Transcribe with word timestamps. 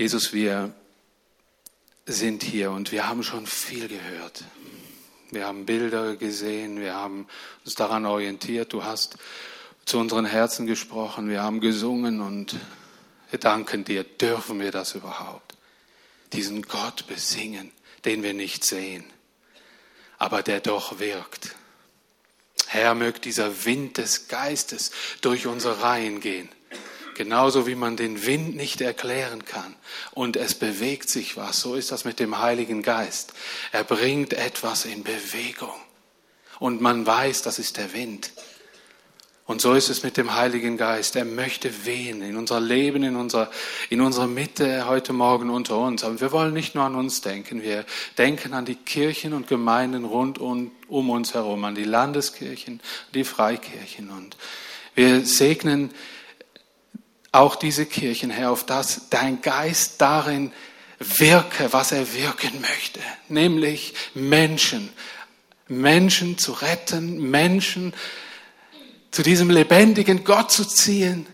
Jesus, 0.00 0.32
wir 0.32 0.72
sind 2.06 2.42
hier 2.42 2.70
und 2.70 2.90
wir 2.90 3.06
haben 3.06 3.22
schon 3.22 3.46
viel 3.46 3.86
gehört. 3.86 4.44
Wir 5.30 5.46
haben 5.46 5.66
Bilder 5.66 6.16
gesehen, 6.16 6.80
wir 6.80 6.94
haben 6.94 7.26
uns 7.66 7.74
daran 7.74 8.06
orientiert. 8.06 8.72
Du 8.72 8.82
hast 8.82 9.18
zu 9.84 9.98
unseren 9.98 10.24
Herzen 10.24 10.66
gesprochen, 10.66 11.28
wir 11.28 11.42
haben 11.42 11.60
gesungen 11.60 12.22
und 12.22 12.56
wir 13.28 13.38
danken 13.38 13.84
dir. 13.84 14.02
Dürfen 14.02 14.58
wir 14.58 14.70
das 14.70 14.94
überhaupt? 14.94 15.54
Diesen 16.32 16.62
Gott 16.62 17.06
besingen, 17.06 17.70
den 18.06 18.22
wir 18.22 18.32
nicht 18.32 18.64
sehen, 18.64 19.04
aber 20.16 20.42
der 20.42 20.60
doch 20.60 20.98
wirkt. 20.98 21.56
Herr, 22.68 22.94
mögt 22.94 23.26
dieser 23.26 23.66
Wind 23.66 23.98
des 23.98 24.28
Geistes 24.28 24.92
durch 25.20 25.46
unsere 25.46 25.82
Reihen 25.82 26.20
gehen 26.20 26.48
Genauso 27.20 27.66
wie 27.66 27.74
man 27.74 27.98
den 27.98 28.24
Wind 28.24 28.56
nicht 28.56 28.80
erklären 28.80 29.44
kann 29.44 29.74
und 30.12 30.36
es 30.36 30.54
bewegt 30.54 31.10
sich 31.10 31.36
was, 31.36 31.60
so 31.60 31.74
ist 31.74 31.92
das 31.92 32.06
mit 32.06 32.18
dem 32.18 32.38
Heiligen 32.38 32.80
Geist. 32.80 33.34
Er 33.72 33.84
bringt 33.84 34.32
etwas 34.32 34.86
in 34.86 35.02
Bewegung 35.02 35.74
und 36.60 36.80
man 36.80 37.06
weiß, 37.06 37.42
das 37.42 37.58
ist 37.58 37.76
der 37.76 37.92
Wind. 37.92 38.32
Und 39.44 39.60
so 39.60 39.74
ist 39.74 39.90
es 39.90 40.02
mit 40.02 40.16
dem 40.16 40.34
Heiligen 40.34 40.78
Geist. 40.78 41.14
Er 41.14 41.26
möchte 41.26 41.84
wehen 41.84 42.22
in 42.22 42.38
unser 42.38 42.58
Leben, 42.58 43.02
in 43.02 43.16
unserer, 43.16 43.50
in 43.90 44.00
unserer 44.00 44.26
Mitte 44.26 44.86
heute 44.86 45.12
Morgen 45.12 45.50
unter 45.50 45.76
uns. 45.76 46.02
Aber 46.04 46.22
wir 46.22 46.32
wollen 46.32 46.54
nicht 46.54 46.74
nur 46.74 46.84
an 46.84 46.94
uns 46.94 47.20
denken. 47.20 47.62
Wir 47.62 47.84
denken 48.16 48.54
an 48.54 48.64
die 48.64 48.76
Kirchen 48.76 49.34
und 49.34 49.46
Gemeinden 49.46 50.06
rund 50.06 50.38
um, 50.38 50.70
um 50.88 51.10
uns 51.10 51.34
herum, 51.34 51.64
an 51.64 51.74
die 51.74 51.84
Landeskirchen, 51.84 52.80
die 53.12 53.24
Freikirchen. 53.24 54.08
Und 54.08 54.38
wir 54.94 55.26
segnen 55.26 55.90
auch 57.32 57.56
diese 57.56 57.86
Kirchen, 57.86 58.30
Herr, 58.30 58.50
auf 58.50 58.64
dass 58.64 59.08
dein 59.10 59.40
Geist 59.40 60.00
darin 60.00 60.52
wirke, 60.98 61.72
was 61.72 61.92
er 61.92 62.12
wirken 62.14 62.60
möchte, 62.60 63.00
nämlich 63.28 63.94
Menschen, 64.14 64.90
Menschen 65.68 66.36
zu 66.38 66.52
retten, 66.52 67.30
Menschen 67.30 67.94
zu 69.10 69.22
diesem 69.22 69.50
lebendigen 69.50 70.24
Gott 70.24 70.50
zu 70.50 70.64
ziehen. 70.64 71.26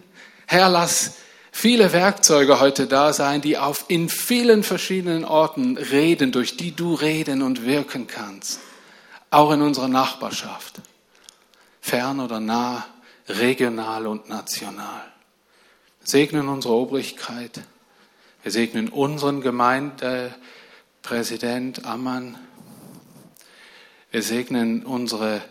Herr, 0.47 0.69
lass 0.69 1.15
viele 1.51 1.93
Werkzeuge 1.93 2.61
heute 2.61 2.87
da 2.87 3.13
sein, 3.13 3.41
die 3.41 3.59
auf 3.59 3.87
in 3.89 4.09
vielen 4.09 4.63
verschiedenen 4.63 5.25
Orten 5.25 5.77
reden, 5.77 6.31
durch 6.31 6.57
die 6.57 6.73
du 6.77 6.95
reden 6.95 7.43
und 7.43 7.65
wirken 7.65 8.07
kannst. 8.07 8.61
Auch 9.31 9.51
in 9.51 9.63
unserer 9.63 9.89
Nachbarschaft, 9.89 10.75
fern 11.81 12.21
oder 12.21 12.39
nah, 12.39 12.87
regional 13.29 14.07
und 14.07 14.29
national 14.29 15.16
segnen 16.07 16.49
unsere 16.49 16.75
Obrigkeit. 16.75 17.63
Wir 18.45 18.53
segnen 18.53 18.89
unseren 18.89 19.41
Gemeindepräsident 19.41 21.85
Ammann. 21.85 22.39
Wir 24.13 24.23
segnen 24.23 24.85
unsere 24.85 25.43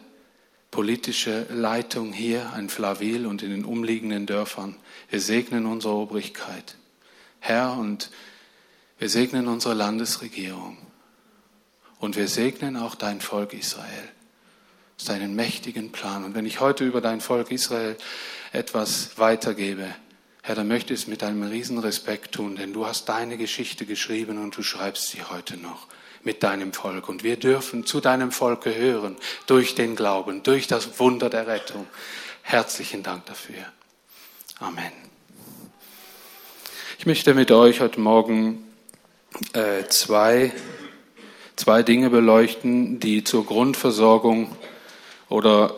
politische 0.71 1.45
Leitung 1.49 2.13
hier 2.13 2.53
in 2.57 2.69
Flavil 2.69 3.25
und 3.25 3.43
in 3.43 3.49
den 3.49 3.65
umliegenden 3.65 4.27
Dörfern. 4.27 4.77
Wir 5.09 5.19
segnen 5.19 5.65
unsere 5.65 5.95
Obrigkeit. 5.95 6.77
Herr, 7.39 7.77
und 7.77 8.09
wir 8.97 9.09
segnen 9.09 9.49
unsere 9.49 9.73
Landesregierung. 9.73 10.77
Und 11.99 12.15
wir 12.15 12.29
segnen 12.29 12.77
auch 12.77 12.95
dein 12.95 13.19
Volk 13.19 13.53
Israel. 13.53 14.09
Das 14.97 15.07
deinen 15.07 15.35
mächtigen 15.35 15.91
Plan. 15.91 16.23
Und 16.23 16.33
wenn 16.33 16.45
ich 16.45 16.61
heute 16.61 16.85
über 16.85 17.01
dein 17.01 17.19
Volk 17.19 17.51
Israel 17.51 17.97
etwas 18.53 19.17
weitergebe, 19.17 19.93
Herr, 20.47 20.53
dann 20.53 20.67
möchte 20.67 20.93
ich 20.93 20.99
es 20.99 21.07
mit 21.07 21.23
einem 21.23 21.41
riesen 21.41 21.79
Respekt 21.79 22.35
tun, 22.35 22.55
denn 22.55 22.71
du 22.71 22.85
hast 22.85 23.09
deine 23.09 23.35
Geschichte 23.35 23.87
geschrieben 23.87 24.37
und 24.37 24.55
du 24.55 24.61
schreibst 24.61 25.07
sie 25.07 25.23
heute 25.23 25.57
noch 25.57 25.87
mit 26.23 26.43
deinem 26.43 26.71
Volk. 26.71 27.09
Und 27.09 27.23
wir 27.23 27.37
dürfen 27.37 27.83
zu 27.83 27.99
deinem 27.99 28.31
Volk 28.31 28.61
gehören 28.61 29.15
durch 29.47 29.73
den 29.73 29.95
Glauben, 29.95 30.43
durch 30.43 30.67
das 30.67 30.99
Wunder 30.99 31.31
der 31.31 31.47
Rettung. 31.47 31.87
Herzlichen 32.43 33.01
Dank 33.01 33.25
dafür. 33.25 33.55
Amen. 34.59 34.91
Ich 36.99 37.07
möchte 37.07 37.33
mit 37.33 37.49
euch 37.49 37.81
heute 37.81 37.99
Morgen 37.99 38.63
äh, 39.53 39.85
zwei, 39.87 40.53
zwei 41.55 41.81
Dinge 41.81 42.11
beleuchten, 42.11 42.99
die 42.99 43.23
zur 43.23 43.47
Grundversorgung 43.47 44.55
oder 45.27 45.73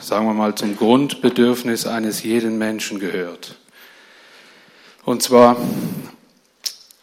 sagen 0.00 0.24
wir 0.24 0.32
mal 0.32 0.54
zum 0.54 0.78
Grundbedürfnis 0.78 1.86
eines 1.86 2.22
jeden 2.22 2.56
Menschen 2.56 3.00
gehört. 3.00 3.57
Und 5.08 5.22
zwar, 5.22 5.56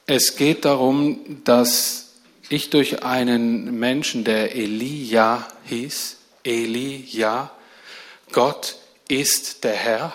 es 0.06 0.36
geht 0.36 0.64
darum, 0.64 1.42
dass 1.44 2.12
ich 2.50 2.70
durch 2.70 3.02
einen 3.02 3.80
Menschen, 3.80 4.24
der 4.24 4.56
Elia 4.56 5.48
hieß, 5.64 6.18
Elia, 6.44 7.50
Gott 8.32 8.76
ist 9.08 9.64
der 9.64 9.74
Herr 9.74 10.14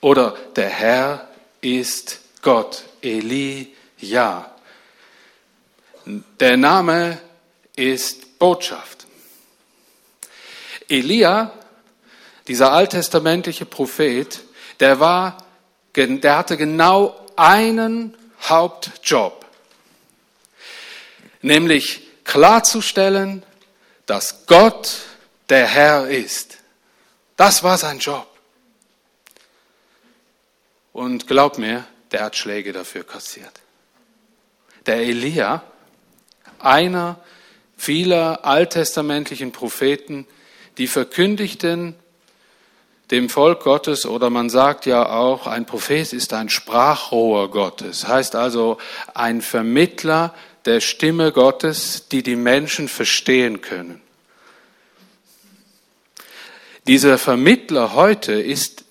oder 0.00 0.38
der 0.56 0.70
Herr 0.70 1.28
ist 1.60 2.20
Gott, 2.40 2.84
Elia. 3.02 4.50
Der 6.40 6.56
Name 6.56 7.20
ist 7.76 8.38
Botschaft. 8.38 9.04
Elia, 10.88 11.52
dieser 12.48 12.72
alttestamentliche 12.72 13.66
Prophet, 13.66 14.40
der 14.80 14.98
war 14.98 15.43
der 15.96 16.36
hatte 16.36 16.56
genau 16.56 17.18
einen 17.36 18.16
Hauptjob, 18.42 19.44
nämlich 21.42 22.02
klarzustellen, 22.24 23.42
dass 24.06 24.46
Gott 24.46 24.98
der 25.48 25.66
Herr 25.66 26.08
ist. 26.08 26.58
Das 27.36 27.62
war 27.62 27.78
sein 27.78 27.98
Job. 27.98 28.28
Und 30.92 31.26
glaub 31.26 31.58
mir, 31.58 31.84
der 32.12 32.22
hat 32.24 32.36
Schläge 32.36 32.72
dafür 32.72 33.04
kassiert. 33.04 33.60
Der 34.86 34.96
Elia, 34.96 35.64
einer 36.60 37.18
vieler 37.76 38.44
alttestamentlichen 38.44 39.52
Propheten, 39.52 40.26
die 40.78 40.86
verkündigten 40.86 41.96
dem 43.14 43.28
Volk 43.28 43.60
Gottes 43.60 44.06
oder 44.06 44.28
man 44.28 44.50
sagt 44.50 44.86
ja 44.86 45.08
auch, 45.08 45.46
ein 45.46 45.66
Prophet 45.66 46.12
ist 46.12 46.32
ein 46.32 46.48
Sprachrohr 46.48 47.48
Gottes, 47.48 48.08
heißt 48.08 48.34
also 48.34 48.78
ein 49.14 49.40
Vermittler 49.40 50.34
der 50.64 50.80
Stimme 50.80 51.30
Gottes, 51.30 52.08
die 52.08 52.24
die 52.24 52.34
Menschen 52.34 52.88
verstehen 52.88 53.60
können. 53.60 54.00
Dieser 56.88 57.16
Vermittler 57.18 57.94
heute 57.94 58.32
ist 58.32 58.84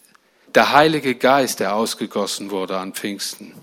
der 0.56 0.72
Heilige 0.72 1.16
Geist, 1.16 1.59
der 1.59 1.75
ausgegossen 1.75 2.50
wurde 2.50 2.78
an 2.78 2.94
Pfingsten. 2.94 3.53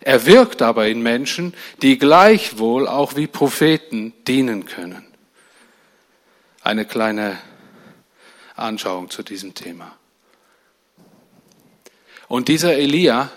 Er 0.00 0.26
wirkt 0.26 0.62
aber 0.62 0.86
in 0.86 1.02
Menschen, 1.02 1.54
die 1.80 1.98
gleichwohl 1.98 2.86
auch 2.86 3.16
wie 3.16 3.26
Propheten 3.26 4.12
dienen 4.28 4.66
können. 4.66 5.04
Eine 6.62 6.84
kleine 6.84 7.36
Anschauung 8.62 9.10
zu 9.10 9.22
diesem 9.22 9.54
Thema. 9.54 9.96
Und 12.28 12.48
dieser 12.48 12.74
Elia, 12.74 13.30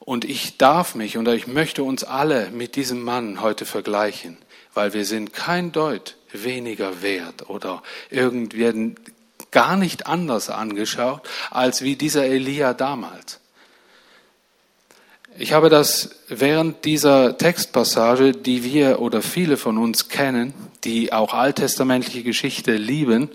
und 0.00 0.24
ich 0.24 0.58
darf 0.58 0.94
mich 0.94 1.16
und 1.16 1.28
ich 1.28 1.46
möchte 1.46 1.82
uns 1.82 2.04
alle 2.04 2.50
mit 2.50 2.76
diesem 2.76 3.02
Mann 3.02 3.40
heute 3.40 3.64
vergleichen, 3.64 4.36
weil 4.74 4.92
wir 4.92 5.04
sind 5.04 5.32
kein 5.32 5.72
Deut 5.72 6.16
weniger 6.32 7.02
wert 7.02 7.48
oder 7.48 7.82
werden 8.10 8.96
gar 9.50 9.76
nicht 9.76 10.06
anders 10.06 10.50
angeschaut 10.50 11.28
als 11.50 11.82
wie 11.82 11.96
dieser 11.96 12.24
Elia 12.24 12.74
damals. 12.74 13.38
Ich 15.38 15.52
habe 15.52 15.70
das 15.70 16.10
während 16.28 16.84
dieser 16.84 17.38
Textpassage, 17.38 18.32
die 18.32 18.64
wir 18.64 19.00
oder 19.00 19.22
viele 19.22 19.56
von 19.56 19.78
uns 19.78 20.08
kennen, 20.08 20.52
die 20.84 21.12
auch 21.12 21.32
alttestamentliche 21.32 22.22
Geschichte 22.22 22.76
lieben, 22.76 23.30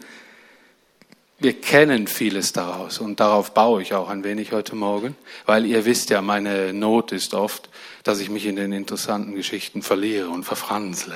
wir 1.39 1.53
kennen 1.53 2.07
vieles 2.07 2.51
daraus 2.51 2.97
und 2.99 3.19
darauf 3.19 3.53
baue 3.53 3.81
ich 3.81 3.93
auch 3.93 4.09
ein 4.09 4.23
wenig 4.23 4.53
heute 4.53 4.75
Morgen, 4.75 5.15
weil 5.45 5.65
ihr 5.65 5.85
wisst 5.85 6.09
ja, 6.09 6.21
meine 6.21 6.73
Not 6.73 7.11
ist 7.11 7.35
oft, 7.35 7.69
dass 8.03 8.19
ich 8.19 8.29
mich 8.29 8.45
in 8.47 8.55
den 8.55 8.71
interessanten 8.71 9.35
Geschichten 9.35 9.83
verliere 9.83 10.29
und 10.29 10.45
verfranzle 10.45 11.15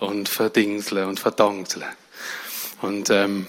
und 0.00 0.28
verdingsle 0.30 1.06
und 1.06 1.20
verdongsle. 1.20 1.84
Und 2.80 3.10
ähm, 3.10 3.46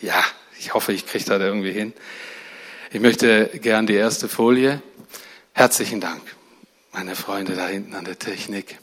ja, 0.00 0.22
ich 0.60 0.72
hoffe, 0.74 0.92
ich 0.92 1.04
kriege 1.04 1.24
das 1.24 1.40
irgendwie 1.40 1.72
hin. 1.72 1.92
Ich 2.92 3.00
möchte 3.00 3.50
gern 3.60 3.86
die 3.86 3.94
erste 3.94 4.28
Folie. 4.28 4.82
Herzlichen 5.52 6.00
Dank, 6.00 6.22
meine 6.92 7.16
Freunde 7.16 7.56
da 7.56 7.66
hinten 7.66 7.94
an 7.94 8.04
der 8.04 8.18
Technik. 8.20 8.78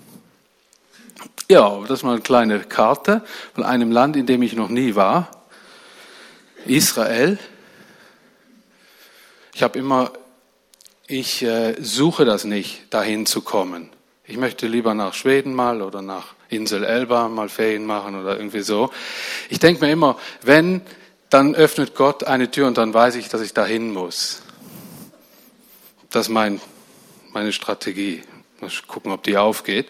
Ja, 1.49 1.79
das 1.81 1.99
ist 1.99 2.03
mal 2.03 2.13
eine 2.13 2.21
kleine 2.21 2.59
Karte 2.59 3.23
von 3.53 3.63
einem 3.63 3.91
Land, 3.91 4.17
in 4.17 4.25
dem 4.25 4.41
ich 4.41 4.53
noch 4.53 4.69
nie 4.69 4.95
war. 4.95 5.34
Israel. 6.65 7.37
Ich 9.53 9.63
habe 9.63 9.79
immer 9.79 10.11
ich 11.07 11.43
äh, 11.43 11.75
suche 11.79 12.25
das 12.25 12.45
nicht, 12.45 12.81
dahin 12.89 13.27
zu 13.27 13.41
kommen. 13.41 13.89
Ich 14.25 14.37
möchte 14.37 14.65
lieber 14.65 14.95
nach 14.95 15.13
Schweden 15.13 15.53
mal 15.53 15.83
oder 15.83 16.01
nach 16.01 16.33
Insel 16.49 16.83
Elba 16.83 17.29
mal 17.29 17.47
Ferien 17.47 17.85
machen 17.85 18.19
oder 18.19 18.37
irgendwie 18.37 18.61
so. 18.61 18.89
Ich 19.49 19.59
denke 19.59 19.85
mir 19.85 19.91
immer, 19.91 20.17
wenn, 20.41 20.81
dann 21.29 21.53
öffnet 21.53 21.93
Gott 21.93 22.23
eine 22.23 22.49
Tür 22.49 22.65
und 22.65 22.79
dann 22.79 22.91
weiß 22.91 23.15
ich, 23.15 23.29
dass 23.29 23.41
ich 23.41 23.53
dahin 23.53 23.93
muss. 23.93 24.41
Das 26.09 26.25
ist 26.25 26.33
mein, 26.33 26.59
meine 27.33 27.53
Strategie. 27.53 28.23
Mal 28.59 28.71
gucken, 28.87 29.11
ob 29.11 29.21
die 29.21 29.37
aufgeht. 29.37 29.87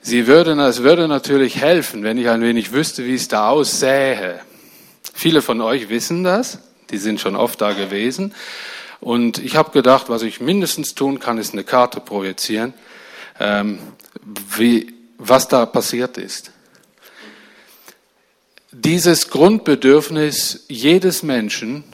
Sie 0.00 0.26
würden, 0.26 0.58
es 0.58 0.82
würde 0.82 1.06
natürlich 1.06 1.60
helfen, 1.60 2.02
wenn 2.02 2.18
ich 2.18 2.28
ein 2.28 2.42
wenig 2.42 2.72
wüsste, 2.72 3.04
wie 3.04 3.14
es 3.14 3.28
da 3.28 3.50
aussähe. 3.50 4.40
Viele 5.16 5.42
von 5.42 5.60
euch 5.60 5.88
wissen 5.88 6.24
das, 6.24 6.58
die 6.90 6.98
sind 6.98 7.20
schon 7.20 7.36
oft 7.36 7.60
da 7.60 7.72
gewesen. 7.72 8.34
Und 9.00 9.38
ich 9.38 9.54
habe 9.54 9.70
gedacht, 9.70 10.08
was 10.08 10.22
ich 10.22 10.40
mindestens 10.40 10.94
tun 10.94 11.20
kann, 11.20 11.38
ist 11.38 11.52
eine 11.52 11.62
Karte 11.62 12.00
projizieren, 12.00 12.74
ähm, 13.38 13.78
wie, 14.56 14.92
was 15.16 15.46
da 15.46 15.66
passiert 15.66 16.18
ist. 16.18 16.50
Dieses 18.72 19.30
Grundbedürfnis 19.30 20.64
jedes 20.68 21.22
Menschen 21.22 21.84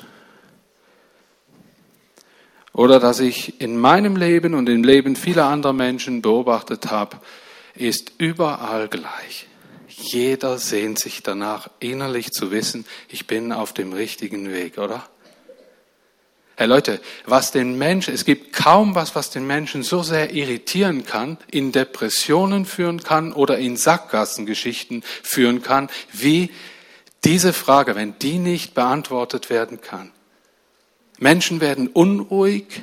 oder 2.73 3.01
das 3.01 3.21
ich 3.21 3.61
in 3.61 3.77
meinem 3.77 4.17
Leben 4.17 4.55
und 4.55 4.67
im 4.71 4.83
Leben 4.83 5.15
vieler 5.15 5.47
anderer 5.47 5.75
Menschen 5.75 6.23
beobachtet 6.23 6.91
habe, 6.91 7.19
ist 7.75 8.13
überall 8.17 8.89
gleich. 8.89 9.47
Jeder 10.01 10.59
sehnt 10.59 10.99
sich 10.99 11.23
danach, 11.23 11.69
innerlich 11.79 12.31
zu 12.33 12.51
wissen, 12.51 12.87
ich 13.09 13.27
bin 13.27 13.53
auf 13.53 13.73
dem 13.73 13.93
richtigen 13.93 14.51
Weg, 14.51 14.79
oder? 14.79 15.07
Hey 16.57 16.67
Leute, 16.67 17.01
was 17.25 17.53
den 17.53 17.79
Menschen, 17.79 18.13
es 18.13 18.25
gibt 18.25 18.53
kaum 18.53 18.95
was, 18.95 19.15
was 19.15 19.31
den 19.31 19.47
Menschen 19.47 19.83
so 19.83 20.03
sehr 20.03 20.35
irritieren 20.35 21.07
kann, 21.07 21.39
in 21.51 21.73
Depressionen 21.73 22.67
führen 22.67 23.03
kann 23.03 23.33
oder 23.33 23.59
in 23.59 23.77
Sackgassengeschichten 23.77 25.03
führen 25.23 25.63
kann, 25.63 25.89
wie 26.13 26.51
diese 27.25 27.53
Frage, 27.53 27.95
wenn 27.95 28.19
die 28.19 28.39
nicht 28.39 28.75
beantwortet 28.75 29.49
werden 29.49 29.81
kann. 29.81 30.13
Menschen 31.19 31.61
werden 31.61 31.89
unruhig, 31.89 32.83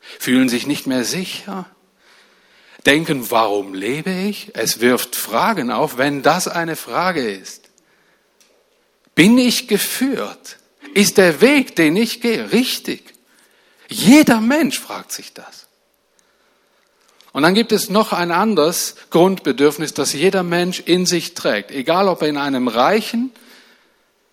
fühlen 0.00 0.48
sich 0.48 0.66
nicht 0.66 0.86
mehr 0.86 1.04
sicher, 1.04 1.66
denken, 2.86 3.30
warum 3.30 3.74
lebe 3.74 4.10
ich? 4.10 4.50
Es 4.54 4.80
wirft 4.80 5.16
Fragen 5.16 5.70
auf, 5.70 5.98
wenn 5.98 6.22
das 6.22 6.48
eine 6.48 6.76
Frage 6.76 7.28
ist. 7.28 7.68
Bin 9.14 9.38
ich 9.38 9.68
geführt? 9.68 10.58
Ist 10.94 11.18
der 11.18 11.40
Weg, 11.40 11.76
den 11.76 11.96
ich 11.96 12.20
gehe, 12.20 12.52
richtig? 12.52 13.14
Jeder 13.88 14.40
Mensch 14.40 14.78
fragt 14.78 15.12
sich 15.12 15.32
das. 15.32 15.66
Und 17.32 17.42
dann 17.42 17.54
gibt 17.54 17.72
es 17.72 17.90
noch 17.90 18.12
ein 18.12 18.30
anderes 18.30 18.94
Grundbedürfnis, 19.10 19.92
das 19.92 20.14
jeder 20.14 20.42
Mensch 20.42 20.80
in 20.80 21.04
sich 21.04 21.34
trägt, 21.34 21.70
egal 21.70 22.08
ob 22.08 22.22
er 22.22 22.28
in 22.28 22.38
einem 22.38 22.66
reichen 22.66 23.30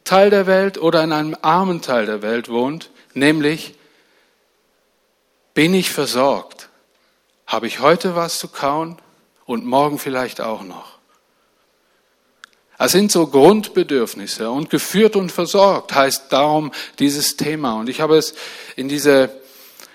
Teil 0.05 0.29
der 0.29 0.47
Welt 0.47 0.77
oder 0.77 1.03
in 1.03 1.11
einem 1.11 1.35
armen 1.41 1.81
Teil 1.81 2.05
der 2.05 2.21
Welt 2.21 2.47
wohnt, 2.47 2.91
nämlich 3.13 3.73
bin 5.53 5.73
ich 5.73 5.91
versorgt? 5.91 6.69
Habe 7.45 7.67
ich 7.67 7.79
heute 7.79 8.15
was 8.15 8.37
zu 8.37 8.47
kauen 8.47 8.97
und 9.45 9.65
morgen 9.65 9.99
vielleicht 9.99 10.41
auch 10.41 10.63
noch? 10.63 10.93
Es 12.79 12.91
sind 12.91 13.11
so 13.11 13.27
Grundbedürfnisse 13.27 14.49
und 14.49 14.69
geführt 14.69 15.15
und 15.15 15.31
versorgt 15.31 15.93
heißt 15.93 16.33
darum 16.33 16.71
dieses 16.99 17.37
Thema. 17.37 17.79
Und 17.79 17.87
ich 17.87 18.01
habe 18.01 18.17
es 18.17 18.33
in, 18.75 18.89
diese, 18.89 19.29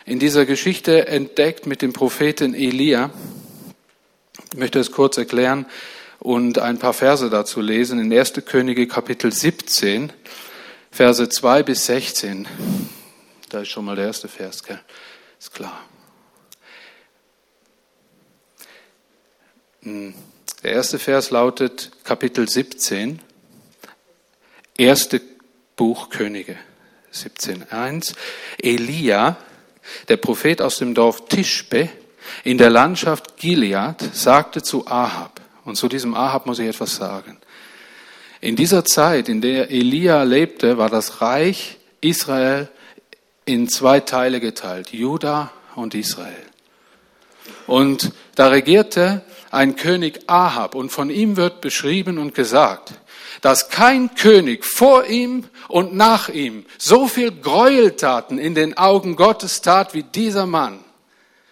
in 0.06 0.18
dieser 0.18 0.46
Geschichte 0.46 1.06
entdeckt 1.06 1.66
mit 1.66 1.82
dem 1.82 1.92
Propheten 1.92 2.54
Elia. 2.54 3.10
Ich 4.52 4.58
möchte 4.58 4.78
es 4.78 4.92
kurz 4.92 5.18
erklären 5.18 5.66
und 6.18 6.58
ein 6.58 6.78
paar 6.78 6.94
Verse 6.94 7.28
dazu 7.28 7.60
lesen. 7.60 7.98
In 7.98 8.16
1. 8.16 8.34
Könige 8.46 8.86
Kapitel 8.86 9.32
17, 9.32 10.12
Verse 10.90 11.28
2 11.28 11.62
bis 11.64 11.86
16. 11.86 12.48
Da 13.50 13.60
ist 13.60 13.68
schon 13.68 13.84
mal 13.84 13.96
der 13.96 14.06
erste 14.06 14.28
Vers, 14.28 14.62
gell? 14.62 14.80
Ist 15.38 15.52
klar. 15.52 15.84
Der 20.62 20.72
erste 20.72 20.98
Vers 20.98 21.30
lautet 21.30 21.90
Kapitel 22.04 22.48
17, 22.48 23.20
erste 24.76 25.20
Buch 25.76 26.10
Könige 26.10 26.56
17.1. 27.14 28.14
Elia, 28.58 29.36
der 30.08 30.16
Prophet 30.18 30.60
aus 30.60 30.78
dem 30.78 30.94
Dorf 30.94 31.28
Tischbe 31.28 31.88
in 32.44 32.58
der 32.58 32.70
Landschaft 32.70 33.38
Gilead, 33.38 33.96
sagte 34.12 34.62
zu 34.62 34.86
Ahab, 34.86 35.40
und 35.64 35.76
zu 35.76 35.88
diesem 35.88 36.14
Ahab 36.14 36.44
muss 36.46 36.58
ich 36.58 36.68
etwas 36.68 36.96
sagen. 36.96 37.38
In 38.40 38.56
dieser 38.56 38.84
Zeit, 38.84 39.28
in 39.28 39.40
der 39.40 39.70
Elia 39.70 40.22
lebte, 40.22 40.76
war 40.76 40.90
das 40.90 41.22
Reich 41.22 41.78
Israel 42.00 42.68
in 43.46 43.68
zwei 43.68 44.00
Teile 44.00 44.40
geteilt, 44.40 44.92
Juda 44.92 45.50
und 45.76 45.94
Israel. 45.94 46.44
Und 47.66 48.12
da 48.34 48.48
regierte 48.48 49.22
ein 49.50 49.76
König 49.76 50.20
Ahab 50.26 50.74
und 50.74 50.90
von 50.90 51.10
ihm 51.10 51.36
wird 51.36 51.60
beschrieben 51.60 52.18
und 52.18 52.34
gesagt, 52.34 52.92
dass 53.40 53.70
kein 53.70 54.14
König 54.14 54.64
vor 54.64 55.06
ihm 55.06 55.44
und 55.68 55.94
nach 55.94 56.28
ihm 56.28 56.66
so 56.76 57.06
viel 57.08 57.30
Gräueltaten 57.30 58.38
in 58.38 58.54
den 58.54 58.76
Augen 58.76 59.16
Gottes 59.16 59.62
tat 59.62 59.94
wie 59.94 60.02
dieser 60.02 60.46
Mann, 60.46 60.84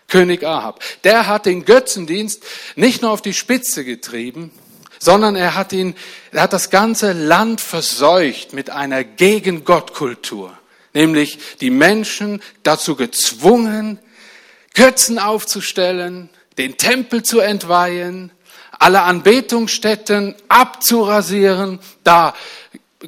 König 0.09 0.45
Ahab. 0.45 0.83
Der 1.05 1.27
hat 1.27 1.47
den 1.47 1.65
Götzendienst 1.65 2.43
nicht 2.75 3.03
nur 3.03 3.11
auf 3.11 3.23
die 3.23 3.35
Spitze 3.35 3.85
getrieben, 3.85 4.51
sondern 4.99 5.37
er 5.37 5.55
hat 5.55 5.73
ihn, 5.73 5.95
er 6.33 6.43
hat 6.43 6.53
das 6.53 6.71
ganze 6.71 7.13
Land 7.13 7.61
verseucht 7.61 8.53
mit 8.53 8.71
einer 8.71 9.05
Gegen 9.05 9.65
Gott 9.65 9.95
Kultur, 9.95 10.57
nämlich 10.95 11.39
die 11.61 11.71
Menschen 11.71 12.43
dazu 12.63 12.97
gezwungen, 12.97 13.99
Götzen 14.75 15.19
aufzustellen, 15.19 16.29
den 16.58 16.76
Tempel 16.76 17.23
zu 17.23 17.41
entweihen, 17.41 18.32
alle 18.79 19.03
Anbetungsstätten 19.03 20.35
abzurasieren, 20.49 21.81
da 22.05 22.35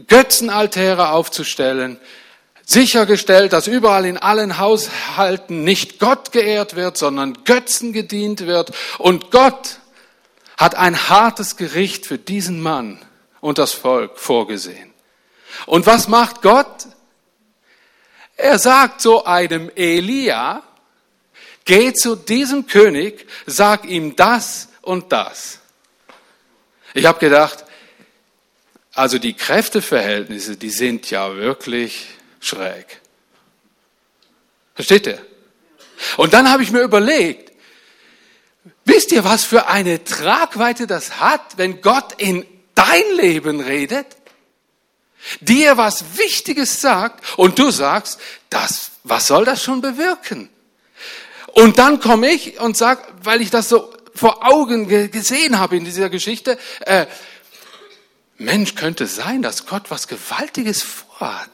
Götzenaltäre 0.06 1.10
aufzustellen, 1.10 1.98
sichergestellt, 2.64 3.52
dass 3.52 3.66
überall 3.66 4.04
in 4.04 4.18
allen 4.18 4.58
Haushalten 4.58 5.64
nicht 5.64 5.98
Gott 5.98 6.32
geehrt 6.32 6.76
wird, 6.76 6.98
sondern 6.98 7.44
Götzen 7.44 7.92
gedient 7.92 8.46
wird. 8.46 8.73
Und 8.99 9.30
Gott 9.30 9.78
hat 10.56 10.75
ein 10.75 11.08
hartes 11.08 11.56
Gericht 11.56 12.06
für 12.06 12.18
diesen 12.18 12.61
Mann 12.61 12.99
und 13.40 13.58
das 13.58 13.73
Volk 13.73 14.18
vorgesehen. 14.18 14.92
Und 15.66 15.87
was 15.87 16.08
macht 16.08 16.42
Gott? 16.42 16.88
Er 18.37 18.58
sagt 18.58 19.00
so 19.00 19.25
einem 19.25 19.70
Elia, 19.75 20.62
Geh 21.68 21.92
zu 21.92 22.16
diesem 22.16 22.66
König, 22.66 23.26
sag 23.44 23.84
ihm 23.84 24.16
das 24.16 24.68
und 24.80 25.12
das. 25.12 25.58
Ich 26.94 27.04
habe 27.04 27.18
gedacht, 27.18 27.62
also 28.94 29.18
die 29.18 29.34
Kräfteverhältnisse, 29.34 30.56
die 30.56 30.70
sind 30.70 31.10
ja 31.10 31.37
wirklich 31.37 32.08
schräg. 32.40 33.02
Versteht 34.75 35.08
ihr? 35.08 35.20
Und 36.16 36.32
dann 36.32 36.50
habe 36.50 36.62
ich 36.62 36.70
mir 36.70 36.80
überlegt, 36.80 37.52
wisst 38.87 39.12
ihr, 39.12 39.25
was 39.25 39.44
für 39.44 39.66
eine 39.66 40.02
Tragweite 40.02 40.87
das 40.87 41.20
hat, 41.20 41.58
wenn 41.58 41.82
Gott 41.82 42.14
in 42.16 42.46
dein 42.75 43.04
Leben 43.14 43.60
redet, 43.60 44.06
dir 45.42 45.76
was 45.76 46.16
Wichtiges 46.16 46.80
sagt 46.80 47.38
und 47.38 47.58
du 47.58 47.70
sagst, 47.70 48.18
das, 48.48 48.92
was 49.04 49.26
soll 49.26 49.44
das 49.44 49.62
schon 49.62 49.82
bewirken? 49.82 50.48
Und 51.52 51.78
dann 51.78 52.00
komme 52.00 52.31
ich 52.31 52.61
und 52.61 52.76
sage, 52.76 53.02
weil 53.23 53.40
ich 53.40 53.50
das 53.50 53.69
so 53.69 53.93
vor 54.14 54.47
Augen 54.47 54.88
gesehen 54.88 55.59
habe 55.59 55.76
in 55.76 55.85
dieser 55.85 56.11
Geschichte, 56.11 56.59
äh, 56.81 57.07
Mensch, 58.37 58.75
könnte 58.75 59.07
sein, 59.07 59.43
dass 59.43 59.67
Gott 59.67 59.90
was 59.90 60.09
Gewaltiges 60.09 60.83
vorhat. 60.83 61.50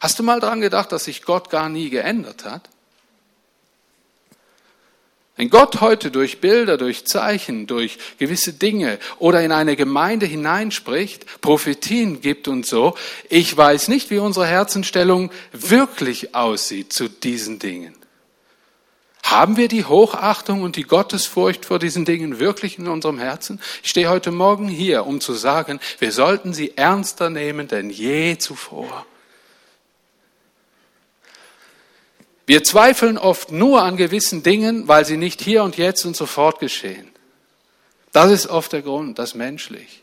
Hast 0.00 0.18
du 0.18 0.22
mal 0.22 0.40
daran 0.40 0.60
gedacht, 0.60 0.92
dass 0.92 1.04
sich 1.04 1.22
Gott 1.22 1.50
gar 1.50 1.68
nie 1.68 1.90
geändert 1.90 2.44
hat? 2.44 2.68
Wenn 5.38 5.50
Gott 5.50 5.80
heute 5.80 6.10
durch 6.10 6.40
Bilder, 6.40 6.76
durch 6.76 7.06
Zeichen, 7.06 7.68
durch 7.68 7.96
gewisse 8.18 8.54
Dinge 8.54 8.98
oder 9.20 9.40
in 9.40 9.52
eine 9.52 9.76
Gemeinde 9.76 10.26
hineinspricht, 10.26 11.40
Prophetien 11.40 12.20
gibt 12.20 12.48
und 12.48 12.66
so, 12.66 12.96
ich 13.28 13.56
weiß 13.56 13.86
nicht, 13.86 14.10
wie 14.10 14.18
unsere 14.18 14.48
Herzenstellung 14.48 15.30
wirklich 15.52 16.34
aussieht 16.34 16.92
zu 16.92 17.08
diesen 17.08 17.60
Dingen. 17.60 17.94
Haben 19.22 19.56
wir 19.56 19.68
die 19.68 19.84
Hochachtung 19.84 20.62
und 20.62 20.74
die 20.74 20.82
Gottesfurcht 20.82 21.66
vor 21.66 21.78
diesen 21.78 22.04
Dingen 22.04 22.40
wirklich 22.40 22.76
in 22.76 22.88
unserem 22.88 23.20
Herzen? 23.20 23.60
Ich 23.84 23.90
stehe 23.90 24.08
heute 24.08 24.32
Morgen 24.32 24.66
hier, 24.66 25.06
um 25.06 25.20
zu 25.20 25.34
sagen, 25.34 25.78
wir 26.00 26.10
sollten 26.10 26.52
sie 26.52 26.76
ernster 26.76 27.30
nehmen 27.30 27.68
denn 27.68 27.90
je 27.90 28.38
zuvor. 28.38 29.06
Wir 32.48 32.64
zweifeln 32.64 33.18
oft 33.18 33.52
nur 33.52 33.82
an 33.82 33.98
gewissen 33.98 34.42
Dingen, 34.42 34.88
weil 34.88 35.04
sie 35.04 35.18
nicht 35.18 35.42
hier 35.42 35.62
und 35.62 35.76
jetzt 35.76 36.06
und 36.06 36.16
sofort 36.16 36.60
geschehen. 36.60 37.10
Das 38.12 38.30
ist 38.30 38.46
oft 38.46 38.72
der 38.72 38.80
Grund, 38.80 39.18
das 39.18 39.34
menschlich. 39.34 40.00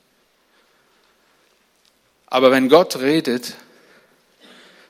Aber 2.27 2.51
wenn 2.51 2.69
Gott 2.69 2.97
redet, 2.97 3.55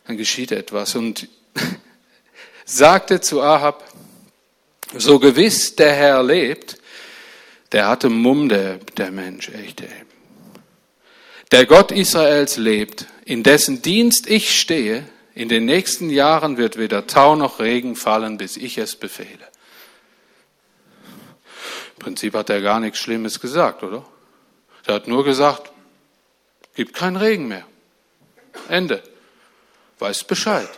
dann 0.06 0.18
geschieht 0.18 0.52
etwas. 0.52 0.96
Und 0.96 1.30
sagte 2.66 3.22
zu 3.22 3.42
Ahab, 3.42 3.90
so 4.94 5.18
gewiss 5.18 5.78
der 5.78 5.94
Herr 5.94 6.24
lebt, 6.24 6.78
der 7.72 7.88
hatte 7.88 8.10
Mumm, 8.10 8.50
der, 8.50 8.80
der 8.98 9.12
Mensch, 9.12 9.48
echt. 9.48 9.80
Ey. 9.80 9.88
Der 11.54 11.66
Gott 11.66 11.94
Israels 11.94 12.58
lebt, 12.58 13.06
in 13.24 13.44
dessen 13.44 13.82
Dienst 13.82 14.28
ich 14.28 14.60
stehe, 14.60 15.08
in 15.36 15.50
den 15.50 15.66
nächsten 15.66 16.10
Jahren 16.10 16.58
wird 16.58 16.78
weder 16.78 17.08
Tau 17.08 17.36
noch 17.36 17.60
Regen 17.60 17.98
fallen, 17.98 18.38
bis 18.38 18.56
ich 18.56 18.78
es 18.78 18.96
befehle. 18.96 19.48
Im 21.98 22.00
Prinzip 22.00 22.34
hat 22.34 22.50
er 22.50 22.62
gar 22.62 22.80
nichts 22.80 23.00
Schlimmes 23.00 23.42
gesagt, 23.42 23.84
oder? 23.84 24.06
Er 24.86 24.96
hat 24.96 25.08
nur 25.10 25.26
gesagt, 25.26 25.72
gibt 26.74 26.94
keinen 26.94 27.18
Regen 27.18 27.50
mehr. 27.50 27.66
Ende. 28.70 29.04
Weißt 30.00 30.26
Bescheid. 30.28 30.70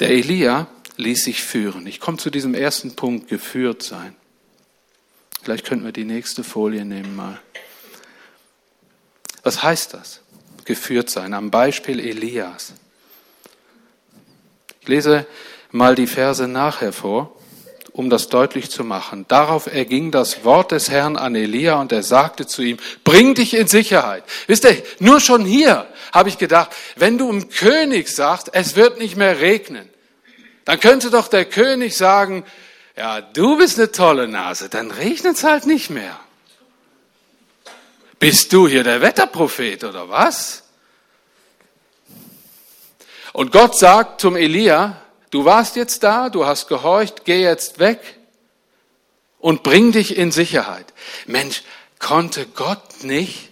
Der 0.00 0.10
Elia 0.10 0.66
ließ 0.96 1.24
sich 1.24 1.42
führen. 1.42 1.86
Ich 1.86 2.00
komme 2.00 2.18
zu 2.18 2.30
diesem 2.30 2.54
ersten 2.54 2.96
Punkt, 2.96 3.28
geführt 3.28 3.82
sein. 3.82 4.14
Vielleicht 5.42 5.66
könnten 5.66 5.84
wir 5.84 5.92
die 5.92 6.04
nächste 6.04 6.42
Folie 6.42 6.84
nehmen 6.84 7.14
mal. 7.14 7.40
Was 9.42 9.62
heißt 9.62 9.94
das? 9.94 10.20
Geführt 10.64 11.08
sein, 11.08 11.34
am 11.34 11.50
Beispiel 11.50 12.00
Elias. 12.00 12.72
Ich 14.80 14.88
lese 14.88 15.26
mal 15.70 15.94
die 15.94 16.08
Verse 16.08 16.48
nachher 16.48 16.92
vor, 16.92 17.36
um 17.92 18.10
das 18.10 18.28
deutlich 18.28 18.70
zu 18.70 18.84
machen. 18.84 19.24
Darauf 19.28 19.66
erging 19.66 20.10
das 20.10 20.44
Wort 20.44 20.72
des 20.72 20.90
Herrn 20.90 21.16
an 21.16 21.34
Elia 21.34 21.80
und 21.80 21.92
er 21.92 22.02
sagte 22.02 22.46
zu 22.46 22.62
ihm, 22.62 22.78
bring 23.04 23.34
dich 23.34 23.54
in 23.54 23.68
Sicherheit. 23.68 24.24
Wisst 24.48 24.64
ihr, 24.64 24.82
nur 24.98 25.20
schon 25.20 25.44
hier 25.44 25.86
habe 26.12 26.28
ich 26.28 26.38
gedacht, 26.38 26.70
wenn 26.96 27.16
du 27.18 27.30
im 27.30 27.48
König 27.48 28.08
sagst, 28.08 28.50
es 28.52 28.76
wird 28.76 28.98
nicht 28.98 29.16
mehr 29.16 29.40
regnen, 29.40 29.88
dann 30.66 30.80
könnte 30.80 31.10
doch 31.10 31.28
der 31.28 31.44
König 31.44 31.96
sagen, 31.96 32.44
ja, 32.96 33.20
du 33.20 33.56
bist 33.56 33.78
eine 33.78 33.92
tolle 33.92 34.26
Nase, 34.26 34.68
dann 34.68 34.90
regnet 34.90 35.36
es 35.36 35.44
halt 35.44 35.64
nicht 35.64 35.90
mehr. 35.90 36.18
Bist 38.18 38.52
du 38.52 38.66
hier 38.66 38.82
der 38.82 39.00
Wetterprophet 39.00 39.84
oder 39.84 40.08
was? 40.08 40.64
Und 43.32 43.52
Gott 43.52 43.78
sagt 43.78 44.20
zum 44.20 44.34
Elia, 44.34 45.00
du 45.30 45.44
warst 45.44 45.76
jetzt 45.76 46.02
da, 46.02 46.30
du 46.30 46.46
hast 46.46 46.66
gehorcht, 46.68 47.24
geh 47.24 47.42
jetzt 47.42 47.78
weg 47.78 48.00
und 49.38 49.62
bring 49.62 49.92
dich 49.92 50.16
in 50.16 50.32
Sicherheit. 50.32 50.92
Mensch, 51.26 51.62
konnte 52.00 52.44
Gott 52.46 53.04
nicht? 53.04 53.50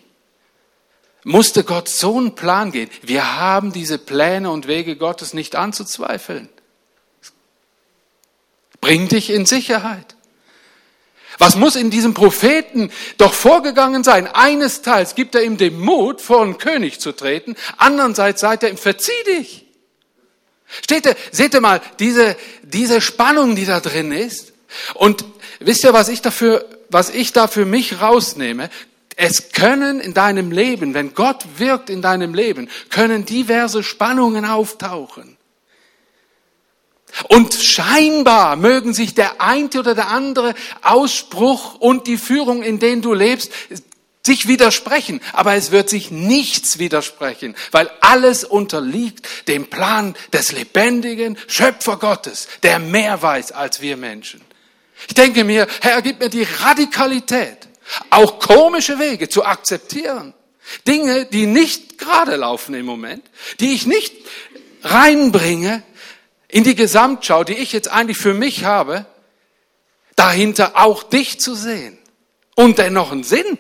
Musste 1.23 1.63
Gott 1.63 1.89
so 1.89 2.19
einen 2.19 2.35
Plan 2.35 2.73
gehen? 2.73 2.91
Wir 3.03 3.37
haben 3.39 3.73
diese 3.73 3.99
Pläne 3.99 4.51
und 4.51 4.67
Wege 4.67 4.97
Gottes 4.97 5.33
nicht 5.33 5.55
anzuzweifeln. 5.55 6.49
Bring 8.85 9.09
dich 9.09 9.31
in 9.31 9.47
Sicherheit. 9.47 10.15
Was 11.39 11.57
muss 11.57 11.75
in 11.75 11.89
diesem 11.89 12.13
Propheten 12.13 12.91
doch 13.17 13.33
vorgegangen 13.33 14.05
sein? 14.05 14.27
Eines 14.27 14.83
Teils 14.83 15.15
gibt 15.15 15.35
er 15.35 15.43
ihm 15.43 15.57
den 15.57 15.81
Mut, 15.81 16.21
vor 16.21 16.43
einen 16.43 16.59
König 16.59 17.01
zu 17.01 17.13
treten, 17.13 17.57
andererseits 17.79 18.43
sagt 18.43 18.63
er 18.63 18.69
ihm, 18.69 18.77
verzieh 18.77 19.13
dich. 19.27 19.65
Steht 20.83 21.07
ihr, 21.07 21.17
seht 21.33 21.55
ihr 21.55 21.63
mal, 21.63 21.81
diese, 21.99 22.37
diese 22.63 23.01
Spannung, 23.01 23.57
die 23.57 23.65
da 23.65 23.81
drin 23.81 24.13
ist. 24.13 24.53
Und 24.93 25.25
wisst 25.61 25.83
ihr, 25.85 25.95
was 25.95 26.11
ich 26.11 26.21
dafür, 26.21 26.69
was 26.91 27.09
ich 27.09 27.33
da 27.33 27.49
für 27.49 27.65
mich 27.65 28.03
rausnehme? 28.03 28.69
Es 29.17 29.53
können 29.53 29.99
in 29.99 30.13
deinem 30.13 30.53
Leben, 30.53 30.93
wenn 30.93 31.15
Gott 31.15 31.47
wirkt 31.57 31.89
in 31.89 32.03
deinem 32.03 32.35
Leben, 32.35 32.69
können 32.91 33.25
diverse 33.25 33.83
Spannungen 33.83 34.45
auftauchen. 34.45 35.34
Und 37.29 37.55
scheinbar 37.55 38.57
mögen 38.57 38.93
sich 38.93 39.15
der 39.15 39.41
eine 39.41 39.69
oder 39.79 39.95
der 39.95 40.09
andere 40.09 40.55
Ausspruch 40.83 41.77
und 41.77 42.07
die 42.07 42.19
Führung, 42.19 42.63
in 42.63 42.79
denen 42.79 43.03
du 43.03 43.15
lebst, 43.15 43.53
sich 44.27 44.49
widersprechen, 44.49 45.21
aber 45.33 45.55
es 45.55 45.71
wird 45.71 45.91
sich 45.91 46.11
nichts 46.11 46.79
widersprechen, 46.79 47.55
weil 47.73 47.91
alles 48.01 48.43
unterliegt 48.43 49.49
dem 49.49 49.67
Plan 49.67 50.15
des 50.33 50.53
lebendigen 50.53 51.37
Schöpfer 51.47 51.99
Gottes, 51.99 52.49
der 52.63 52.79
mehr 52.79 53.21
weiß 53.21 53.53
als 53.53 53.83
wir 53.83 53.97
Menschen. 53.97 54.41
Ich 55.09 55.15
denke 55.15 55.45
mir, 55.45 55.67
Herr, 55.83 56.01
gib 56.01 56.21
mir 56.21 56.31
die 56.31 56.47
Radikalität, 56.61 57.59
auch 58.09 58.39
komische 58.39 58.99
Wege 58.99 59.29
zu 59.29 59.45
akzeptieren. 59.45 60.33
Dinge, 60.87 61.27
die 61.27 61.45
nicht 61.45 61.99
gerade 61.99 62.37
laufen 62.37 62.75
im 62.75 62.87
Moment, 62.87 63.23
die 63.61 63.75
ich 63.75 63.87
nicht 63.87 64.15
reinbringe, 64.83 65.83
in 66.55 66.63
die 66.63 66.77
Gesamtschau, 66.77 67.43
die 67.43 67.55
ich 67.55 67.73
jetzt 67.73 67.91
eigentlich 67.91 68.17
für 68.17 68.33
mich 68.33 68.65
habe, 68.65 69.07
dahinter 70.15 70.77
auch 70.77 71.03
dich 71.03 71.41
zu 71.41 71.57
sehen 71.57 71.99
und 72.55 72.79
dennoch 72.79 73.11
einen 73.11 73.25
Sinn. 73.25 73.59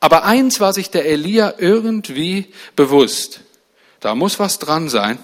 Aber 0.00 0.24
eins 0.24 0.60
war 0.60 0.74
sich 0.74 0.90
der 0.90 1.06
Elia 1.06 1.54
irgendwie 1.56 2.52
bewusst. 2.76 3.40
Da 4.00 4.14
muss 4.14 4.38
was 4.38 4.58
dran 4.58 4.90
sein. 4.90 5.18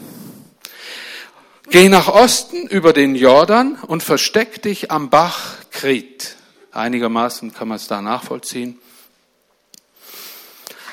Geh 1.68 1.90
nach 1.90 2.08
Osten 2.08 2.66
über 2.68 2.94
den 2.94 3.14
Jordan 3.14 3.74
und 3.74 4.02
versteck 4.02 4.62
dich 4.62 4.90
am 4.90 5.10
Bach 5.10 5.56
Krit. 5.70 6.36
Einigermaßen 6.72 7.52
kann 7.52 7.68
man 7.68 7.76
es 7.76 7.88
da 7.88 8.00
nachvollziehen. 8.00 8.78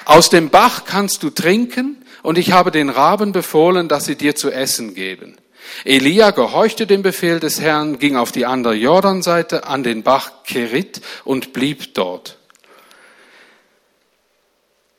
Aus 0.03 0.29
dem 0.29 0.49
Bach 0.49 0.83
kannst 0.83 1.23
du 1.23 1.29
trinken 1.29 2.04
und 2.25 2.39
ich 2.39 2.51
habe 2.51 2.71
den 2.71 2.89
Raben 2.89 3.31
befohlen, 3.31 3.87
dass 3.87 4.05
sie 4.05 4.15
dir 4.15 4.35
zu 4.35 4.51
essen 4.51 4.95
geben. 4.95 5.37
Elia 5.83 6.31
gehorchte 6.31 6.87
dem 6.87 7.03
Befehl 7.03 7.39
des 7.39 7.61
Herrn, 7.61 7.99
ging 7.99 8.15
auf 8.15 8.31
die 8.31 8.45
andere 8.45 8.73
Jordanseite 8.73 9.67
an 9.67 9.83
den 9.83 10.01
Bach 10.01 10.31
Kerit 10.43 11.01
und 11.23 11.53
blieb 11.53 11.93
dort. 11.93 12.37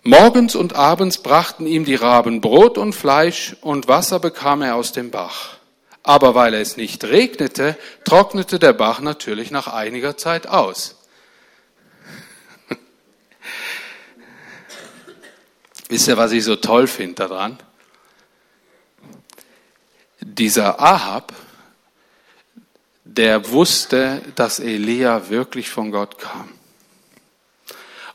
Morgens 0.02 0.54
und 0.54 0.76
abends 0.76 1.18
brachten 1.18 1.66
ihm 1.66 1.85
die 1.85 1.97
Raben 1.97 2.40
Brot 2.40 2.78
und 2.78 2.95
Fleisch 2.95 3.56
und 3.61 3.88
Wasser 3.88 4.21
bekam 4.21 4.62
er 4.62 4.76
aus 4.76 4.92
dem 4.92 5.11
Bach. 5.11 5.56
Aber 6.04 6.37
weil 6.37 6.54
es 6.54 6.76
nicht 6.76 7.02
regnete, 7.02 7.76
trocknete 8.04 8.61
der 8.61 8.73
Bach 8.73 9.00
natürlich 9.00 9.50
nach 9.50 9.66
einiger 9.66 10.16
Zeit 10.16 10.47
aus. 10.47 10.96
Wisst 15.88 16.09
ihr, 16.09 16.16
was 16.16 16.33
ich 16.33 16.45
so 16.45 16.57
toll 16.57 16.87
finde 16.87 17.14
daran? 17.14 17.59
Dieser 20.21 20.81
Ahab, 20.81 21.33
der 23.05 23.50
wusste, 23.50 24.21
dass 24.35 24.59
Elia 24.59 25.31
wirklich 25.31 25.71
von 25.71 25.93
Gott 25.93 26.19
kam. 26.19 26.52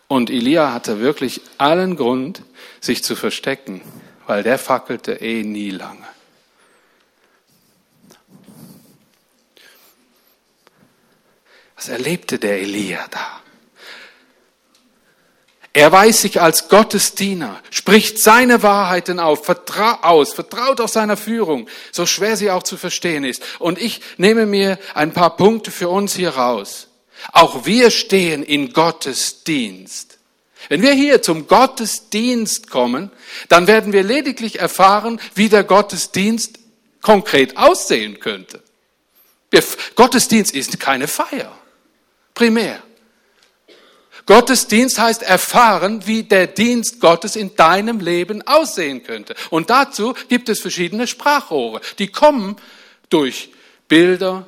Und 0.07 0.29
Elia 0.29 0.73
hatte 0.73 0.99
wirklich 0.99 1.41
allen 1.57 1.95
Grund, 1.95 2.43
sich 2.81 3.03
zu 3.03 3.15
verstecken, 3.15 3.81
weil 4.27 4.43
der 4.43 4.57
fackelte 4.57 5.13
eh 5.13 5.43
nie 5.43 5.69
lange. 5.69 6.05
Was 11.75 11.87
erlebte 11.89 12.37
der 12.37 12.59
Elia 12.59 13.07
da? 13.09 13.40
Er 15.73 15.91
weiß 15.91 16.21
sich 16.21 16.41
als 16.41 16.67
Gottesdiener, 16.67 17.61
spricht 17.69 18.19
seine 18.19 18.61
Wahrheiten 18.61 19.19
auf, 19.19 19.45
vertrau 19.45 19.93
aus, 20.01 20.33
vertraut 20.33 20.81
auf 20.81 20.91
seiner 20.91 21.15
Führung, 21.15 21.69
so 21.93 22.05
schwer 22.05 22.35
sie 22.35 22.51
auch 22.51 22.63
zu 22.63 22.75
verstehen 22.75 23.23
ist. 23.23 23.41
Und 23.57 23.79
ich 23.79 24.01
nehme 24.17 24.45
mir 24.45 24.77
ein 24.93 25.13
paar 25.13 25.37
Punkte 25.37 25.71
für 25.71 25.87
uns 25.87 26.13
hier 26.13 26.31
raus. 26.31 26.87
Auch 27.31 27.65
wir 27.65 27.89
stehen 27.89 28.43
in 28.43 28.73
Gottes 28.73 29.43
Dienst. 29.43 30.17
Wenn 30.67 30.81
wir 30.81 30.91
hier 30.91 31.21
zum 31.21 31.47
Gottesdienst 31.47 32.69
kommen, 32.69 33.09
dann 33.47 33.67
werden 33.67 33.93
wir 33.93 34.03
lediglich 34.03 34.59
erfahren, 34.59 35.21
wie 35.35 35.47
der 35.47 35.63
Gottesdienst 35.63 36.59
konkret 37.01 37.55
aussehen 37.57 38.19
könnte. 38.19 38.61
Gottesdienst 39.95 40.53
ist 40.53 40.79
keine 40.79 41.07
Feier, 41.07 41.57
primär. 42.33 42.83
Gottesdienst 44.31 44.97
heißt 44.97 45.23
erfahren, 45.23 46.07
wie 46.07 46.23
der 46.23 46.47
Dienst 46.47 47.01
Gottes 47.01 47.35
in 47.35 47.53
deinem 47.57 47.99
Leben 47.99 48.41
aussehen 48.47 49.03
könnte. 49.03 49.35
Und 49.49 49.69
dazu 49.69 50.13
gibt 50.29 50.47
es 50.47 50.61
verschiedene 50.61 51.05
Sprachrohre. 51.05 51.81
Die 51.99 52.07
kommen 52.07 52.55
durch 53.09 53.51
Bilder, 53.89 54.47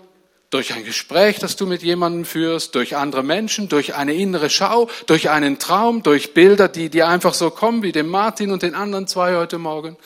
durch 0.52 0.74
ein 0.74 0.86
Gespräch, 0.86 1.38
das 1.40 1.58
du 1.58 1.66
mit 1.66 1.84
jemandem 1.84 2.24
führst, 2.24 2.76
durch 2.76 2.96
andere 2.96 3.24
Menschen, 3.24 3.68
durch 3.68 3.94
eine 3.94 4.14
innere 4.14 4.50
Schau, 4.50 4.90
durch 5.06 5.30
einen 5.30 5.60
Traum, 5.60 6.02
durch 6.02 6.34
Bilder, 6.34 6.70
die 6.70 6.88
dir 6.88 7.10
einfach 7.10 7.34
so 7.34 7.50
kommen, 7.50 7.84
wie 7.84 7.92
dem 7.92 8.08
Martin 8.08 8.52
und 8.52 8.64
den 8.64 8.76
anderen 8.76 9.06
zwei 9.06 9.36
heute 9.36 9.58
Morgen. 9.58 9.98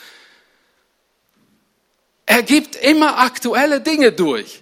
Er 2.25 2.41
gibt 2.41 2.75
immer 2.77 3.19
aktuelle 3.19 3.79
Dinge 3.79 4.11
durch. 4.11 4.59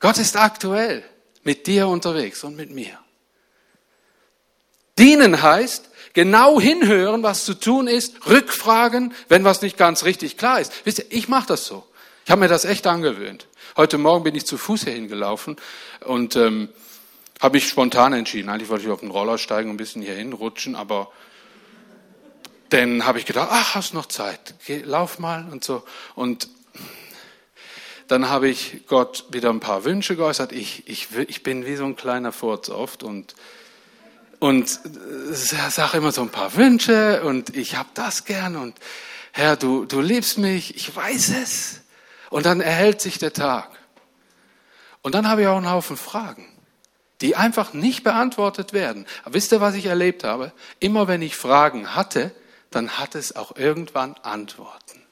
Gott 0.00 0.16
ist 0.16 0.34
aktuell 0.34 1.04
mit 1.44 1.66
dir 1.66 1.88
unterwegs 1.88 2.42
und 2.42 2.56
mit 2.56 2.70
mir. 2.70 2.98
Dienen 4.98 5.42
heißt, 5.42 5.90
genau 6.14 6.60
hinhören, 6.60 7.22
was 7.22 7.44
zu 7.44 7.54
tun 7.54 7.88
ist, 7.88 8.26
rückfragen, 8.26 9.14
wenn 9.28 9.44
was 9.44 9.60
nicht 9.62 9.76
ganz 9.76 10.04
richtig 10.04 10.36
klar 10.36 10.60
ist. 10.60 10.72
Wisst 10.84 11.00
ihr, 11.00 11.06
ich 11.10 11.28
mache 11.28 11.48
das 11.48 11.66
so. 11.66 11.84
Ich 12.24 12.30
habe 12.30 12.40
mir 12.40 12.48
das 12.48 12.64
echt 12.64 12.86
angewöhnt. 12.86 13.46
Heute 13.76 13.98
Morgen 13.98 14.24
bin 14.24 14.34
ich 14.34 14.46
zu 14.46 14.56
Fuß 14.56 14.84
hier 14.84 14.94
hingelaufen 14.94 15.56
und 16.06 16.34
ähm, 16.36 16.70
habe 17.42 17.58
ich 17.58 17.68
spontan 17.68 18.14
entschieden. 18.14 18.48
Eigentlich 18.48 18.70
wollte 18.70 18.84
ich 18.84 18.90
auf 18.90 19.00
den 19.00 19.10
Roller 19.10 19.36
steigen 19.36 19.68
und 19.68 19.74
ein 19.74 19.76
bisschen 19.76 20.00
hier 20.00 20.14
hinrutschen, 20.14 20.74
aber 20.74 21.12
dann 22.70 23.04
habe 23.04 23.18
ich 23.18 23.26
gedacht, 23.26 23.48
ach, 23.50 23.74
hast 23.74 23.94
noch 23.94 24.06
Zeit, 24.06 24.54
Geh, 24.66 24.78
lauf 24.78 25.18
mal 25.18 25.46
und 25.52 25.62
so. 25.62 25.82
Und 26.14 26.48
dann 28.08 28.28
habe 28.28 28.48
ich 28.48 28.86
Gott 28.86 29.26
wieder 29.30 29.50
ein 29.50 29.60
paar 29.60 29.84
Wünsche 29.84 30.16
geäußert. 30.16 30.52
Ich, 30.52 30.88
ich, 30.88 31.08
ich 31.28 31.42
bin 31.42 31.66
wie 31.66 31.76
so 31.76 31.84
ein 31.84 31.96
kleiner 31.96 32.32
Furz 32.32 32.70
oft 32.70 33.02
und 33.02 33.34
und 34.38 34.80
sage 35.32 35.96
immer 35.96 36.12
so 36.12 36.22
ein 36.22 36.30
paar 36.30 36.54
Wünsche 36.56 37.22
und 37.24 37.56
ich 37.56 37.76
habe 37.76 37.88
das 37.94 38.24
gern 38.24 38.56
und 38.56 38.78
Herr, 39.32 39.56
du, 39.56 39.84
du 39.84 40.00
liebst 40.00 40.38
mich, 40.38 40.76
ich 40.76 40.96
weiß 40.96 41.28
es. 41.42 41.82
Und 42.30 42.46
dann 42.46 42.62
erhält 42.62 43.02
sich 43.02 43.18
der 43.18 43.34
Tag. 43.34 43.68
Und 45.02 45.14
dann 45.14 45.28
habe 45.28 45.42
ich 45.42 45.46
auch 45.46 45.58
einen 45.58 45.70
Haufen 45.70 45.98
Fragen, 45.98 46.48
die 47.20 47.36
einfach 47.36 47.74
nicht 47.74 48.02
beantwortet 48.02 48.72
werden. 48.72 49.06
Aber 49.24 49.34
wisst 49.34 49.52
ihr, 49.52 49.60
was 49.60 49.74
ich 49.74 49.86
erlebt 49.86 50.24
habe? 50.24 50.52
Immer 50.80 51.06
wenn 51.06 51.20
ich 51.20 51.36
Fragen 51.36 51.94
hatte, 51.94 52.34
dann 52.70 52.98
hat 52.98 53.14
es 53.14 53.36
auch 53.36 53.56
irgendwann 53.56 54.14
Antworten. 54.22 55.02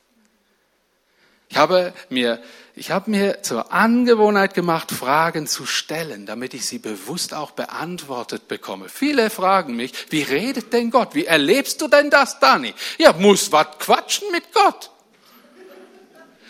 Ich 1.54 1.60
habe 1.60 1.92
mir, 2.08 2.42
ich 2.74 2.90
habe 2.90 3.08
mir 3.08 3.44
zur 3.44 3.72
Angewohnheit 3.72 4.54
gemacht, 4.54 4.90
Fragen 4.90 5.46
zu 5.46 5.66
stellen, 5.66 6.26
damit 6.26 6.52
ich 6.52 6.66
sie 6.66 6.80
bewusst 6.80 7.32
auch 7.32 7.52
beantwortet 7.52 8.48
bekomme. 8.48 8.88
Viele 8.88 9.30
fragen 9.30 9.76
mich, 9.76 9.92
wie 10.10 10.22
redet 10.22 10.72
denn 10.72 10.90
Gott? 10.90 11.14
Wie 11.14 11.26
erlebst 11.26 11.80
du 11.80 11.86
denn 11.86 12.10
das, 12.10 12.40
Dani? 12.40 12.74
Ja, 12.98 13.12
muss 13.12 13.52
was 13.52 13.68
quatschen 13.78 14.32
mit 14.32 14.52
Gott. 14.52 14.90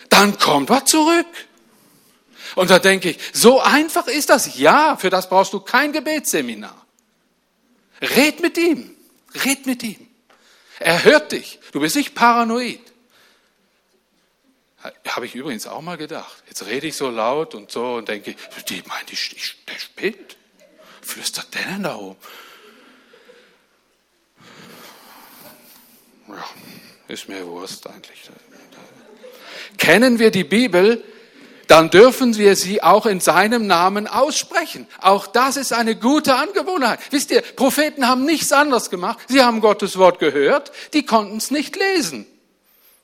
Dann 0.09 0.39
kommt 0.39 0.71
was 0.71 0.85
zurück. 0.85 1.27
Und 2.55 2.71
da 2.71 2.79
denke 2.79 3.11
ich, 3.11 3.19
so 3.31 3.61
einfach 3.61 4.07
ist 4.07 4.31
das. 4.31 4.57
Ja, 4.57 4.97
für 4.97 5.11
das 5.11 5.29
brauchst 5.29 5.53
du 5.53 5.59
kein 5.59 5.93
Gebetsseminar. 5.93 6.83
Red 8.01 8.41
mit 8.41 8.57
ihm. 8.57 8.89
Red 9.45 9.67
mit 9.67 9.83
ihm. 9.83 10.07
Er 10.79 11.03
hört 11.03 11.31
dich. 11.31 11.59
Du 11.73 11.79
bist 11.79 11.95
nicht 11.95 12.15
paranoid. 12.15 12.94
Habe 15.07 15.25
ich 15.25 15.35
übrigens 15.35 15.67
auch 15.67 15.81
mal 15.81 15.97
gedacht. 15.97 16.43
Jetzt 16.47 16.65
rede 16.65 16.87
ich 16.87 16.95
so 16.95 17.09
laut 17.09 17.55
und 17.55 17.71
so 17.71 17.95
und 17.95 18.07
denke, 18.07 18.35
die 18.69 18.83
meint, 18.87 19.11
ich, 19.11 19.35
ich, 19.35 19.55
der 19.65 19.79
spinnt. 19.79 20.37
Flüstert 21.01 21.53
der 21.53 21.63
denn 21.65 21.83
da 21.83 21.95
oben? 21.95 22.17
Ja, 26.27 26.45
ist 27.07 27.29
mir 27.29 27.45
Wurst 27.45 27.87
eigentlich. 27.87 28.29
Kennen 29.77 30.19
wir 30.19 30.31
die 30.31 30.43
Bibel, 30.43 31.03
dann 31.67 31.89
dürfen 31.89 32.37
wir 32.37 32.55
sie 32.55 32.81
auch 32.81 33.05
in 33.05 33.19
seinem 33.19 33.67
Namen 33.67 34.07
aussprechen. 34.07 34.87
Auch 35.01 35.27
das 35.27 35.57
ist 35.57 35.73
eine 35.73 35.95
gute 35.95 36.35
Angewohnheit. 36.35 36.99
Wisst 37.11 37.31
ihr, 37.31 37.41
Propheten 37.41 38.07
haben 38.07 38.25
nichts 38.25 38.51
anderes 38.51 38.89
gemacht. 38.89 39.19
Sie 39.27 39.41
haben 39.41 39.61
Gottes 39.61 39.97
Wort 39.97 40.19
gehört, 40.19 40.71
die 40.93 41.05
konnten 41.05 41.37
es 41.37 41.51
nicht 41.51 41.75
lesen. 41.75 42.25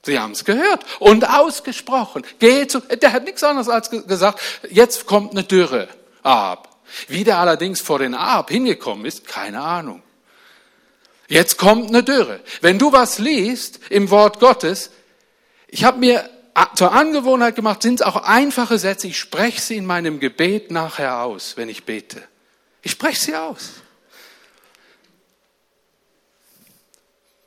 Sie 0.04 0.20
haben 0.20 0.32
es 0.32 0.46
gehört 0.46 0.84
und 1.00 1.30
ausgesprochen. 1.30 2.24
Geh 2.40 2.68
zu, 2.68 2.80
der 2.80 3.14
hat 3.14 3.24
nichts 3.24 3.44
anderes 3.44 3.70
als 3.70 3.90
gesagt, 3.90 4.42
jetzt 4.70 5.06
kommt 5.06 5.32
eine 5.32 5.44
Dürre. 5.44 5.88
Ab. 6.24 6.70
Wie 7.08 7.24
der 7.24 7.38
allerdings 7.38 7.82
vor 7.82 8.00
den 8.00 8.14
Ab 8.14 8.50
hingekommen 8.50 9.06
ist, 9.06 9.28
keine 9.28 9.62
Ahnung. 9.62 10.02
Jetzt 11.28 11.58
kommt 11.58 11.90
eine 11.90 12.04
Dürre. 12.04 12.42
Wenn 12.62 12.78
du 12.78 12.92
was 12.92 13.18
liest 13.18 13.80
im 13.90 14.10
Wort 14.10 14.40
Gottes, 14.40 14.92
ich 15.68 15.84
habe 15.84 16.00
mir 16.00 16.30
zur 16.76 16.92
Angewohnheit 16.92 17.56
gemacht, 17.56 17.82
sind 17.82 18.02
es 18.02 18.06
auch 18.06 18.18
einfache 18.18 18.78
Sätze. 18.78 19.08
Ich 19.08 19.18
spreche 19.18 19.62
sie 19.62 19.78
in 19.78 19.86
meinem 19.86 20.20
Gebet 20.20 20.72
nachher 20.72 21.22
aus, 21.22 21.56
wenn 21.56 21.70
ich 21.70 21.86
bete. 21.86 22.22
Ich 22.82 22.92
spreche 22.92 23.20
sie 23.20 23.36
aus. 23.36 23.70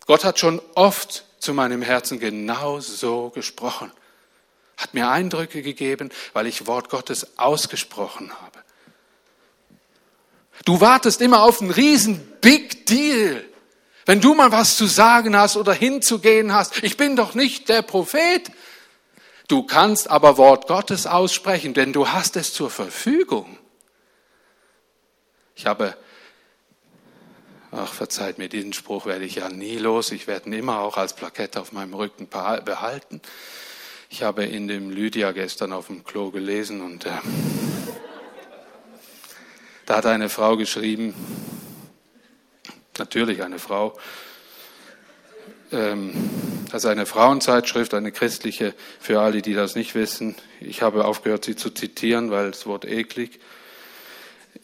Gott 0.07 0.25
hat 0.25 0.39
schon 0.39 0.63
oft 0.75 1.25
zu 1.45 1.55
meinem 1.55 1.83
Herzen 1.83 2.19
genau 2.19 2.81
so 2.81 3.31
gesprochen. 3.31 3.93
Hat 4.77 4.95
mir 4.95 5.09
Eindrücke 5.09 5.63
gegeben, 5.63 6.11
weil 6.33 6.47
ich 6.47 6.67
Wort 6.67 6.89
Gottes 6.89 7.39
ausgesprochen 7.39 8.33
habe. 8.41 8.59
Du 10.65 10.81
wartest 10.81 11.21
immer 11.21 11.43
auf 11.43 11.61
einen 11.61 11.71
riesen 11.71 12.21
Big 12.41 12.87
Deal. 12.87 13.45
Wenn 14.07 14.21
du 14.21 14.35
mal 14.35 14.53
was 14.53 14.77
zu 14.77 14.87
sagen 14.87 15.37
hast 15.37 15.57
oder 15.57 15.73
hinzugehen 15.73 16.53
hast, 16.53 16.83
ich 16.83 16.97
bin 16.97 17.17
doch 17.17 17.35
nicht 17.35 17.69
der 17.69 17.83
Prophet. 17.83 18.51
Du 19.49 19.63
kannst 19.63 20.11
aber 20.11 20.37
Wort 20.37 20.67
Gottes 20.67 21.07
aussprechen, 21.07 21.75
denn 21.75 21.93
du 21.93 22.09
hast 22.09 22.37
es 22.37 22.53
zur 22.53 22.71
Verfügung. 22.71 23.59
Ich 25.55 25.67
habe 25.67 25.97
Ach, 27.77 27.93
verzeiht 27.93 28.39
mir, 28.39 28.49
diesen 28.49 28.73
Spruch 28.73 29.05
werde 29.05 29.25
ich 29.25 29.35
ja 29.35 29.49
nie 29.49 29.79
los. 29.79 30.13
Ich 30.13 30.29
werde 30.29 30.49
ihn 30.49 30.53
immer 30.53 30.79
auch 30.79 30.97
als 30.97 31.13
Plakette 31.13 31.61
auf 31.61 31.73
meinem 31.73 31.93
Rücken 31.93 32.29
behalten. 32.29 33.21
Ich 34.11 34.23
habe 34.23 34.45
in 34.45 34.69
dem 34.69 34.91
Lydia 34.91 35.33
gestern 35.33 35.73
auf 35.73 35.89
dem 35.89 36.05
Klo 36.05 36.31
gelesen 36.31 36.81
und 36.83 37.05
äh, 37.05 37.11
da 39.87 39.97
hat 39.97 40.07
eine 40.07 40.29
Frau 40.29 40.57
geschrieben, 40.57 41.15
natürlich 42.97 43.43
eine 43.43 43.59
Frau, 43.59 43.99
ähm, 45.73 46.13
ist 46.73 46.87
eine 46.87 47.07
Frauenzeitschrift, 47.07 47.93
eine 47.95 48.13
christliche, 48.13 48.73
für 49.01 49.21
alle, 49.21 49.43
die 49.43 49.55
das 49.55 49.75
nicht 49.75 49.97
wissen. 49.97 50.37
Ich 50.61 50.81
habe 50.83 51.05
aufgehört, 51.07 51.45
sie 51.45 51.57
zu 51.57 51.71
zitieren, 51.71 52.31
weil 52.31 52.51
es 52.51 52.67
Wort 52.67 52.85
eklig 52.85 53.41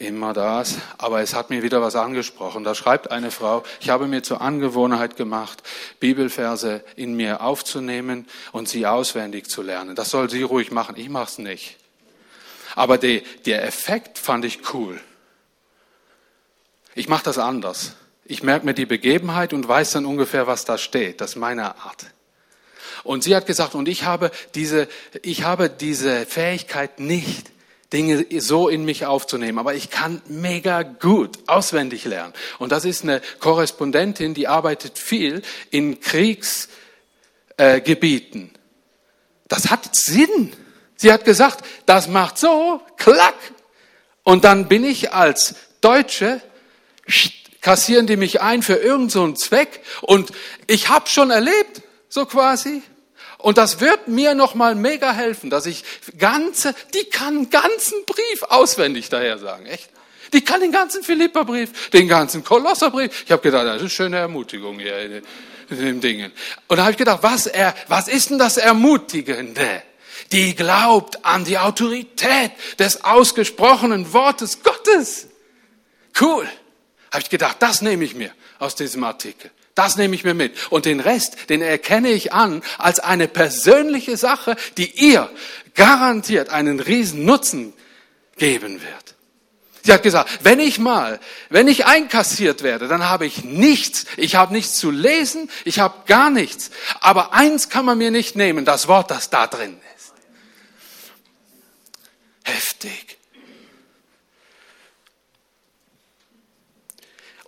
immer 0.01 0.33
das, 0.33 0.77
aber 0.97 1.21
es 1.21 1.33
hat 1.33 1.49
mir 1.49 1.63
wieder 1.63 1.81
was 1.81 1.95
angesprochen. 1.95 2.63
Da 2.63 2.75
schreibt 2.75 3.11
eine 3.11 3.31
Frau, 3.31 3.63
ich 3.79 3.89
habe 3.89 4.07
mir 4.07 4.23
zur 4.23 4.41
Angewohnheit 4.41 5.15
gemacht, 5.15 5.63
Bibelverse 5.99 6.83
in 6.95 7.15
mir 7.15 7.41
aufzunehmen 7.41 8.27
und 8.51 8.67
sie 8.67 8.87
auswendig 8.87 9.47
zu 9.47 9.61
lernen. 9.61 9.95
Das 9.95 10.09
soll 10.09 10.29
sie 10.29 10.43
ruhig 10.43 10.71
machen, 10.71 10.95
ich 10.97 11.09
mach's 11.09 11.37
nicht. 11.37 11.77
Aber 12.75 12.97
die, 12.97 13.23
der 13.45 13.65
Effekt 13.65 14.17
fand 14.17 14.45
ich 14.45 14.73
cool. 14.73 14.99
Ich 16.95 17.07
mache 17.07 17.23
das 17.23 17.37
anders. 17.37 17.93
Ich 18.25 18.43
merke 18.43 18.65
mir 18.65 18.73
die 18.73 18.85
Begebenheit 18.85 19.53
und 19.53 19.67
weiß 19.67 19.91
dann 19.91 20.05
ungefähr, 20.05 20.47
was 20.47 20.65
da 20.65 20.77
steht. 20.77 21.21
Das 21.21 21.31
ist 21.31 21.35
meine 21.35 21.75
Art. 21.77 22.05
Und 23.03 23.23
sie 23.23 23.35
hat 23.35 23.45
gesagt, 23.45 23.75
und 23.75 23.87
ich 23.87 24.03
habe 24.03 24.31
diese, 24.55 24.87
ich 25.21 25.43
habe 25.43 25.69
diese 25.69 26.25
Fähigkeit 26.25 26.99
nicht. 26.99 27.51
Dinge 27.93 28.25
so 28.39 28.69
in 28.69 28.85
mich 28.85 29.05
aufzunehmen. 29.05 29.59
Aber 29.59 29.75
ich 29.75 29.89
kann 29.89 30.21
mega 30.27 30.83
gut 30.83 31.39
auswendig 31.47 32.05
lernen. 32.05 32.33
Und 32.59 32.71
das 32.71 32.85
ist 32.85 33.03
eine 33.03 33.21
Korrespondentin, 33.39 34.33
die 34.33 34.47
arbeitet 34.47 34.97
viel 34.97 35.41
in 35.69 35.99
Kriegsgebieten. 35.99 38.45
Äh, 38.45 38.57
das 39.47 39.69
hat 39.69 39.89
Sinn. 39.93 40.53
Sie 40.95 41.11
hat 41.11 41.25
gesagt, 41.25 41.65
das 41.85 42.07
macht 42.07 42.37
so, 42.37 42.81
klack. 42.95 43.35
Und 44.23 44.45
dann 44.45 44.67
bin 44.67 44.83
ich 44.83 45.13
als 45.13 45.55
Deutsche, 45.81 46.41
kassieren 47.59 48.07
die 48.07 48.17
mich 48.17 48.41
ein 48.41 48.61
für 48.61 48.75
irgendeinen 48.75 49.35
so 49.35 49.45
Zweck. 49.45 49.81
Und 50.01 50.31
ich 50.67 50.89
habe 50.89 51.09
schon 51.09 51.31
erlebt, 51.31 51.81
so 52.07 52.25
quasi, 52.25 52.83
und 53.41 53.57
das 53.57 53.79
wird 53.79 54.07
mir 54.07 54.33
nochmal 54.33 54.75
mega 54.75 55.13
helfen, 55.13 55.49
dass 55.49 55.65
ich 55.65 55.83
ganze, 56.17 56.75
die 56.93 57.05
kann 57.05 57.37
einen 57.37 57.49
ganzen 57.49 58.05
Brief 58.05 58.43
auswendig 58.43 59.09
daher 59.09 59.37
sagen, 59.37 59.65
echt. 59.65 59.89
Die 60.33 60.41
kann 60.41 60.61
den 60.61 60.71
ganzen 60.71 61.03
Philipperbrief, 61.03 61.89
den 61.89 62.07
ganzen 62.07 62.43
Kolosserbrief. 62.43 63.23
Ich 63.25 63.31
habe 63.31 63.41
gedacht, 63.41 63.65
das 63.65 63.75
ist 63.75 63.81
eine 63.81 63.89
schöne 63.89 64.17
Ermutigung 64.17 64.79
hier 64.79 64.97
in, 64.99 65.23
den 65.69 66.01
Dingen. 66.01 66.31
Und 66.67 66.77
da 66.77 66.83
habe 66.83 66.91
ich 66.91 66.97
gedacht, 66.97 67.19
was, 67.21 67.47
er, 67.47 67.73
was 67.87 68.07
ist 68.07 68.29
denn 68.29 68.39
das 68.39 68.57
Ermutigende? 68.57 69.83
Die 70.31 70.55
glaubt 70.55 71.25
an 71.25 71.43
die 71.43 71.57
Autorität 71.57 72.51
des 72.79 73.03
ausgesprochenen 73.03 74.13
Wortes 74.13 74.63
Gottes. 74.63 75.27
Cool. 76.19 76.47
Habe 77.11 77.23
ich 77.23 77.29
gedacht, 77.29 77.57
das 77.59 77.81
nehme 77.81 78.05
ich 78.05 78.15
mir 78.15 78.31
aus 78.59 78.75
diesem 78.75 79.03
Artikel. 79.03 79.51
Das 79.75 79.95
nehme 79.95 80.15
ich 80.15 80.23
mir 80.23 80.33
mit. 80.33 80.53
Und 80.71 80.85
den 80.85 80.99
Rest, 80.99 81.49
den 81.49 81.61
erkenne 81.61 82.09
ich 82.09 82.33
an 82.33 82.61
als 82.77 82.99
eine 82.99 83.27
persönliche 83.27 84.17
Sache, 84.17 84.55
die 84.77 84.91
ihr 84.91 85.29
garantiert 85.75 86.49
einen 86.49 86.79
riesen 86.79 87.25
Nutzen 87.25 87.73
geben 88.37 88.81
wird. 88.81 89.15
Sie 89.83 89.91
hat 89.91 90.03
gesagt, 90.03 90.39
wenn 90.43 90.59
ich 90.59 90.77
mal, 90.77 91.19
wenn 91.49 91.67
ich 91.67 91.85
einkassiert 91.85 92.61
werde, 92.61 92.87
dann 92.87 93.09
habe 93.09 93.25
ich 93.25 93.43
nichts. 93.43 94.05
Ich 94.15 94.35
habe 94.35 94.53
nichts 94.53 94.77
zu 94.77 94.91
lesen, 94.91 95.49
ich 95.65 95.79
habe 95.79 96.03
gar 96.05 96.29
nichts. 96.29 96.69
Aber 96.99 97.33
eins 97.33 97.69
kann 97.69 97.85
man 97.85 97.97
mir 97.97 98.11
nicht 98.11 98.35
nehmen, 98.35 98.63
das 98.63 98.87
Wort, 98.87 99.09
das 99.09 99.31
da 99.31 99.47
drin 99.47 99.79
ist. 99.95 100.13
Heftig. 102.43 103.20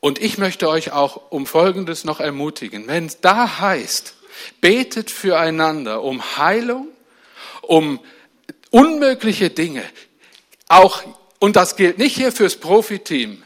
Und 0.03 0.21
ich 0.21 0.37
möchte 0.37 0.67
euch 0.67 0.91
auch 0.91 1.31
um 1.31 1.45
Folgendes 1.45 2.03
noch 2.03 2.19
ermutigen. 2.19 2.87
Wenn 2.87 3.05
es 3.05 3.21
da 3.21 3.59
heißt, 3.59 4.15
betet 4.59 5.09
füreinander 5.09 6.03
um 6.03 6.21
Heilung, 6.35 6.89
um 7.61 8.01
unmögliche 8.69 9.49
Dinge, 9.49 9.81
auch, 10.67 11.03
und 11.39 11.55
das 11.55 11.77
gilt 11.77 11.99
nicht 11.99 12.17
hier 12.17 12.33
fürs 12.33 12.57
Profiteam, 12.57 13.41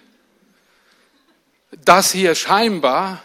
das 1.85 2.11
hier 2.11 2.33
scheinbar 2.33 3.21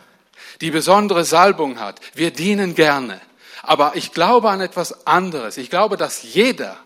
die 0.60 0.70
besondere 0.70 1.24
Salbung 1.24 1.80
hat. 1.80 2.02
Wir 2.14 2.32
dienen 2.32 2.74
gerne. 2.74 3.18
Aber 3.62 3.92
ich 3.94 4.12
glaube 4.12 4.50
an 4.50 4.60
etwas 4.60 5.06
anderes. 5.06 5.56
Ich 5.56 5.70
glaube, 5.70 5.96
dass 5.96 6.22
jeder 6.22 6.76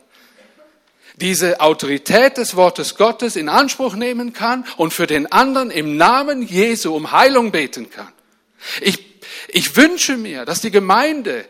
diese 1.16 1.60
Autorität 1.60 2.36
des 2.36 2.56
Wortes 2.56 2.96
Gottes 2.96 3.36
in 3.36 3.48
Anspruch 3.48 3.94
nehmen 3.94 4.32
kann 4.32 4.66
und 4.76 4.92
für 4.92 5.06
den 5.06 5.30
anderen 5.32 5.70
im 5.70 5.96
Namen 5.96 6.42
Jesu 6.42 6.94
um 6.94 7.10
Heilung 7.10 7.52
beten 7.52 7.90
kann. 7.90 8.12
Ich, 8.80 9.20
ich 9.48 9.76
wünsche 9.76 10.16
mir, 10.16 10.44
dass 10.44 10.60
die 10.60 10.70
Gemeinde, 10.70 11.46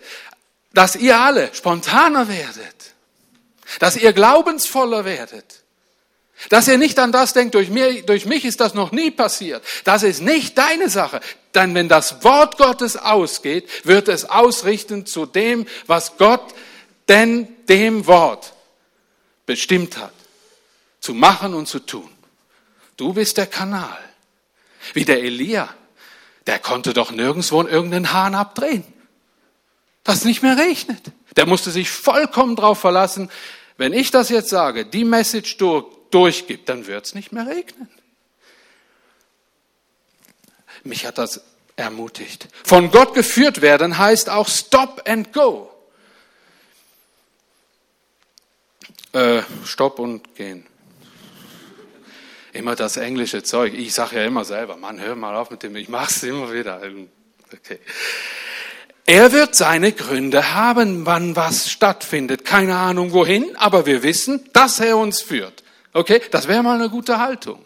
dass 0.73 0.95
ihr 0.95 1.19
alle 1.19 1.51
spontaner 1.53 2.29
werdet, 2.29 2.95
dass 3.81 3.97
ihr 3.97 4.13
glaubensvoller 4.13 5.05
werdet, 5.05 5.63
dass 6.51 6.69
ihr 6.69 6.79
nicht 6.79 6.99
an 6.99 7.13
das 7.13 7.33
denkt, 7.33 7.55
durch, 7.55 7.71
mir, 7.71 8.03
durch 8.03 8.27
mich 8.27 8.45
ist 8.45 8.61
das 8.61 8.75
noch 8.75 8.93
nie 8.93 9.11
passiert. 9.11 9.65
Das 9.85 10.03
ist 10.03 10.21
nicht 10.21 10.57
deine 10.59 10.91
Sache. 10.91 11.21
Denn 11.55 11.75
wenn 11.75 11.89
das 11.89 12.23
Wort 12.23 12.59
Gottes 12.59 12.97
ausgeht, 12.97 13.67
wird 13.85 14.09
es 14.09 14.29
ausrichten 14.29 15.07
zu 15.07 15.25
dem, 15.25 15.67
was 15.87 16.19
Gott 16.19 16.55
denn 17.09 17.49
dem 17.69 18.07
Wort 18.07 18.53
bestimmt 19.47 19.97
hat, 19.97 20.13
zu 21.01 21.15
machen 21.15 21.55
und 21.55 21.67
zu 21.67 21.79
tun. 21.79 22.11
Du 22.97 23.13
bist 23.13 23.37
der 23.37 23.47
Kanal. 23.47 23.99
Wie 24.93 25.05
der 25.05 25.23
Elia, 25.23 25.69
der 26.47 26.59
konnte 26.59 26.93
doch 26.93 27.11
nirgendwo 27.11 27.61
in 27.61 27.69
irgendeinen 27.69 28.13
Hahn 28.13 28.35
abdrehen, 28.35 28.85
dass 30.05 30.25
nicht 30.25 30.43
mehr 30.43 30.57
regnet. 30.57 31.03
Der 31.35 31.47
musste 31.47 31.71
sich 31.71 31.91
vollkommen 31.91 32.57
darauf 32.57 32.79
verlassen, 32.79 33.31
wenn 33.77 33.93
ich 33.93 34.11
das 34.11 34.29
jetzt 34.29 34.49
sage, 34.49 34.87
die 34.87 35.05
Message 35.05 35.57
durch, 35.59 35.85
durchgibt, 36.11 36.69
dann 36.69 36.89
es 36.89 37.15
nicht 37.15 37.33
mehr 37.33 37.47
regnen. 37.47 37.89
Mich 40.85 41.05
hat 41.05 41.19
das 41.19 41.43
ermutigt. 41.75 42.49
Von 42.65 42.91
Gott 42.91 43.13
geführt 43.15 43.61
werden 43.61 43.99
heißt 43.99 44.31
auch 44.31 44.49
Stop 44.49 45.03
and 45.07 45.33
Go. 45.33 45.71
Äh, 49.17 49.45
stopp 49.65 49.99
und 49.99 50.35
gehen. 50.35 50.67
Immer 52.53 52.77
das 52.77 52.99
englische 52.99 53.43
Zeug. 53.43 53.73
Ich 53.73 53.95
sage 53.95 54.17
ja 54.17 54.27
immer 54.27 54.45
selber, 54.45 54.77
Mann, 54.77 55.01
hör 55.01 55.17
mal 55.17 55.35
auf 55.37 55.51
mit 55.51 55.63
dem, 55.63 55.75
ich 55.75 55.89
mache 55.89 56.11
es 56.11 56.23
immer 56.23 56.53
wieder. 56.53 56.83
Okay. 57.51 57.79
Er 59.07 59.33
wird 59.33 59.55
seine 59.55 59.93
Gründe 59.93 60.53
haben, 60.53 61.07
wann 61.07 61.35
was 61.35 61.71
stattfindet. 61.71 62.45
Keine 62.45 62.77
Ahnung 62.77 63.13
wohin, 63.13 63.57
aber 63.57 63.87
wir 63.87 64.03
wissen, 64.03 64.51
dass 64.53 64.81
er 64.81 64.99
uns 64.99 65.23
führt. 65.23 65.65
Okay, 65.95 66.21
das 66.31 66.47
wäre 66.47 66.63
mal 66.63 66.79
eine 66.79 66.91
gute 66.91 67.19
Haltung. 67.19 67.65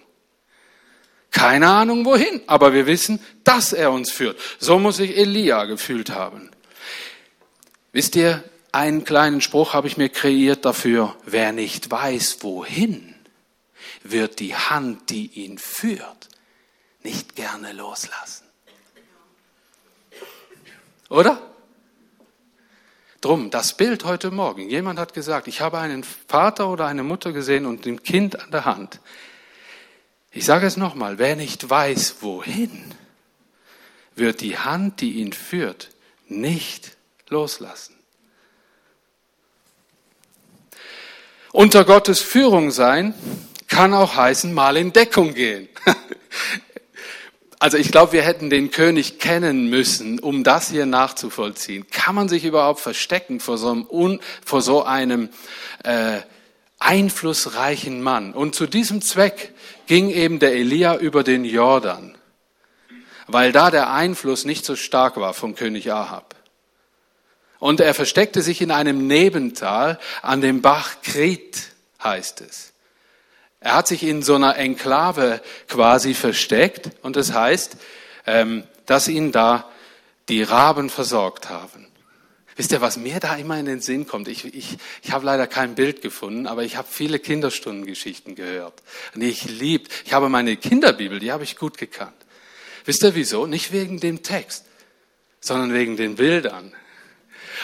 Keine 1.32 1.66
Ahnung 1.66 2.04
wohin, 2.04 2.42
aber 2.46 2.72
wir 2.72 2.86
wissen, 2.86 3.18
dass 3.42 3.72
er 3.72 3.90
uns 3.90 4.12
führt. 4.12 4.38
So 4.60 4.78
muss 4.78 4.98
sich 4.98 5.16
Elia 5.16 5.64
gefühlt 5.64 6.10
haben. 6.10 6.52
Wisst 7.90 8.14
ihr, 8.14 8.44
einen 8.72 9.04
kleinen 9.04 9.40
Spruch 9.40 9.74
habe 9.74 9.86
ich 9.86 9.96
mir 9.96 10.08
kreiert 10.08 10.64
dafür. 10.64 11.16
Wer 11.24 11.52
nicht 11.52 11.90
weiß, 11.90 12.38
wohin, 12.42 13.14
wird 14.02 14.40
die 14.40 14.54
Hand, 14.54 15.10
die 15.10 15.26
ihn 15.26 15.58
führt, 15.58 16.28
nicht 17.02 17.36
gerne 17.36 17.72
loslassen. 17.72 18.44
Oder? 21.08 21.42
Drum, 23.20 23.50
das 23.50 23.76
Bild 23.76 24.04
heute 24.04 24.30
Morgen. 24.30 24.70
Jemand 24.70 24.98
hat 24.98 25.12
gesagt, 25.12 25.46
ich 25.46 25.60
habe 25.60 25.78
einen 25.78 26.04
Vater 26.04 26.70
oder 26.70 26.86
eine 26.86 27.02
Mutter 27.02 27.32
gesehen 27.32 27.66
und 27.66 27.84
ein 27.84 28.02
Kind 28.02 28.40
an 28.40 28.50
der 28.50 28.64
Hand. 28.64 29.00
Ich 30.30 30.46
sage 30.46 30.66
es 30.66 30.76
nochmal, 30.76 31.18
wer 31.18 31.36
nicht 31.36 31.68
weiß, 31.68 32.16
wohin, 32.20 32.94
wird 34.14 34.40
die 34.40 34.58
Hand, 34.58 35.00
die 35.00 35.14
ihn 35.14 35.32
führt, 35.32 35.90
nicht 36.28 36.96
loslassen. 37.28 37.99
Unter 41.52 41.84
Gottes 41.84 42.20
Führung 42.20 42.70
sein 42.70 43.14
kann 43.66 43.94
auch 43.94 44.16
heißen, 44.16 44.52
mal 44.52 44.76
in 44.76 44.92
Deckung 44.92 45.34
gehen. 45.34 45.68
Also 47.62 47.76
ich 47.76 47.92
glaube, 47.92 48.12
wir 48.14 48.22
hätten 48.22 48.48
den 48.48 48.70
König 48.70 49.18
kennen 49.18 49.68
müssen, 49.68 50.18
um 50.18 50.44
das 50.44 50.70
hier 50.70 50.86
nachzuvollziehen. 50.86 51.86
Kann 51.90 52.14
man 52.14 52.26
sich 52.26 52.46
überhaupt 52.46 52.80
verstecken 52.80 53.38
vor 53.38 53.58
so 53.58 53.70
einem, 53.70 53.86
Un, 53.86 54.20
vor 54.42 54.62
so 54.62 54.82
einem 54.84 55.28
äh, 55.84 56.20
einflussreichen 56.78 58.00
Mann? 58.00 58.32
Und 58.32 58.54
zu 58.54 58.66
diesem 58.66 59.02
Zweck 59.02 59.52
ging 59.86 60.08
eben 60.08 60.38
der 60.38 60.54
Elia 60.54 60.96
über 60.96 61.22
den 61.22 61.44
Jordan, 61.44 62.16
weil 63.26 63.52
da 63.52 63.70
der 63.70 63.92
Einfluss 63.92 64.46
nicht 64.46 64.64
so 64.64 64.74
stark 64.74 65.18
war 65.18 65.34
vom 65.34 65.54
König 65.54 65.92
Ahab. 65.92 66.34
Und 67.60 67.78
er 67.78 67.94
versteckte 67.94 68.42
sich 68.42 68.60
in 68.60 68.72
einem 68.72 69.06
Nebental 69.06 70.00
an 70.22 70.40
dem 70.40 70.62
Bach 70.62 71.02
Krit, 71.02 71.58
heißt 72.02 72.40
es. 72.40 72.72
Er 73.60 73.74
hat 73.74 73.86
sich 73.86 74.02
in 74.02 74.22
so 74.22 74.34
einer 74.34 74.56
Enklave 74.56 75.42
quasi 75.68 76.14
versteckt 76.14 76.90
und 77.02 77.16
das 77.16 77.32
heißt, 77.32 77.76
ähm, 78.26 78.64
dass 78.86 79.06
ihn 79.06 79.30
da 79.30 79.70
die 80.30 80.42
Raben 80.42 80.88
versorgt 80.88 81.50
haben. 81.50 81.86
Wisst 82.56 82.72
ihr, 82.72 82.80
was 82.80 82.96
mir 82.96 83.20
da 83.20 83.36
immer 83.36 83.58
in 83.58 83.66
den 83.66 83.80
Sinn 83.80 84.06
kommt? 84.06 84.28
Ich, 84.28 84.44
ich, 84.44 84.76
ich 85.02 85.12
habe 85.12 85.24
leider 85.24 85.46
kein 85.46 85.74
Bild 85.74 86.02
gefunden, 86.02 86.46
aber 86.46 86.64
ich 86.64 86.76
habe 86.76 86.88
viele 86.90 87.18
Kinderstundengeschichten 87.18 88.34
gehört. 88.34 88.82
Und 89.14 89.22
ich 89.22 89.44
lieb, 89.44 89.88
ich 90.04 90.12
habe 90.12 90.28
meine 90.28 90.56
Kinderbibel, 90.56 91.20
die 91.20 91.32
habe 91.32 91.44
ich 91.44 91.56
gut 91.56 91.78
gekannt. 91.78 92.16
Wisst 92.84 93.02
ihr 93.02 93.14
wieso? 93.14 93.46
Nicht 93.46 93.72
wegen 93.72 94.00
dem 94.00 94.22
Text, 94.22 94.64
sondern 95.40 95.72
wegen 95.72 95.96
den 95.96 96.16
Bildern. 96.16 96.74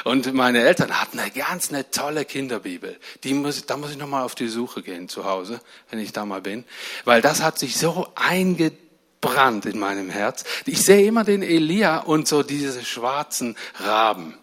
Und 0.05 0.33
meine 0.35 0.63
Eltern 0.63 1.01
hatten 1.01 1.19
eine 1.19 1.31
ganz 1.31 1.71
eine 1.71 1.91
tolle 1.91 2.25
Kinderbibel. 2.25 2.99
Die 3.25 3.35
muss, 3.35 3.67
da 3.67 3.77
muss 3.77 3.91
ich 3.91 3.97
nochmal 3.97 4.23
auf 4.23 4.35
die 4.35 4.49
Suche 4.49 4.83
gehen 4.83 5.09
zu 5.09 5.25
Hause, 5.25 5.61
wenn 5.91 5.99
ich 5.99 6.13
da 6.13 6.25
mal 6.25 6.41
bin. 6.41 6.65
Weil 7.05 7.23
das 7.23 7.43
hat 7.43 7.59
sich 7.59 7.77
so 7.77 8.09
eingebrannt 8.15 9.67
in 9.67 9.79
meinem 9.79 10.11
Herz. 10.11 10.45
Ich 10.67 10.83
sehe 10.83 11.07
immer 11.07 11.25
den 11.25 11.43
Elia 11.43 11.99
und 11.99 12.29
so 12.29 12.43
diese 12.43 12.85
schwarzen 12.85 13.57
Raben, 13.77 14.37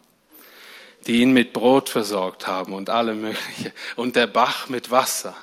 die 1.08 1.22
ihn 1.22 1.32
mit 1.32 1.54
Brot 1.54 1.89
versorgt 1.89 2.48
haben 2.48 2.74
und 2.74 2.89
alle 2.89 3.13
mögliche. 3.13 3.74
Und 3.96 4.16
der 4.16 4.28
Bach 4.28 4.70
mit 4.70 4.92
Wasser. 4.92 5.36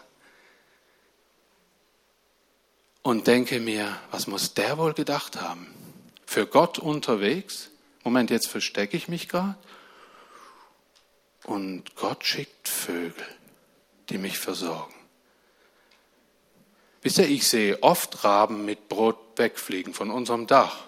Und 3.03 3.27
denke 3.27 3.61
mir, 3.61 3.97
was 4.11 4.27
muss 4.27 4.55
der 4.55 4.77
wohl 4.77 4.93
gedacht 4.93 5.41
haben? 5.41 5.75
Für 6.27 6.47
Gott 6.47 6.79
unterwegs? 6.79 7.71
Moment, 8.05 8.31
jetzt 8.31 8.49
verstecke 8.49 8.97
ich 8.97 9.09
mich 9.09 9.29
gerade. 9.29 9.57
Und 11.51 11.97
Gott 11.97 12.25
schickt 12.25 12.69
Vögel, 12.69 13.27
die 14.09 14.19
mich 14.19 14.39
versorgen. 14.39 14.95
Wisst 17.03 17.19
ihr, 17.19 17.29
ich 17.29 17.49
sehe 17.49 17.83
oft 17.83 18.23
Raben 18.23 18.65
mit 18.65 18.89
Brot 18.89 19.17
wegfliegen 19.35 19.93
von 19.93 20.13
unserem 20.13 20.47
Dach. 20.47 20.85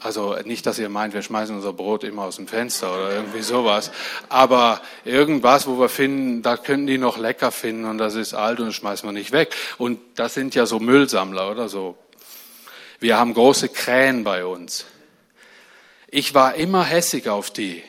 Also 0.00 0.34
nicht, 0.46 0.64
dass 0.64 0.78
ihr 0.78 0.88
meint, 0.88 1.12
wir 1.12 1.20
schmeißen 1.20 1.54
unser 1.54 1.74
Brot 1.74 2.02
immer 2.02 2.22
aus 2.22 2.36
dem 2.36 2.48
Fenster 2.48 2.94
oder 2.94 3.12
irgendwie 3.12 3.42
sowas. 3.42 3.90
Aber 4.30 4.80
irgendwas, 5.04 5.66
wo 5.66 5.78
wir 5.78 5.90
finden, 5.90 6.40
da 6.40 6.56
könnten 6.56 6.86
die 6.86 6.96
noch 6.96 7.18
lecker 7.18 7.52
finden 7.52 7.84
und 7.84 7.98
das 7.98 8.14
ist 8.14 8.32
alt 8.32 8.58
und 8.60 8.68
das 8.68 8.74
schmeißen 8.76 9.06
wir 9.06 9.12
nicht 9.12 9.32
weg. 9.32 9.54
Und 9.76 10.00
das 10.14 10.32
sind 10.32 10.54
ja 10.54 10.64
so 10.64 10.80
Müllsammler 10.80 11.50
oder 11.50 11.68
so. 11.68 11.98
Wir 13.00 13.18
haben 13.18 13.34
große 13.34 13.68
Krähen 13.68 14.24
bei 14.24 14.46
uns. 14.46 14.86
Ich 16.08 16.32
war 16.32 16.54
immer 16.54 16.84
hässig 16.84 17.28
auf 17.28 17.50
die. 17.50 17.82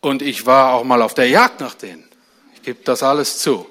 Und 0.00 0.22
ich 0.22 0.46
war 0.46 0.74
auch 0.74 0.84
mal 0.84 1.02
auf 1.02 1.14
der 1.14 1.28
Jagd 1.28 1.60
nach 1.60 1.74
denen. 1.74 2.08
Ich 2.54 2.62
gebe 2.62 2.80
das 2.84 3.02
alles 3.02 3.38
zu. 3.38 3.66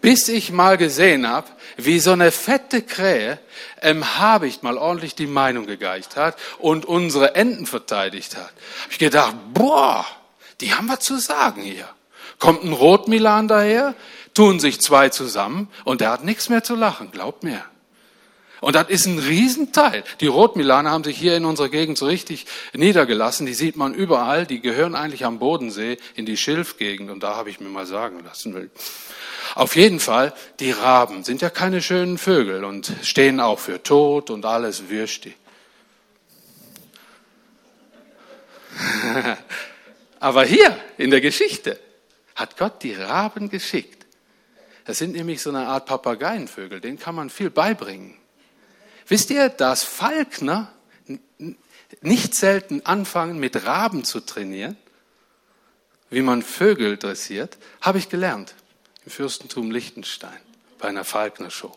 Bis 0.00 0.28
ich 0.28 0.50
mal 0.50 0.76
gesehen 0.76 1.28
habe, 1.28 1.48
wie 1.76 1.98
so 2.00 2.12
eine 2.12 2.30
fette 2.30 2.82
Krähe 2.82 3.38
im 3.82 4.18
Habicht 4.18 4.62
mal 4.62 4.78
ordentlich 4.78 5.14
die 5.14 5.26
Meinung 5.26 5.66
gegeigt 5.66 6.16
hat 6.16 6.36
und 6.58 6.84
unsere 6.86 7.34
Enten 7.34 7.66
verteidigt 7.66 8.36
hat. 8.36 8.52
Hab 8.84 8.92
ich 8.92 8.98
gedacht, 8.98 9.34
boah, 9.52 10.06
die 10.60 10.74
haben 10.74 10.88
was 10.88 11.00
zu 11.00 11.18
sagen 11.18 11.62
hier. 11.62 11.88
Kommt 12.38 12.64
ein 12.64 12.72
Rotmilan 12.72 13.48
daher, 13.48 13.94
tun 14.34 14.60
sich 14.60 14.80
zwei 14.80 15.10
zusammen 15.10 15.68
und 15.84 16.00
der 16.00 16.10
hat 16.10 16.24
nichts 16.24 16.48
mehr 16.48 16.62
zu 16.62 16.74
lachen, 16.74 17.10
glaubt 17.10 17.42
mir. 17.42 17.62
Und 18.60 18.74
das 18.74 18.88
ist 18.88 19.06
ein 19.06 19.18
Riesenteil. 19.18 20.04
Die 20.20 20.26
Rotmilaner 20.26 20.90
haben 20.90 21.04
sich 21.04 21.16
hier 21.16 21.36
in 21.36 21.44
unserer 21.44 21.70
Gegend 21.70 21.96
so 21.96 22.06
richtig 22.06 22.46
niedergelassen. 22.74 23.46
Die 23.46 23.54
sieht 23.54 23.76
man 23.76 23.94
überall. 23.94 24.46
Die 24.46 24.60
gehören 24.60 24.94
eigentlich 24.94 25.24
am 25.24 25.38
Bodensee 25.38 25.96
in 26.14 26.26
die 26.26 26.36
Schilfgegend. 26.36 27.10
Und 27.10 27.22
da 27.22 27.36
habe 27.36 27.48
ich 27.50 27.60
mir 27.60 27.70
mal 27.70 27.86
sagen 27.86 28.22
lassen. 28.24 28.70
Auf 29.54 29.76
jeden 29.76 29.98
Fall, 29.98 30.34
die 30.60 30.72
Raben 30.72 31.24
sind 31.24 31.40
ja 31.42 31.50
keine 31.50 31.80
schönen 31.80 32.18
Vögel 32.18 32.64
und 32.64 32.92
stehen 33.02 33.40
auch 33.40 33.58
für 33.58 33.82
Tod 33.82 34.30
und 34.30 34.44
alles 34.44 34.90
Würsti. 34.90 35.34
Aber 40.20 40.44
hier 40.44 40.78
in 40.98 41.10
der 41.10 41.20
Geschichte 41.20 41.80
hat 42.34 42.56
Gott 42.56 42.82
die 42.82 42.94
Raben 42.94 43.48
geschickt. 43.48 44.06
Das 44.84 44.98
sind 44.98 45.12
nämlich 45.12 45.42
so 45.42 45.50
eine 45.50 45.66
Art 45.66 45.86
Papageienvögel, 45.86 46.80
denen 46.80 46.98
kann 46.98 47.14
man 47.14 47.30
viel 47.30 47.50
beibringen. 47.50 48.19
Wisst 49.08 49.30
ihr, 49.30 49.48
dass 49.48 49.82
Falkner 49.82 50.72
nicht 52.00 52.34
selten 52.34 52.84
anfangen, 52.86 53.38
mit 53.38 53.64
Raben 53.64 54.04
zu 54.04 54.20
trainieren, 54.20 54.76
wie 56.10 56.22
man 56.22 56.42
Vögel 56.42 56.96
dressiert, 56.96 57.58
habe 57.80 57.98
ich 57.98 58.08
gelernt 58.08 58.54
im 59.04 59.12
Fürstentum 59.12 59.70
Liechtenstein 59.70 60.40
bei 60.78 60.88
einer 60.88 61.04
Falkner-Show 61.04 61.76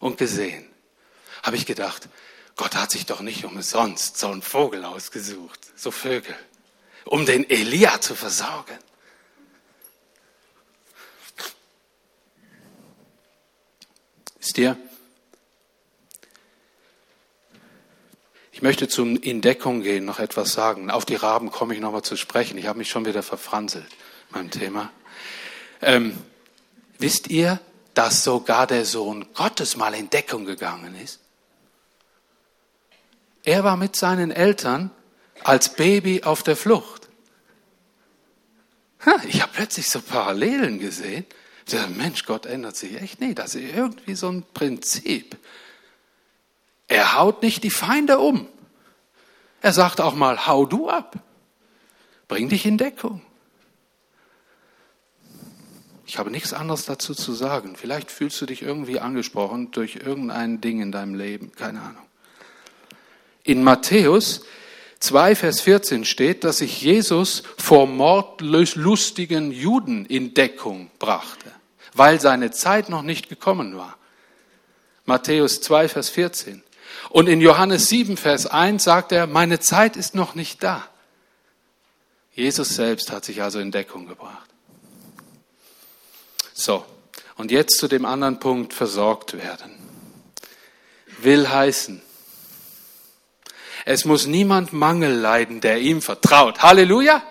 und 0.00 0.18
gesehen. 0.18 0.66
Habe 1.42 1.56
ich 1.56 1.66
gedacht, 1.66 2.08
Gott 2.56 2.74
hat 2.74 2.90
sich 2.90 3.06
doch 3.06 3.20
nicht 3.20 3.44
umsonst 3.44 4.18
so 4.18 4.28
einen 4.28 4.42
Vogel 4.42 4.84
ausgesucht, 4.84 5.60
so 5.76 5.90
Vögel 5.90 6.34
um 7.06 7.24
den 7.24 7.48
Elia 7.48 8.00
zu 8.00 8.14
versorgen. 8.14 8.76
Wisst 14.38 14.58
ihr, 14.58 14.76
möchte 18.66 18.88
zum 18.88 19.22
Entdeckung 19.22 19.82
gehen, 19.82 20.04
noch 20.04 20.18
etwas 20.18 20.52
sagen. 20.52 20.90
Auf 20.90 21.04
die 21.04 21.14
Raben 21.14 21.52
komme 21.52 21.72
ich 21.72 21.80
nochmal 21.80 22.02
zu 22.02 22.16
sprechen. 22.16 22.58
Ich 22.58 22.66
habe 22.66 22.78
mich 22.78 22.90
schon 22.90 23.06
wieder 23.06 23.22
verfranselt, 23.22 23.86
meinem 24.30 24.50
Thema. 24.50 24.90
Ähm, 25.80 26.18
wisst 26.98 27.28
ihr, 27.28 27.60
dass 27.94 28.24
sogar 28.24 28.66
der 28.66 28.84
Sohn 28.84 29.24
Gottes 29.34 29.76
mal 29.76 29.94
in 29.94 30.10
Deckung 30.10 30.46
gegangen 30.46 30.96
ist? 30.96 31.20
Er 33.44 33.62
war 33.62 33.76
mit 33.76 33.94
seinen 33.94 34.32
Eltern 34.32 34.90
als 35.44 35.76
Baby 35.76 36.24
auf 36.24 36.42
der 36.42 36.56
Flucht. 36.56 37.08
Ich 39.28 39.42
habe 39.42 39.52
plötzlich 39.54 39.88
so 39.88 40.00
Parallelen 40.00 40.80
gesehen. 40.80 41.24
Der 41.70 41.86
Mensch, 41.86 42.24
Gott 42.24 42.46
ändert 42.46 42.74
sich 42.74 43.00
echt. 43.00 43.20
Nee, 43.20 43.34
das 43.34 43.54
ist 43.54 43.76
irgendwie 43.76 44.16
so 44.16 44.28
ein 44.28 44.42
Prinzip. 44.54 45.36
Er 46.88 47.14
haut 47.16 47.42
nicht 47.42 47.62
die 47.62 47.70
Feinde 47.70 48.18
um. 48.18 48.48
Er 49.60 49.72
sagt 49.72 50.00
auch 50.00 50.14
mal, 50.14 50.46
hau 50.46 50.66
du 50.66 50.88
ab. 50.88 51.16
Bring 52.28 52.48
dich 52.48 52.66
in 52.66 52.78
Deckung. 52.78 53.22
Ich 56.06 56.18
habe 56.18 56.30
nichts 56.30 56.52
anderes 56.52 56.84
dazu 56.84 57.14
zu 57.14 57.32
sagen. 57.32 57.74
Vielleicht 57.76 58.10
fühlst 58.10 58.40
du 58.40 58.46
dich 58.46 58.62
irgendwie 58.62 59.00
angesprochen 59.00 59.72
durch 59.72 59.96
irgendein 59.96 60.60
Ding 60.60 60.80
in 60.80 60.92
deinem 60.92 61.14
Leben. 61.14 61.52
Keine 61.52 61.80
Ahnung. 61.80 62.02
In 63.42 63.64
Matthäus 63.64 64.42
2, 65.00 65.34
Vers 65.34 65.60
14 65.60 66.04
steht, 66.04 66.44
dass 66.44 66.58
sich 66.58 66.80
Jesus 66.80 67.42
vor 67.58 67.86
mordlustigen 67.86 69.52
Juden 69.52 70.06
in 70.06 70.32
Deckung 70.34 70.90
brachte, 70.98 71.50
weil 71.94 72.20
seine 72.20 72.50
Zeit 72.50 72.88
noch 72.88 73.02
nicht 73.02 73.28
gekommen 73.28 73.76
war. 73.76 73.98
Matthäus 75.04 75.60
2, 75.60 75.88
Vers 75.88 76.08
14. 76.08 76.62
Und 77.10 77.28
in 77.28 77.40
Johannes 77.40 77.88
7, 77.88 78.16
Vers 78.16 78.46
1 78.46 78.82
sagt 78.82 79.12
er, 79.12 79.26
meine 79.26 79.60
Zeit 79.60 79.96
ist 79.96 80.14
noch 80.14 80.34
nicht 80.34 80.62
da. 80.62 80.88
Jesus 82.32 82.70
selbst 82.70 83.10
hat 83.10 83.24
sich 83.24 83.42
also 83.42 83.58
in 83.58 83.70
Deckung 83.70 84.06
gebracht. 84.06 84.48
So, 86.52 86.84
und 87.36 87.50
jetzt 87.50 87.78
zu 87.78 87.88
dem 87.88 88.04
anderen 88.04 88.38
Punkt, 88.38 88.74
versorgt 88.74 89.34
werden. 89.34 89.72
Will 91.18 91.48
heißen, 91.48 92.02
es 93.84 94.04
muss 94.04 94.26
niemand 94.26 94.72
Mangel 94.72 95.14
leiden, 95.14 95.60
der 95.60 95.78
ihm 95.78 96.02
vertraut. 96.02 96.60
Halleluja! 96.62 97.22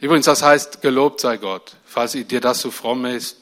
Übrigens, 0.00 0.26
das 0.26 0.42
heißt, 0.42 0.80
gelobt 0.80 1.20
sei 1.20 1.36
Gott, 1.36 1.76
falls 1.84 2.12
dir 2.12 2.40
das 2.40 2.60
so 2.60 2.70
fromm 2.70 3.04
ist. 3.04 3.36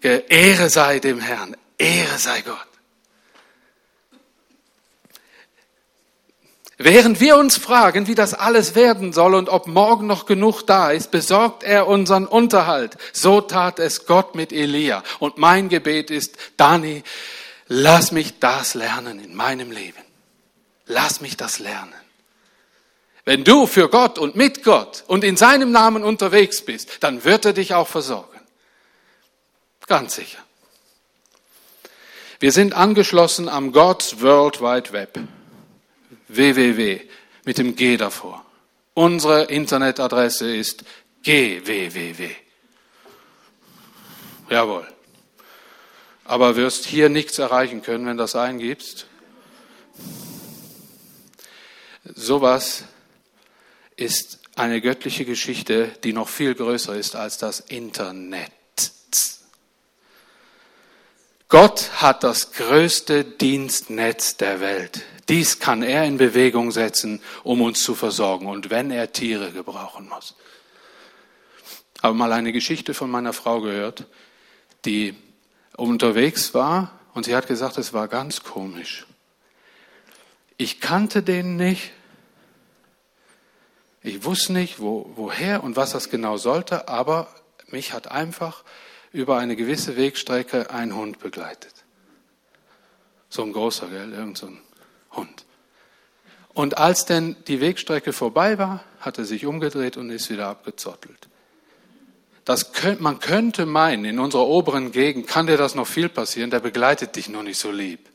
Ehre 0.00 0.70
sei 0.70 0.98
dem 0.98 1.20
Herrn, 1.20 1.56
Ehre 1.78 2.18
sei 2.18 2.40
Gott. 2.40 2.66
Während 6.78 7.20
wir 7.20 7.38
uns 7.38 7.56
fragen, 7.56 8.06
wie 8.06 8.14
das 8.14 8.34
alles 8.34 8.74
werden 8.74 9.14
soll 9.14 9.34
und 9.34 9.48
ob 9.48 9.66
morgen 9.66 10.06
noch 10.06 10.26
genug 10.26 10.62
da 10.62 10.90
ist, 10.90 11.10
besorgt 11.10 11.62
er 11.62 11.86
unseren 11.86 12.26
Unterhalt. 12.26 12.98
So 13.14 13.40
tat 13.40 13.78
es 13.78 14.04
Gott 14.04 14.34
mit 14.34 14.52
Elia. 14.52 15.02
Und 15.18 15.38
mein 15.38 15.70
Gebet 15.70 16.10
ist, 16.10 16.36
Dani, 16.58 17.02
lass 17.66 18.12
mich 18.12 18.40
das 18.40 18.74
lernen 18.74 19.24
in 19.24 19.34
meinem 19.34 19.70
Leben. 19.70 19.98
Lass 20.84 21.22
mich 21.22 21.38
das 21.38 21.58
lernen. 21.58 21.94
Wenn 23.24 23.42
du 23.42 23.66
für 23.66 23.88
Gott 23.88 24.18
und 24.18 24.36
mit 24.36 24.62
Gott 24.62 25.02
und 25.06 25.24
in 25.24 25.36
seinem 25.38 25.72
Namen 25.72 26.04
unterwegs 26.04 26.62
bist, 26.62 26.98
dann 27.00 27.24
wird 27.24 27.46
er 27.46 27.54
dich 27.54 27.74
auch 27.74 27.88
versorgen. 27.88 28.38
Ganz 29.86 30.14
sicher. 30.14 30.38
Wir 32.38 32.52
sind 32.52 32.74
angeschlossen 32.74 33.48
am 33.48 33.72
God's 33.72 34.20
World 34.20 34.60
Wide 34.60 34.92
Web. 34.92 35.18
Www 36.28 37.00
mit 37.46 37.58
dem 37.58 37.76
G 37.76 37.96
davor. 37.96 38.44
Unsere 38.92 39.44
Internetadresse 39.44 40.54
ist 40.54 40.84
gwww. 41.22 42.30
Jawohl. 44.50 44.86
Aber 46.24 46.56
wirst 46.56 46.84
hier 46.86 47.08
nichts 47.08 47.38
erreichen 47.38 47.82
können, 47.82 48.04
wenn 48.06 48.16
du 48.16 48.24
das 48.24 48.34
eingibst. 48.34 49.06
Sowas 52.04 52.84
ist 53.94 54.40
eine 54.56 54.80
göttliche 54.80 55.24
Geschichte, 55.24 55.92
die 56.02 56.12
noch 56.12 56.28
viel 56.28 56.54
größer 56.54 56.96
ist 56.96 57.14
als 57.14 57.38
das 57.38 57.60
Internet. 57.60 58.50
Gott 61.48 62.02
hat 62.02 62.24
das 62.24 62.52
größte 62.52 63.24
Dienstnetz 63.24 64.36
der 64.36 64.60
Welt. 64.60 65.02
Dies 65.28 65.60
kann 65.60 65.82
er 65.82 66.04
in 66.04 66.18
Bewegung 66.18 66.72
setzen, 66.72 67.20
um 67.44 67.60
uns 67.60 67.82
zu 67.82 67.94
versorgen 67.94 68.46
und 68.46 68.70
wenn 68.70 68.90
er 68.90 69.12
Tiere 69.12 69.52
gebrauchen 69.52 70.08
muss. 70.08 70.34
Habe 72.02 72.14
mal 72.14 72.32
eine 72.32 72.52
Geschichte 72.52 72.94
von 72.94 73.10
meiner 73.10 73.32
Frau 73.32 73.60
gehört, 73.60 74.06
die 74.84 75.14
unterwegs 75.76 76.52
war 76.52 76.98
und 77.14 77.24
sie 77.24 77.34
hat 77.36 77.46
gesagt, 77.46 77.78
es 77.78 77.92
war 77.92 78.08
ganz 78.08 78.42
komisch. 78.42 79.06
Ich 80.56 80.80
kannte 80.80 81.22
den 81.22 81.56
nicht. 81.56 81.92
Ich 84.02 84.24
wusste 84.24 84.52
nicht, 84.52 84.80
wo, 84.80 85.10
woher 85.14 85.62
und 85.62 85.76
was 85.76 85.92
das 85.92 86.10
genau 86.10 86.36
sollte, 86.38 86.88
aber 86.88 87.28
mich 87.68 87.92
hat 87.92 88.10
einfach 88.10 88.64
über 89.16 89.38
eine 89.38 89.56
gewisse 89.56 89.96
Wegstrecke 89.96 90.70
ein 90.70 90.94
Hund 90.94 91.18
begleitet. 91.18 91.72
So 93.30 93.42
ein 93.42 93.52
großer, 93.54 93.88
gell? 93.88 94.12
Irgend 94.12 94.36
so 94.36 94.46
ein 94.48 94.60
Hund. 95.12 95.46
Und 96.52 96.76
als 96.76 97.06
denn 97.06 97.34
die 97.48 97.62
Wegstrecke 97.62 98.12
vorbei 98.12 98.58
war, 98.58 98.84
hat 99.00 99.16
er 99.16 99.24
sich 99.24 99.46
umgedreht 99.46 99.96
und 99.96 100.10
ist 100.10 100.28
wieder 100.28 100.48
abgezottelt. 100.48 101.28
Das 102.44 102.72
könnt, 102.72 103.00
man 103.00 103.18
könnte 103.18 103.64
meinen, 103.64 104.04
in 104.04 104.18
unserer 104.18 104.46
oberen 104.46 104.92
Gegend 104.92 105.26
kann 105.26 105.46
dir 105.46 105.56
das 105.56 105.74
noch 105.74 105.86
viel 105.86 106.10
passieren, 106.10 106.50
der 106.50 106.60
begleitet 106.60 107.16
dich 107.16 107.30
noch 107.30 107.42
nicht 107.42 107.58
so 107.58 107.70
lieb. 107.70 108.10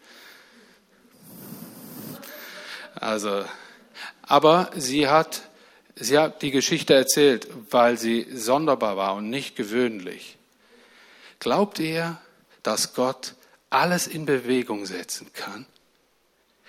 Also, 2.94 3.44
aber 4.22 4.70
sie 4.76 5.08
hat, 5.08 5.50
sie 5.96 6.20
hat 6.20 6.44
die 6.44 6.52
Geschichte 6.52 6.94
erzählt, 6.94 7.48
weil 7.72 7.98
sie 7.98 8.28
sonderbar 8.32 8.98
war 8.98 9.16
und 9.16 9.32
nicht 9.32 9.56
gewöhnlich. 9.56 10.38
Glaubt 11.42 11.80
ihr, 11.80 12.22
dass 12.62 12.94
Gott 12.94 13.34
alles 13.72 14.06
in 14.06 14.28
Bewegung 14.28 14.86
setzen 14.86 15.34
kann? 15.34 15.66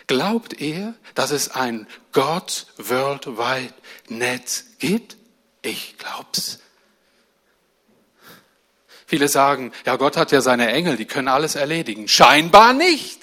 Glaubt 0.06 0.61
ihr, 0.61 0.94
dass 1.14 1.30
es 1.30 1.50
ein 1.50 1.87
Gott 2.12 2.66
Worldwide 2.78 3.74
Netz 4.08 4.64
gibt? 4.78 5.18
Ich 5.61 5.98
glaub's. 5.98 6.58
Viele 9.06 9.28
sagen, 9.28 9.72
ja, 9.85 9.96
Gott 9.96 10.16
hat 10.16 10.32
ja 10.32 10.40
seine 10.40 10.72
Engel, 10.72 10.96
die 10.96 11.04
können 11.04 11.28
alles 11.28 11.54
erledigen. 11.54 12.08
Scheinbar 12.08 12.72
nicht. 12.72 13.20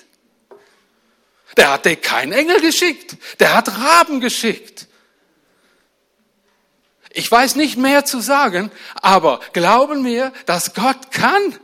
Der 1.57 1.73
hat 1.73 1.85
dir 1.85 1.95
keinen 1.95 2.31
Engel 2.31 2.61
geschickt. 2.61 3.17
Der 3.39 3.55
hat 3.55 3.75
Raben 3.75 4.19
geschickt. 4.21 4.87
Ich 7.19 7.29
weiß 7.29 7.57
nicht 7.57 7.77
mehr 7.77 8.05
zu 8.05 8.21
sagen, 8.21 8.71
aber 8.95 9.41
glauben 9.51 10.05
wir, 10.05 10.31
dass 10.45 10.73
Gott 10.73 11.11
kann. 11.11 11.59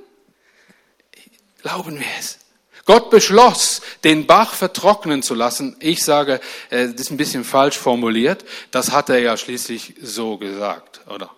Glauben 1.62 1.98
wir 1.98 2.06
es. 2.20 2.39
Gott 2.84 3.10
beschloss, 3.10 3.82
den 4.04 4.28
Bach 4.28 4.54
vertrocknen 4.54 5.24
zu 5.24 5.34
lassen. 5.34 5.78
Ich 5.80 6.04
sage, 6.04 6.41
äh, 6.72 6.89
das 6.89 7.04
ist 7.04 7.12
ein 7.12 7.15
bisschen 7.15 7.46
falsch 7.46 7.78
formuliert. 7.78 8.44
Das 8.72 8.91
hat 8.91 9.08
er 9.08 9.20
ja 9.20 9.38
schließlich 9.38 9.96
so 10.02 10.38
gesagt, 10.38 11.00
oder? 11.08 11.32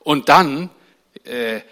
Und 0.00 0.28
dann 0.28 0.68
äh, 1.24 1.62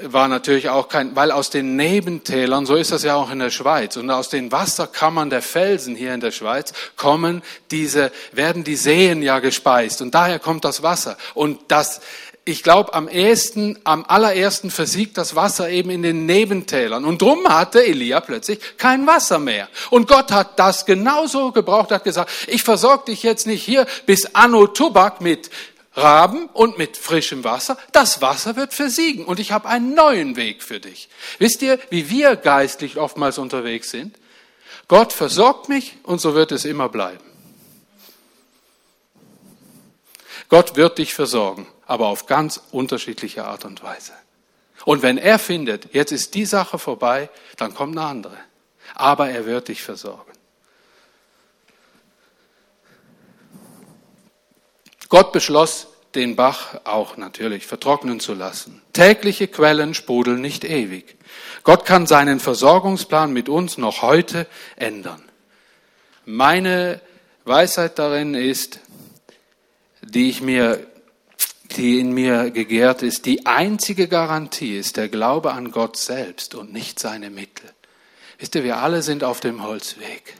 war 0.00 0.28
natürlich 0.28 0.68
auch 0.68 0.88
kein, 0.88 1.14
weil 1.14 1.30
aus 1.30 1.50
den 1.50 1.76
Nebentälern, 1.76 2.66
so 2.66 2.74
ist 2.74 2.92
das 2.92 3.04
ja 3.04 3.14
auch 3.14 3.30
in 3.30 3.38
der 3.38 3.50
Schweiz, 3.50 3.96
und 3.96 4.10
aus 4.10 4.28
den 4.28 4.50
Wasserkammern 4.50 5.30
der 5.30 5.42
Felsen 5.42 5.94
hier 5.94 6.14
in 6.14 6.20
der 6.20 6.32
Schweiz 6.32 6.72
kommen 6.96 7.42
diese, 7.70 8.10
werden 8.32 8.64
die 8.64 8.76
Seen 8.76 9.22
ja 9.22 9.38
gespeist 9.38 10.02
und 10.02 10.14
daher 10.14 10.38
kommt 10.38 10.64
das 10.64 10.82
Wasser. 10.82 11.16
Und 11.34 11.60
das, 11.68 12.00
ich 12.44 12.62
glaube, 12.62 12.92
am 12.92 13.08
ersten, 13.08 13.78
am 13.84 14.04
allerersten 14.06 14.70
versiegt 14.70 15.16
das 15.16 15.36
Wasser 15.36 15.70
eben 15.70 15.90
in 15.90 16.02
den 16.02 16.26
Nebentälern. 16.26 17.04
Und 17.04 17.22
drum 17.22 17.48
hatte 17.48 17.84
Elia 17.84 18.20
plötzlich 18.20 18.58
kein 18.76 19.06
Wasser 19.06 19.38
mehr. 19.38 19.68
Und 19.90 20.08
Gott 20.08 20.32
hat 20.32 20.58
das 20.58 20.86
genauso 20.86 21.52
gebraucht, 21.52 21.90
hat 21.90 22.04
gesagt, 22.04 22.30
ich 22.48 22.62
versorge 22.62 23.06
dich 23.06 23.22
jetzt 23.22 23.46
nicht 23.46 23.62
hier 23.62 23.86
bis 24.06 24.34
Anno 24.34 24.66
Tubak 24.66 25.20
mit 25.20 25.50
Raben 25.96 26.46
und 26.52 26.76
mit 26.76 26.96
frischem 26.96 27.44
Wasser. 27.44 27.78
Das 27.92 28.20
Wasser 28.20 28.56
wird 28.56 28.74
versiegen 28.74 29.24
und 29.24 29.38
ich 29.38 29.52
habe 29.52 29.68
einen 29.68 29.94
neuen 29.94 30.36
Weg 30.36 30.62
für 30.62 30.80
dich. 30.80 31.08
Wisst 31.38 31.62
ihr, 31.62 31.78
wie 31.90 32.10
wir 32.10 32.36
geistlich 32.36 32.96
oftmals 32.96 33.38
unterwegs 33.38 33.90
sind? 33.90 34.16
Gott 34.88 35.12
versorgt 35.12 35.68
mich 35.68 35.96
und 36.02 36.20
so 36.20 36.34
wird 36.34 36.52
es 36.52 36.64
immer 36.64 36.88
bleiben. 36.88 37.24
Gott 40.48 40.76
wird 40.76 40.98
dich 40.98 41.14
versorgen, 41.14 41.66
aber 41.86 42.08
auf 42.08 42.26
ganz 42.26 42.60
unterschiedliche 42.70 43.44
Art 43.44 43.64
und 43.64 43.82
Weise. 43.82 44.12
Und 44.84 45.02
wenn 45.02 45.16
er 45.16 45.38
findet, 45.38 45.94
jetzt 45.94 46.12
ist 46.12 46.34
die 46.34 46.44
Sache 46.44 46.78
vorbei, 46.78 47.30
dann 47.56 47.74
kommt 47.74 47.96
eine 47.96 48.06
andere. 48.06 48.36
Aber 48.94 49.30
er 49.30 49.46
wird 49.46 49.68
dich 49.68 49.82
versorgen. 49.82 50.33
Gott 55.08 55.32
beschloss, 55.32 55.88
den 56.14 56.36
Bach 56.36 56.80
auch 56.84 57.16
natürlich 57.16 57.66
vertrocknen 57.66 58.20
zu 58.20 58.34
lassen. 58.34 58.80
Tägliche 58.92 59.48
Quellen 59.48 59.94
sprudeln 59.94 60.40
nicht 60.40 60.64
ewig. 60.64 61.16
Gott 61.64 61.84
kann 61.84 62.06
seinen 62.06 62.40
Versorgungsplan 62.40 63.32
mit 63.32 63.48
uns 63.48 63.78
noch 63.78 64.02
heute 64.02 64.46
ändern. 64.76 65.22
Meine 66.24 67.00
Weisheit 67.44 67.98
darin 67.98 68.34
ist, 68.34 68.80
die 70.02 70.28
ich 70.28 70.40
mir, 70.40 70.86
die 71.76 71.98
in 71.98 72.12
mir 72.12 72.50
gegärt 72.50 73.02
ist, 73.02 73.26
die 73.26 73.46
einzige 73.46 74.08
Garantie 74.08 74.78
ist 74.78 74.96
der 74.96 75.08
Glaube 75.08 75.52
an 75.52 75.70
Gott 75.70 75.96
selbst 75.96 76.54
und 76.54 76.72
nicht 76.72 76.98
seine 76.98 77.30
Mittel. 77.30 77.70
Wisst 78.38 78.54
ihr, 78.54 78.64
wir 78.64 78.78
alle 78.78 79.02
sind 79.02 79.24
auf 79.24 79.40
dem 79.40 79.62
Holzweg 79.62 80.34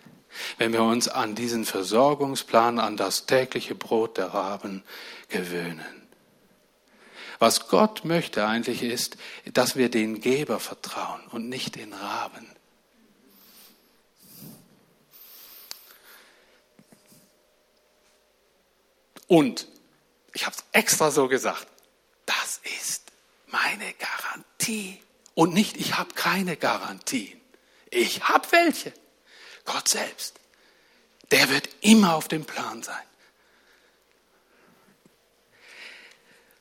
wenn 0.59 0.73
wir 0.73 0.83
uns 0.83 1.09
an 1.09 1.35
diesen 1.35 1.65
Versorgungsplan, 1.65 2.79
an 2.79 2.97
das 2.97 3.27
tägliche 3.27 3.75
Brot 3.75 4.19
der 4.19 4.29
Raben 4.29 4.83
gewöhnen. 5.29 6.05
Was 7.39 7.69
Gott 7.69 8.05
möchte 8.05 8.47
eigentlich 8.47 8.83
ist, 8.83 9.17
dass 9.53 9.77
wir 9.77 9.91
den 9.91 10.21
Geber 10.21 10.61
vertrauen 10.61 11.21
und 11.31 11.49
nicht 11.49 11.77
den 11.77 11.93
Raben. 11.93 12.47
Und, 19.27 19.67
ich 20.33 20.47
habe 20.47 20.55
es 20.57 20.65
extra 20.73 21.11
so 21.11 21.29
gesagt, 21.29 21.67
das 22.27 22.61
ist 22.79 23.11
meine 23.49 23.95
Garantie. 23.95 25.01
Und 25.35 25.55
nicht, 25.55 25.77
ich 25.77 25.97
habe 25.97 26.15
keine 26.15 26.57
Garantien. 26.57 27.41
Ich 27.91 28.23
habe 28.29 28.47
welche. 28.53 28.93
Gott 29.65 29.89
selbst. 29.89 30.39
Der 31.31 31.49
wird 31.49 31.69
immer 31.81 32.15
auf 32.15 32.29
dem 32.29 32.45
Plan 32.45 32.83
sein. 32.83 32.97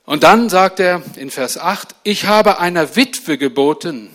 Und 0.06 0.22
dann 0.22 0.50
sagt 0.50 0.80
er 0.80 1.02
in 1.16 1.30
Vers 1.30 1.56
8, 1.56 1.94
ich 2.02 2.26
habe 2.26 2.58
einer 2.58 2.96
Witwe 2.96 3.38
geboten. 3.38 4.10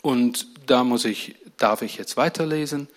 Und 0.00 0.46
da 0.66 0.84
muss 0.84 1.04
ich, 1.04 1.36
darf 1.58 1.82
ich 1.82 1.96
jetzt 1.96 2.16
weiterlesen. 2.16 2.88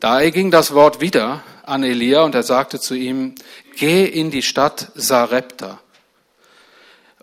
Da 0.00 0.28
ging 0.30 0.50
das 0.50 0.72
Wort 0.74 1.00
wieder 1.00 1.42
an 1.62 1.82
Elia 1.82 2.22
und 2.22 2.34
er 2.34 2.42
sagte 2.42 2.80
zu 2.80 2.94
ihm, 2.94 3.34
geh 3.76 4.04
in 4.04 4.30
die 4.30 4.42
Stadt 4.42 4.92
Sarepta 4.94 5.80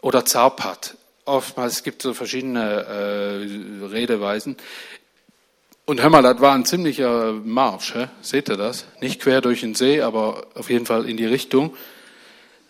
oder 0.02 0.26
Zarpat 0.26 0.98
oftmals, 1.26 1.74
es 1.74 1.84
gibt 1.84 2.02
so 2.02 2.14
verschiedene 2.14 2.62
äh, 2.62 3.86
Redeweisen. 3.86 4.58
Und 5.86 6.02
hör 6.02 6.10
mal, 6.10 6.22
das 6.22 6.40
war 6.40 6.54
ein 6.54 6.66
ziemlicher 6.66 7.34
Marsch, 7.34 7.94
hä? 7.94 8.08
seht 8.22 8.50
ihr 8.50 8.58
das? 8.58 8.86
Nicht 9.02 9.22
quer 9.22 9.42
durch 9.42 9.62
den 9.62 9.76
See, 9.76 10.02
aber 10.02 10.48
auf 10.56 10.70
jeden 10.70 10.86
Fall 10.86 11.10
in 11.10 11.18
die 11.18 11.26
Richtung. 11.26 11.76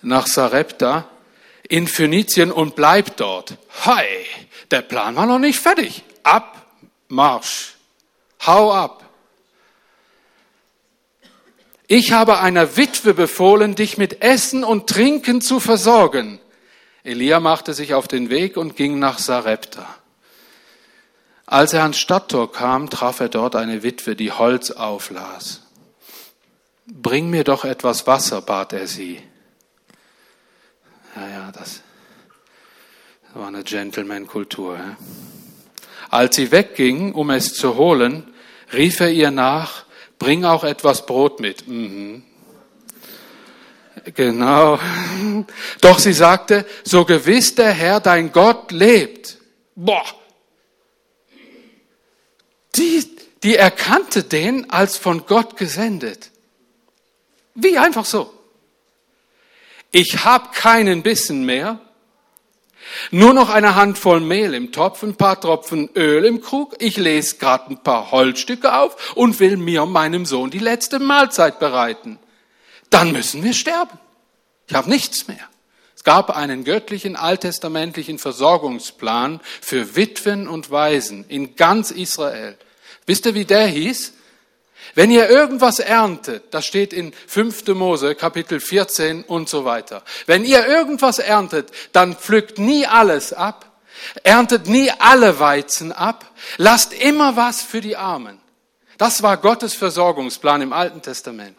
Nach 0.02 0.26
Sarepta 0.26 1.08
in 1.70 1.88
Phönizien 1.88 2.52
und 2.52 2.76
bleibt 2.76 3.20
dort. 3.20 3.58
Hi, 3.86 4.06
der 4.72 4.82
Plan 4.82 5.16
war 5.16 5.26
noch 5.26 5.40
nicht 5.40 5.60
fertig. 5.60 6.04
Ab, 6.24 6.66
Marsch. 7.08 7.76
Hau 8.46 8.74
ab. 8.74 9.04
Ich 11.88 12.12
habe 12.12 12.40
einer 12.40 12.76
Witwe 12.76 13.14
befohlen, 13.14 13.76
dich 13.76 13.98
mit 13.98 14.22
Essen 14.22 14.64
und 14.64 14.88
Trinken 14.88 15.42
zu 15.42 15.60
versorgen. 15.60 16.40
Elia 17.04 17.40
machte 17.40 17.74
sich 17.74 17.94
auf 17.94 18.08
den 18.08 18.30
Weg 18.30 18.56
und 18.56 18.76
ging 18.76 18.98
nach 19.00 19.20
Sarepta. 19.20 19.96
Als 21.46 21.74
er 21.74 21.84
ans 21.84 21.98
Stadttor 22.00 22.52
kam, 22.52 22.90
traf 22.90 23.20
er 23.20 23.30
dort 23.30 23.56
eine 23.56 23.84
Witwe, 23.84 24.16
die 24.16 24.32
Holz 24.32 24.72
auflas. 24.72 25.62
Bring 26.88 27.30
mir 27.30 27.44
doch 27.44 27.66
etwas 27.66 28.08
Wasser, 28.08 28.42
bat 28.42 28.74
er 28.74 28.88
sie. 28.88 29.22
Ja, 31.16 31.28
ja, 31.30 31.52
das 31.52 31.82
war 33.34 33.48
eine 33.48 33.64
Gentleman-Kultur. 33.64 34.80
Als 36.10 36.36
sie 36.36 36.52
wegging, 36.52 37.14
um 37.14 37.30
es 37.32 37.54
zu 37.54 37.76
holen, 37.76 38.34
rief 38.72 39.00
er 39.00 39.12
ihr 39.12 39.32
nach, 39.32 39.86
bring 40.20 40.46
auch 40.46 40.64
etwas 40.64 41.06
Brot 41.06 41.40
mit. 41.40 41.68
Mhm. 41.68 42.24
Genau. 44.16 44.80
Doch 45.82 46.00
sie 46.00 46.14
sagte, 46.14 46.66
so 46.84 47.06
gewiss 47.06 47.56
der 47.56 47.72
Herr, 47.72 48.00
dein 48.00 48.32
Gott 48.32 48.72
lebt. 48.72 49.38
Boah. 49.76 50.04
Die, 52.76 53.06
die 53.44 53.56
erkannte 53.56 54.24
den 54.24 54.70
als 54.70 54.98
von 54.98 55.26
Gott 55.26 55.58
gesendet. 55.58 56.32
Wie 57.56 57.78
einfach 57.78 58.06
so. 58.06 58.34
Ich 59.92 60.26
habe 60.26 60.50
keinen 60.54 61.04
Bissen 61.04 61.46
mehr. 61.46 61.80
Nur 63.12 63.34
noch 63.34 63.50
eine 63.50 63.76
Handvoll 63.76 64.20
Mehl 64.20 64.54
im 64.54 64.72
Topf, 64.74 65.04
ein 65.04 65.16
paar 65.16 65.40
Tropfen 65.40 65.90
Öl 65.96 66.26
im 66.26 66.42
Krug. 66.42 66.76
Ich 66.80 66.98
lese 66.98 67.38
gerade 67.38 67.72
ein 67.72 67.82
paar 67.82 68.12
Holzstücke 68.12 68.76
auf 68.76 69.16
und 69.16 69.40
will 69.40 69.56
mir 69.56 69.86
meinem 69.86 70.26
Sohn 70.26 70.50
die 70.50 70.60
letzte 70.60 71.00
Mahlzeit 71.00 71.60
bereiten 71.60 72.20
dann 72.94 73.12
müssen 73.12 73.44
wir 73.44 73.54
sterben. 73.54 73.98
Ich 74.68 74.76
habe 74.76 74.90
nichts 74.90 75.28
mehr. 75.28 75.50
Es 75.96 76.04
gab 76.04 76.30
einen 76.32 76.64
göttlichen 76.64 77.16
alttestamentlichen 77.16 78.20
Versorgungsplan 78.20 79.40
für 79.62 79.96
Witwen 79.96 80.48
und 80.48 80.70
Waisen 80.70 81.26
in 81.28 81.56
ganz 81.56 81.92
Israel. 81.92 82.58
Wisst 83.06 83.26
ihr, 83.26 83.36
wie 83.36 83.46
der 83.46 83.68
hieß? 83.68 84.14
Wenn 84.96 85.12
ihr 85.12 85.30
irgendwas 85.30 85.80
erntet, 85.80 86.54
das 86.54 86.66
steht 86.66 86.94
in 86.94 87.14
5. 87.28 87.68
Mose, 87.70 88.16
Kapitel 88.16 88.60
14 88.60 89.24
und 89.24 89.50
so 89.50 89.66
weiter. 89.66 90.04
Wenn 90.26 90.46
ihr 90.46 90.68
irgendwas 90.68 91.20
erntet, 91.20 91.72
dann 91.94 92.16
pflückt 92.16 92.60
nie 92.60 92.86
alles 92.86 93.34
ab, 93.34 93.80
erntet 94.24 94.68
nie 94.68 94.92
alle 95.00 95.40
Weizen 95.40 95.92
ab, 95.92 96.26
lasst 96.58 96.94
immer 96.94 97.36
was 97.36 97.62
für 97.62 97.82
die 97.82 97.96
Armen. 97.96 98.40
Das 98.98 99.24
war 99.24 99.38
Gottes 99.38 99.74
Versorgungsplan 99.74 100.62
im 100.62 100.74
Alten 100.74 101.02
Testament. 101.02 101.58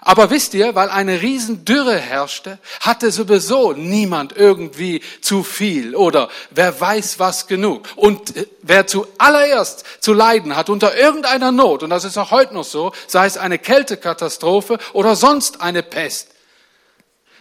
Aber 0.00 0.30
wisst 0.30 0.54
ihr, 0.54 0.74
weil 0.74 0.90
eine 0.90 1.22
Riesendürre 1.22 1.96
herrschte, 1.98 2.58
hatte 2.80 3.10
sowieso 3.10 3.72
niemand 3.72 4.36
irgendwie 4.36 5.02
zu 5.20 5.42
viel 5.42 5.96
oder 5.96 6.28
wer 6.50 6.80
weiß 6.80 7.18
was 7.18 7.46
genug. 7.46 7.88
Und 7.96 8.36
äh, 8.36 8.46
wer 8.62 8.86
zuallererst 8.86 9.84
zu 10.00 10.12
leiden 10.12 10.56
hat 10.56 10.70
unter 10.70 10.96
irgendeiner 10.96 11.50
Not, 11.50 11.82
und 11.82 11.90
das 11.90 12.04
ist 12.04 12.16
auch 12.16 12.30
heute 12.30 12.54
noch 12.54 12.64
so, 12.64 12.92
sei 13.06 13.26
es 13.26 13.36
eine 13.36 13.58
Kältekatastrophe 13.58 14.78
oder 14.92 15.16
sonst 15.16 15.60
eine 15.60 15.82
Pest, 15.82 16.28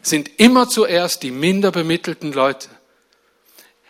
sind 0.01 0.39
immer 0.39 0.68
zuerst 0.68 1.24
die 1.24 1.32
minder 1.32 1.72
bemittelten 1.72 2.32
Leute. 2.32 2.70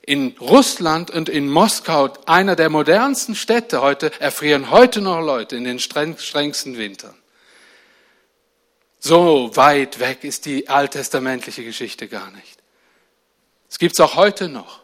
In 0.02 0.36
Russland 0.40 1.12
und 1.12 1.30
in 1.30 1.50
Moskau, 1.50 2.10
einer 2.26 2.56
der 2.56 2.70
modernsten 2.70 3.36
Städte 3.36 3.82
heute, 3.82 4.12
erfrieren 4.20 4.72
heute 4.72 5.02
noch 5.02 5.22
Leute 5.22 5.56
in 5.58 5.66
den 5.66 5.80
strengsten 5.80 6.78
Wintern. 6.78 7.14
So 9.00 9.56
weit 9.56 10.00
weg 10.00 10.24
ist 10.24 10.46
die 10.46 10.70
alttestamentliche 10.70 11.64
Geschichte 11.64 12.08
gar 12.08 12.32
nicht. 12.32 12.58
Es 13.70 13.80
gibt's 13.80 14.00
auch 14.00 14.16
heute 14.16 14.50
noch. 14.50 14.82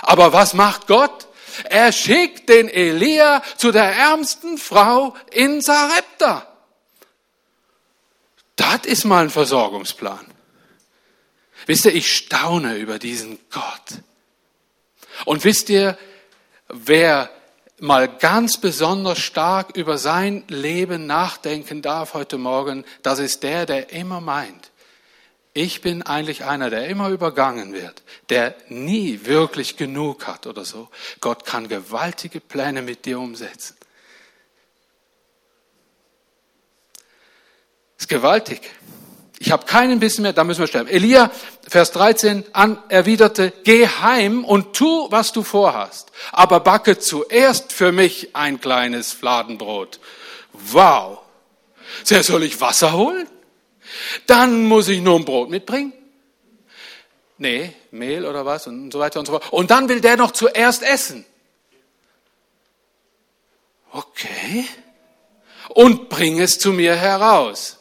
Aber 0.00 0.32
was 0.32 0.54
macht 0.54 0.86
Gott? 0.86 1.28
Er 1.64 1.92
schickt 1.92 2.48
den 2.48 2.68
Elia 2.68 3.42
zu 3.56 3.72
der 3.72 3.90
ärmsten 3.92 4.58
Frau 4.58 5.16
in 5.32 5.60
Sarepta. 5.60 6.46
Das 8.56 8.84
ist 8.84 9.04
mal 9.04 9.24
ein 9.24 9.30
Versorgungsplan. 9.30 10.26
Wisst 11.66 11.84
ihr, 11.84 11.94
ich 11.94 12.14
staune 12.14 12.76
über 12.76 12.98
diesen 12.98 13.38
Gott. 13.50 14.02
Und 15.24 15.44
wisst 15.44 15.68
ihr, 15.68 15.98
wer 16.68 17.30
mal 17.80 18.08
ganz 18.08 18.58
besonders 18.58 19.18
stark 19.18 19.76
über 19.76 19.98
sein 19.98 20.44
Leben 20.48 21.06
nachdenken 21.06 21.82
darf 21.82 22.14
heute 22.14 22.38
Morgen, 22.38 22.84
das 23.02 23.18
ist 23.18 23.42
der, 23.42 23.66
der 23.66 23.92
immer 23.92 24.20
meint, 24.20 24.70
ich 25.54 25.80
bin 25.80 26.02
eigentlich 26.02 26.44
einer, 26.44 26.70
der 26.70 26.88
immer 26.88 27.08
übergangen 27.08 27.72
wird, 27.72 28.02
der 28.28 28.54
nie 28.68 29.20
wirklich 29.24 29.76
genug 29.76 30.26
hat 30.26 30.46
oder 30.46 30.64
so. 30.64 30.88
Gott 31.20 31.44
kann 31.44 31.66
gewaltige 31.66 32.40
Pläne 32.40 32.82
mit 32.82 33.06
dir 33.06 33.18
umsetzen. 33.18 33.78
ist 37.98 38.08
gewaltig. 38.08 38.70
Ich 39.40 39.52
habe 39.52 39.66
keinen 39.66 40.00
Bissen 40.00 40.22
mehr, 40.22 40.32
da 40.32 40.42
müssen 40.42 40.60
wir 40.60 40.66
sterben. 40.66 40.88
Elia, 40.88 41.30
Vers 41.66 41.92
13, 41.92 42.44
an, 42.52 42.82
erwiderte, 42.88 43.52
geh 43.62 43.86
heim 43.86 44.44
und 44.44 44.74
tu, 44.74 45.06
was 45.10 45.32
du 45.32 45.44
vorhast, 45.44 46.10
aber 46.32 46.60
backe 46.60 46.98
zuerst 46.98 47.72
für 47.72 47.92
mich 47.92 48.34
ein 48.34 48.60
kleines 48.60 49.12
Fladenbrot. 49.12 50.00
Wow. 50.52 51.20
Sehr, 52.02 52.24
soll 52.24 52.42
ich 52.42 52.60
Wasser 52.60 52.92
holen? 52.92 53.28
Dann 54.26 54.64
muss 54.66 54.88
ich 54.88 55.00
nur 55.00 55.16
ein 55.16 55.24
Brot 55.24 55.50
mitbringen? 55.50 55.92
Nee, 57.38 57.72
Mehl 57.92 58.26
oder 58.26 58.44
was 58.44 58.66
und 58.66 58.92
so 58.92 58.98
weiter 58.98 59.20
und 59.20 59.26
so 59.26 59.32
fort. 59.32 59.52
Und 59.52 59.70
dann 59.70 59.88
will 59.88 60.00
der 60.00 60.16
noch 60.16 60.32
zuerst 60.32 60.82
essen. 60.82 61.24
Okay. 63.92 64.66
Und 65.68 66.08
bring 66.08 66.40
es 66.40 66.58
zu 66.58 66.72
mir 66.72 66.96
heraus. 66.96 67.77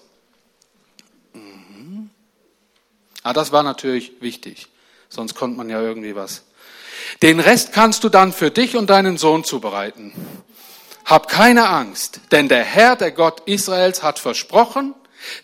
Ah, 3.28 3.34
das 3.34 3.51
war 3.51 3.61
natürlich 3.61 4.21
wichtig. 4.21 4.67
Sonst 5.09 5.36
konnte 5.36 5.57
man 5.57 5.69
ja 5.69 5.82
irgendwie 5.82 6.15
was. 6.15 6.43
Den 7.21 7.41
Rest 7.41 7.73
kannst 7.73 8.05
du 8.05 8.09
dann 8.09 8.32
für 8.32 8.51
dich 8.51 8.78
und 8.78 8.89
deinen 8.89 9.17
Sohn 9.17 9.43
zubereiten. 9.43 10.13
Hab 11.03 11.28
keine 11.28 11.67
Angst, 11.67 12.21
denn 12.32 12.47
der 12.47 12.63
Herr, 12.63 12.95
der 12.95 13.11
Gott 13.11 13.41
Israels, 13.45 14.01
hat 14.01 14.17
versprochen, 14.19 14.95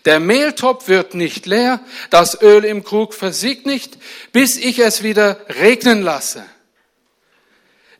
der 0.06 0.18
Mehltopf 0.18 0.88
wird 0.88 1.12
nicht 1.12 1.44
leer, 1.44 1.78
das 2.08 2.40
Öl 2.40 2.64
im 2.64 2.84
Krug 2.84 3.12
versiegt 3.12 3.66
nicht, 3.66 3.98
bis 4.32 4.56
ich 4.56 4.78
es 4.78 5.02
wieder 5.02 5.40
regnen 5.60 6.00
lasse. 6.00 6.42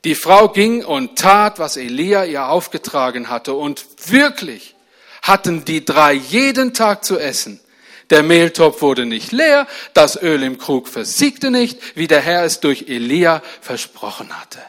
Die 0.05 0.15
Frau 0.15 0.49
ging 0.49 0.83
und 0.83 1.19
tat, 1.19 1.59
was 1.59 1.77
Elia 1.77 2.25
ihr 2.25 2.49
aufgetragen 2.49 3.29
hatte, 3.29 3.53
und 3.53 3.85
wirklich 4.07 4.77
hatten 5.21 5.67
die 5.67 5.85
drei 5.85 6.15
jeden 6.15 6.73
Tag 6.73 7.05
zu 7.05 7.19
essen. 7.19 7.61
Der 8.11 8.23
Mehltopf 8.23 8.83
wurde 8.83 9.07
nicht 9.07 9.33
leer, 9.33 9.67
das 9.95 10.21
Öl 10.21 10.43
im 10.43 10.59
Krug 10.59 10.89
versiegte 10.89 11.51
nicht, 11.51 11.97
wie 11.97 12.07
der 12.07 12.21
Herr 12.21 12.45
es 12.45 12.61
durch 12.61 12.85
Elia 12.89 13.43
versprochen 13.61 14.39
hatte. 14.39 14.61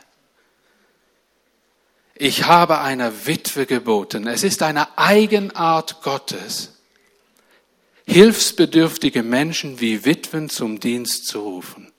Ich 2.16 2.46
habe 2.46 2.80
einer 2.80 3.28
Witwe 3.28 3.66
geboten. 3.66 4.26
Es 4.26 4.44
ist 4.44 4.64
eine 4.64 4.98
Eigenart 4.98 6.02
Gottes, 6.02 6.72
hilfsbedürftige 8.08 9.22
Menschen 9.22 9.82
wie 9.82 10.06
Witwen 10.06 10.50
zum 10.50 10.80
Dienst 10.80 11.28
zu 11.28 11.42
rufen. 11.42 11.92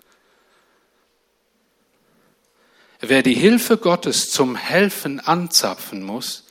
Wer 3.00 3.22
die 3.22 3.34
Hilfe 3.34 3.76
Gottes 3.76 4.30
zum 4.30 4.56
Helfen 4.56 5.20
anzapfen 5.20 6.02
muss, 6.02 6.45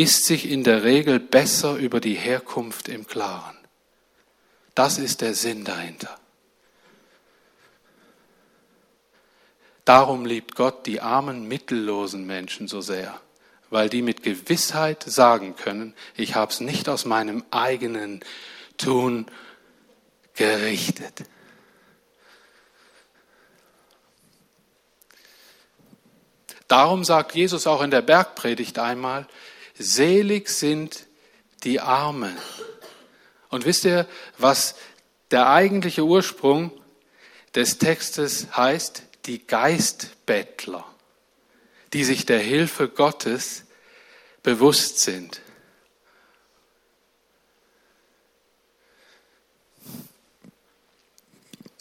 ist 0.00 0.24
sich 0.24 0.48
in 0.48 0.64
der 0.64 0.82
Regel 0.82 1.20
besser 1.20 1.76
über 1.76 2.00
die 2.00 2.14
Herkunft 2.14 2.88
im 2.88 3.06
Klaren. 3.06 3.54
Das 4.74 4.96
ist 4.96 5.20
der 5.20 5.34
Sinn 5.34 5.62
dahinter. 5.62 6.18
Darum 9.84 10.24
liebt 10.24 10.54
Gott 10.54 10.86
die 10.86 11.02
armen, 11.02 11.46
mittellosen 11.46 12.24
Menschen 12.26 12.66
so 12.66 12.80
sehr, 12.80 13.20
weil 13.68 13.90
die 13.90 14.00
mit 14.00 14.22
Gewissheit 14.22 15.02
sagen 15.02 15.54
können, 15.54 15.92
ich 16.16 16.34
habe 16.34 16.50
es 16.50 16.60
nicht 16.60 16.88
aus 16.88 17.04
meinem 17.04 17.44
eigenen 17.50 18.20
Tun 18.78 19.26
gerichtet. 20.32 21.24
Darum 26.68 27.04
sagt 27.04 27.34
Jesus 27.34 27.66
auch 27.66 27.82
in 27.82 27.90
der 27.90 28.00
Bergpredigt 28.00 28.78
einmal, 28.78 29.26
Selig 29.82 30.50
sind 30.50 31.06
die 31.64 31.80
Armen. 31.80 32.36
Und 33.48 33.64
wisst 33.64 33.86
ihr, 33.86 34.06
was 34.36 34.74
der 35.30 35.48
eigentliche 35.48 36.04
Ursprung 36.04 36.70
des 37.54 37.78
Textes 37.78 38.54
heißt? 38.54 39.04
Die 39.24 39.46
Geistbettler, 39.46 40.84
die 41.94 42.04
sich 42.04 42.26
der 42.26 42.40
Hilfe 42.40 42.88
Gottes 42.88 43.64
bewusst 44.42 45.00
sind. 45.00 45.40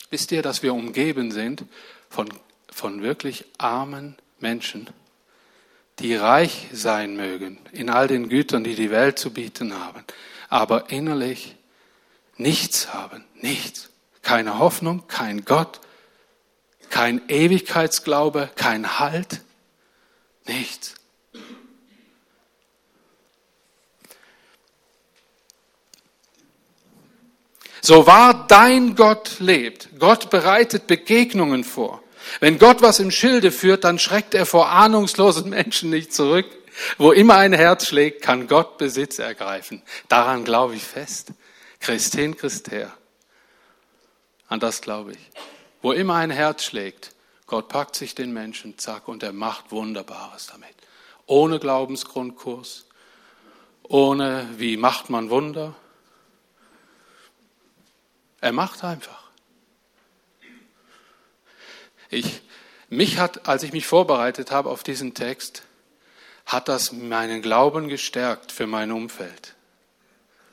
Wisst 0.10 0.32
ihr, 0.32 0.41
dass 0.41 0.64
wir 0.64 0.74
umgeben 0.74 1.32
sind 1.32 1.66
von, 2.10 2.30
von 2.72 3.04
wirklich 3.04 3.43
armen 3.58 4.18
Menschen? 4.39 4.89
Die 6.00 6.16
reich 6.16 6.68
sein 6.72 7.16
mögen 7.16 7.58
in 7.72 7.89
all 7.89 8.08
den 8.08 8.30
Gütern, 8.30 8.64
die 8.64 8.76
die 8.76 8.91
Welt 8.91 9.20
zu 9.20 9.32
bieten 9.32 9.74
haben, 9.74 10.04
aber 10.50 10.89
innerlich 10.89 11.56
nichts 12.38 12.93
haben, 12.93 13.26
nichts. 13.36 13.89
Keine 14.22 14.60
Hoffnung, 14.60 15.08
kein 15.08 15.45
Gott, 15.45 15.80
kein 16.89 17.22
Ewigkeitsglaube, 17.30 18.50
kein 18.56 19.00
Halt, 19.00 19.41
nichts. 20.45 20.95
So 27.82 28.06
wahr 28.06 28.45
dein 28.47 28.95
Gott 28.95 29.39
lebt, 29.39 29.89
Gott 30.00 30.30
bereitet 30.30 30.88
Begegnungen 30.88 31.64
vor. 31.64 32.04
Wenn 32.39 32.59
Gott 32.59 32.82
was 32.82 32.99
im 32.99 33.11
Schilde 33.11 33.51
führt, 33.51 33.84
dann 33.84 33.99
schreckt 33.99 34.34
er 34.34 34.45
vor 34.45 34.69
ahnungslosen 34.69 35.49
Menschen 35.49 35.89
nicht 35.89 36.13
zurück. 36.13 36.45
Wo 36.97 37.11
immer 37.11 37.36
ein 37.38 37.53
Herz 37.53 37.88
schlägt, 37.88 38.21
kann 38.21 38.47
Gott 38.47 38.77
Besitz 38.77 39.19
ergreifen. 39.19 39.82
Daran 40.07 40.45
glaube 40.45 40.75
ich 40.75 40.84
fest. 40.84 41.34
Christin, 41.80 42.38
Christer. 42.38 42.93
An 44.47 44.59
das 44.59 44.82
glaube 44.82 45.13
ich. 45.13 45.30
Wo 45.82 45.91
immer 45.91 46.15
ein 46.15 46.32
Herz 46.32 46.63
schlägt, 46.63 47.13
Gott 47.47 47.69
packt 47.69 47.95
sich 47.95 48.15
den 48.15 48.32
Menschen, 48.32 48.77
zack, 48.77 49.07
und 49.07 49.23
er 49.23 49.34
macht 49.34 49.71
Wunderbares 49.71 50.47
damit. 50.47 50.75
Ohne 51.25 51.59
Glaubensgrundkurs, 51.59 52.86
ohne 53.84 54.47
wie 54.57 54.77
macht 54.77 55.09
man 55.09 55.30
Wunder. 55.30 55.75
Er 58.41 58.51
macht 58.51 58.84
einfach. 58.84 59.28
Ich, 62.10 62.41
mich 62.89 63.18
hat, 63.18 63.47
als 63.47 63.64
ich 63.64 63.72
mich 63.72 63.88
vorbereitet 63.88 64.51
habe 64.51 64.70
auf 64.70 64.84
diesen 64.84 65.14
Text, 65.14 65.64
hat 66.45 66.68
das 66.68 66.91
meinen 66.91 67.41
Glauben 67.41 67.88
gestärkt 67.88 68.51
für 68.51 68.66
mein 68.66 68.91
Umfeld. 68.91 69.55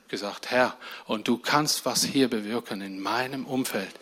Gesagt, 0.09 0.51
Herr, 0.51 0.77
und 1.07 1.27
du 1.27 1.39
kannst 1.39 1.87
was 1.87 2.05
hier 2.05 2.29
bewirken 2.29 2.81
in 2.83 3.01
meinem 3.01 3.47
Umfeld, 3.47 3.93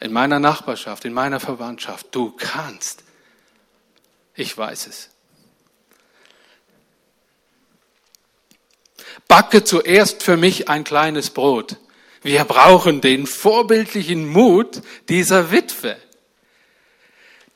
in 0.00 0.12
meiner 0.12 0.38
Nachbarschaft, 0.38 1.04
in 1.04 1.12
meiner 1.12 1.40
Verwandtschaft. 1.40 2.06
Du 2.12 2.30
kannst. 2.30 3.02
Ich 4.34 4.56
weiß 4.56 4.86
es. 4.86 5.10
Backe 9.28 9.64
zuerst 9.64 10.22
für 10.22 10.36
mich 10.36 10.68
ein 10.68 10.84
kleines 10.84 11.30
Brot. 11.30 11.76
Wir 12.22 12.44
brauchen 12.44 13.00
den 13.00 13.26
vorbildlichen 13.26 14.26
Mut 14.26 14.80
dieser 15.08 15.50
Witwe. 15.50 15.96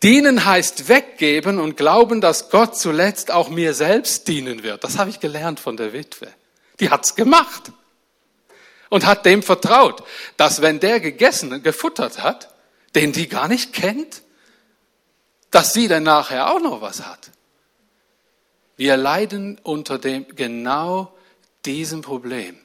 Dienen 0.03 0.45
heißt 0.45 0.89
weggeben 0.89 1.59
und 1.59 1.77
glauben, 1.77 2.21
dass 2.21 2.51
Gott 2.51 2.77
zuletzt 2.77 3.31
auch 3.31 3.49
mir 3.49 3.75
selbst 3.75 4.29
dienen 4.29 4.63
wird. 4.63 4.85
Das 4.85 4.97
habe 4.97 5.11
ich 5.11 5.19
gelernt 5.19 5.59
von 5.59 5.77
der 5.77 5.93
Witwe. 5.93 6.29
Die 6.79 6.91
hat's 6.91 7.17
gemacht. 7.17 7.73
und 8.91 9.07
hat 9.07 9.27
dem 9.27 9.43
vertraut, 9.43 10.03
dass 10.37 10.63
wenn 10.63 10.81
der 10.81 11.01
gegessen, 11.01 11.63
gefuttert 11.63 12.23
hat, 12.23 12.55
den 12.95 13.13
die 13.13 13.29
gar 13.29 13.49
nicht 13.49 13.73
kennt, 13.73 14.23
dass 15.51 15.73
sie 15.73 15.89
dann 15.89 16.03
nachher 16.03 16.51
auch 16.51 16.61
noch 16.61 16.81
was 16.81 17.07
hat. 17.07 17.31
Wir 18.77 18.97
leiden 18.97 19.59
unter 19.63 19.99
dem 19.99 20.27
genau 20.37 21.15
diesem 21.65 22.03
Problem, 22.03 22.59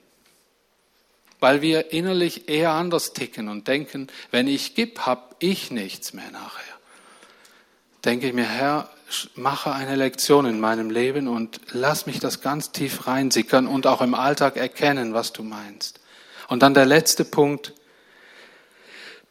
weil 1.39 1.61
wir 1.61 1.91
innerlich 1.91 2.47
eher 2.49 2.71
anders 2.71 3.13
ticken 3.13 3.49
und 3.49 3.67
denken, 3.67 4.07
wenn 4.31 4.47
ich 4.47 4.75
gib, 4.75 4.99
hab 4.99 5.35
ich 5.39 5.71
nichts 5.71 6.13
mehr 6.13 6.31
nachher. 6.31 6.72
Denke 8.05 8.27
ich 8.27 8.33
mir, 8.33 8.47
Herr, 8.47 8.89
mache 9.35 9.71
eine 9.71 9.95
Lektion 9.95 10.45
in 10.45 10.59
meinem 10.59 10.89
Leben 10.89 11.27
und 11.27 11.61
lass 11.71 12.05
mich 12.05 12.19
das 12.19 12.41
ganz 12.41 12.71
tief 12.71 13.07
reinsickern 13.07 13.67
und 13.67 13.87
auch 13.87 14.01
im 14.01 14.13
Alltag 14.13 14.57
erkennen, 14.57 15.13
was 15.13 15.33
du 15.33 15.43
meinst. 15.43 15.99
Und 16.49 16.63
dann 16.63 16.73
der 16.73 16.85
letzte 16.85 17.23
Punkt, 17.23 17.73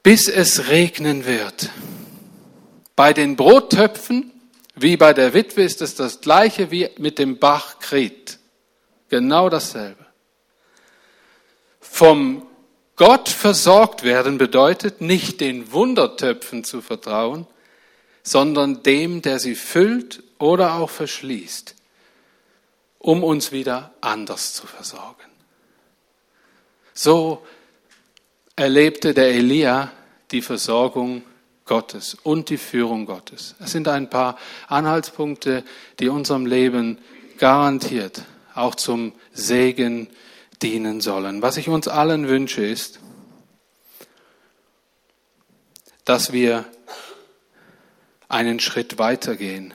bis 0.02 0.28
es 0.28 0.68
regnen 0.68 1.26
wird. 1.26 1.70
Bei 2.96 3.12
den 3.12 3.36
Brottöpfen 3.36 4.32
wie 4.74 4.96
bei 4.96 5.12
der 5.12 5.34
Witwe 5.34 5.62
ist 5.62 5.82
es 5.82 5.94
das 5.94 6.20
gleiche 6.20 6.70
wie 6.70 6.88
mit 6.98 7.18
dem 7.18 7.38
Bach 7.38 7.78
Kret. 7.78 8.38
Genau 9.08 9.48
dasselbe. 9.48 10.06
Vom 11.80 12.46
Gott 12.96 13.28
versorgt 13.28 14.02
werden 14.02 14.38
bedeutet 14.38 15.00
nicht 15.00 15.40
den 15.40 15.72
Wundertöpfen 15.72 16.64
zu 16.64 16.80
vertrauen, 16.80 17.46
sondern 18.22 18.82
dem, 18.82 19.22
der 19.22 19.38
sie 19.38 19.54
füllt 19.54 20.22
oder 20.38 20.74
auch 20.74 20.90
verschließt, 20.90 21.74
um 22.98 23.24
uns 23.24 23.52
wieder 23.52 23.92
anders 24.00 24.54
zu 24.54 24.66
versorgen. 24.66 25.30
So 26.94 27.44
erlebte 28.54 29.14
der 29.14 29.32
Elia 29.32 29.90
die 30.30 30.42
Versorgung 30.42 31.22
Gottes 31.64 32.16
und 32.22 32.48
die 32.50 32.58
Führung 32.58 33.06
Gottes. 33.06 33.54
Es 33.60 33.72
sind 33.72 33.88
ein 33.88 34.10
paar 34.10 34.38
Anhaltspunkte, 34.68 35.64
die 36.00 36.08
unserem 36.08 36.46
Leben 36.46 36.98
garantiert 37.38 38.22
auch 38.54 38.74
zum 38.74 39.12
Segen 39.32 40.08
dienen 40.62 41.00
sollen. 41.00 41.42
Was 41.42 41.56
ich 41.56 41.68
uns 41.68 41.88
allen 41.88 42.28
wünsche 42.28 42.64
ist, 42.64 43.00
dass 46.04 46.32
wir 46.32 46.64
einen 48.32 48.60
Schritt 48.60 48.98
weitergehen 48.98 49.74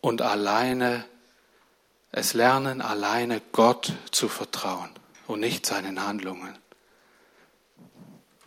und 0.00 0.20
alleine 0.20 1.04
es 2.12 2.34
lernen, 2.34 2.80
alleine 2.80 3.42
Gott 3.52 3.92
zu 4.10 4.28
vertrauen 4.28 4.90
und 5.26 5.40
nicht 5.40 5.66
seinen 5.66 6.06
Handlungen. 6.06 6.56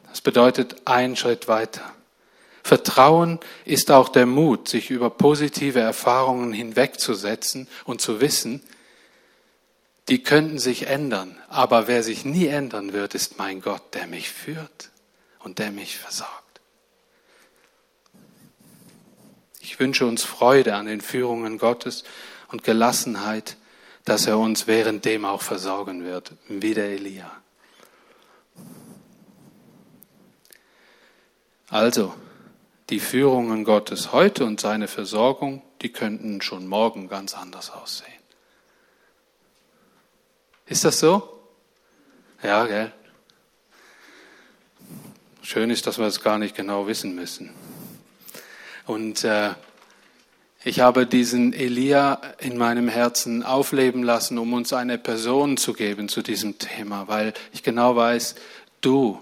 Das 0.10 0.22
bedeutet 0.22 0.88
einen 0.88 1.16
Schritt 1.16 1.48
weiter. 1.48 1.94
Vertrauen 2.64 3.40
ist 3.66 3.92
auch 3.92 4.10
der 4.10 4.26
Mut, 4.26 4.68
sich 4.68 4.90
über 4.90 5.10
positive 5.10 5.80
Erfahrungen 5.80 6.52
hinwegzusetzen 6.52 7.68
und 7.86 8.02
zu 8.02 8.20
wissen, 8.20 8.62
die 10.10 10.24
könnten 10.24 10.58
sich 10.58 10.88
ändern, 10.88 11.38
aber 11.48 11.88
wer 11.88 12.04
sich 12.04 12.26
nie 12.26 12.48
ändern 12.48 12.94
wird, 12.94 13.14
ist 13.16 13.38
mein 13.38 13.62
Gott, 13.62 13.94
der 13.94 14.08
mich 14.08 14.30
führt 14.32 14.90
und 15.40 15.60
der 15.60 15.72
mich 15.72 15.98
versorgt. 15.98 16.49
Wünsche 19.80 20.06
uns 20.06 20.24
Freude 20.24 20.76
an 20.76 20.86
den 20.86 21.02
Führungen 21.02 21.58
Gottes 21.58 22.04
und 22.50 22.64
Gelassenheit, 22.64 23.58
dass 24.06 24.28
er 24.28 24.38
uns 24.38 24.68
währenddem 24.68 25.26
auch 25.26 25.42
versorgen 25.42 26.04
wird, 26.04 26.34
wie 26.48 26.74
der 26.74 26.90
Elia. 26.90 27.32
Also, 31.70 32.14
die 32.90 33.00
Führungen 33.00 33.64
Gottes 33.64 34.12
heute 34.12 34.46
und 34.46 34.60
seine 34.60 34.88
Versorgung, 34.88 35.62
die 35.82 35.94
könnten 35.94 36.42
schon 36.42 36.68
morgen 36.68 37.08
ganz 37.08 37.36
anders 37.36 37.70
aussehen. 37.70 38.12
Ist 40.66 40.86
das 40.86 41.00
so? 41.00 41.40
Ja, 42.42 42.66
gell? 42.66 42.92
Schön 45.42 45.70
ist, 45.70 45.88
dass 45.88 45.98
wir 45.98 46.06
es 46.06 46.22
gar 46.22 46.38
nicht 46.38 46.56
genau 46.56 46.88
wissen 46.88 47.16
müssen. 47.16 47.52
Und 48.86 49.24
äh, 49.24 49.52
ich 50.64 50.82
habe 50.82 51.06
diesen 51.06 51.54
Elia 51.54 52.22
in 52.40 52.58
meinem 52.58 52.90
Herzen 52.90 53.44
aufleben 53.44 54.04
lassen, 54.04 54.38
um 54.38 54.54
uns 54.54 54.74
eine 54.74 54.98
Person 54.98 55.56
zu 55.56 55.74
geben 55.74 56.10
zu 56.10 56.22
diesem 56.22 56.58
Thema, 56.58 57.08
weil 57.08 57.34
ich 57.54 57.64
genau 57.64 57.96
weiß, 57.96 58.36
du 58.82 59.20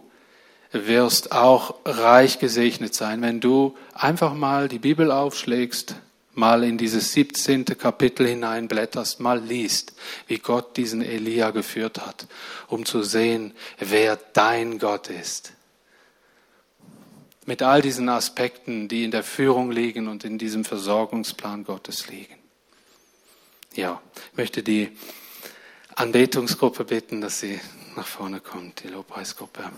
wirst 0.71 1.31
auch 1.31 1.75
reich 1.85 2.39
gesegnet 2.39 2.95
sein, 2.95 3.21
wenn 3.21 3.39
du 3.39 3.75
einfach 3.93 4.33
mal 4.33 4.67
die 4.67 4.79
Bibel 4.79 5.11
aufschlägst, 5.11 5.95
mal 6.33 6.63
in 6.63 6.77
dieses 6.77 7.13
17. 7.13 7.65
Kapitel 7.65 8.27
hineinblätterst, 8.27 9.19
mal 9.19 9.39
liest, 9.39 9.93
wie 10.27 10.39
Gott 10.39 10.75
diesen 10.77 11.01
Elia 11.01 11.51
geführt 11.51 12.05
hat, 12.05 12.27
um 12.67 12.85
zu 12.85 13.03
sehen, 13.03 13.53
wer 13.79 14.19
dein 14.33 14.77
Gott 14.79 15.09
ist. 15.09 15.53
Mit 17.47 17.61
all 17.61 17.81
diesen 17.81 18.09
Aspekten, 18.09 18.89
die 18.89 19.05
in 19.05 19.11
der 19.11 19.23
Führung 19.23 19.71
liegen 19.71 20.09
und 20.09 20.25
in 20.25 20.37
diesem 20.37 20.65
Versorgungsplan 20.65 21.63
Gottes 21.63 22.09
liegen. 22.09 22.35
Ja, 23.73 24.01
ich 24.31 24.37
möchte 24.37 24.63
die 24.63 24.89
Anbetungsgruppe 25.95 26.83
bitten, 26.83 27.21
dass 27.21 27.39
sie 27.39 27.59
nach 27.95 28.05
vorne 28.05 28.41
kommt, 28.41 28.83
die 28.83 28.89
Lobpreisgruppe. 28.89 29.71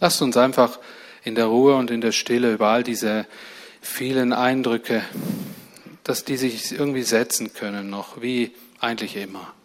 Lasst 0.00 0.22
uns 0.22 0.38
einfach 0.38 0.78
in 1.22 1.34
der 1.34 1.46
Ruhe 1.46 1.76
und 1.76 1.90
in 1.90 2.00
der 2.00 2.12
Stille 2.12 2.54
über 2.54 2.68
all 2.68 2.82
diese 2.82 3.26
vielen 3.82 4.32
Eindrücke, 4.32 5.04
dass 6.02 6.24
die 6.24 6.38
sich 6.38 6.72
irgendwie 6.72 7.02
setzen 7.02 7.52
können 7.52 7.90
noch, 7.90 8.22
wie 8.22 8.54
eigentlich 8.80 9.16
immer. 9.16 9.55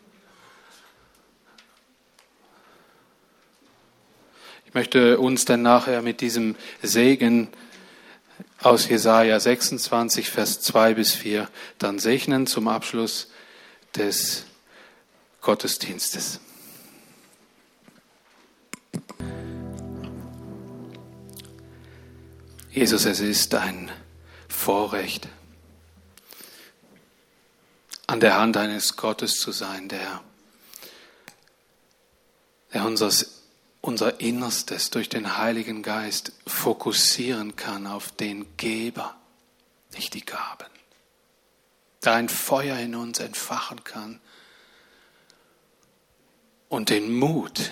Ich 4.72 4.76
möchte 4.76 5.20
uns 5.20 5.44
dann 5.44 5.64
nachher 5.64 6.02
mit 6.02 6.22
diesem 6.22 6.56
Segen 6.82 7.50
aus 8.62 8.88
Jesaja 8.88 9.38
26, 9.38 10.30
Vers 10.30 10.62
2 10.62 10.94
bis 10.94 11.14
4 11.14 11.50
dann 11.78 12.00
segnen 12.00 12.48
zum 12.48 12.70
Abschluss 12.70 13.28
des 13.98 14.46
Gottesdienstes. 15.42 16.40
Jesus, 22.70 23.04
es 23.04 23.20
ist 23.20 23.54
ein 23.54 23.92
Vorrecht, 24.48 25.28
an 28.08 28.22
der 28.22 28.38
Hand 28.38 28.56
eines 28.56 28.96
Gottes 28.96 29.34
zu 29.34 29.52
sein, 29.52 29.90
der, 29.90 30.22
der 32.74 32.86
unseres, 32.86 33.41
unser 33.82 34.20
Innerstes 34.22 34.90
durch 34.90 35.10
den 35.10 35.38
Heiligen 35.38 35.84
Geist 35.84 36.34
fokussieren 36.46 37.56
kann 37.56 37.88
auf 37.88 38.12
den 38.12 38.46
Geber, 38.58 39.16
nicht 39.94 40.14
die 40.14 40.26
Gaben. 40.26 40.70
Der 42.04 42.14
ein 42.14 42.30
Feuer 42.30 42.78
in 42.78 42.96
uns 42.96 43.20
entfachen 43.20 43.84
kann 43.84 44.20
und 46.70 46.90
den 46.90 47.14
Mut, 47.18 47.72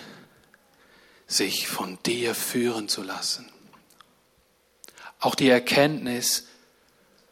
sich 1.27 1.67
von 1.67 1.99
dir 2.03 2.33
führen 2.33 2.89
zu 2.89 3.03
lassen 3.03 3.51
auch 5.19 5.35
die 5.35 5.49
Erkenntnis, 5.49 6.47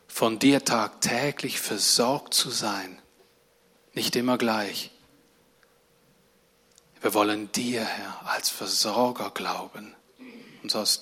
von 0.07 0.39
dir 0.39 0.65
tagtäglich 0.65 1.59
versorgt 1.59 2.33
zu 2.33 2.49
sein, 2.49 3.01
nicht 3.93 4.15
immer 4.15 4.37
gleich. 4.37 4.91
Wir 7.07 7.13
wollen 7.13 7.49
dir, 7.53 7.85
Herr, 7.85 8.19
als 8.25 8.49
Versorger 8.49 9.31
glauben, 9.33 9.95
uns 10.61 10.75
auf 10.75 10.99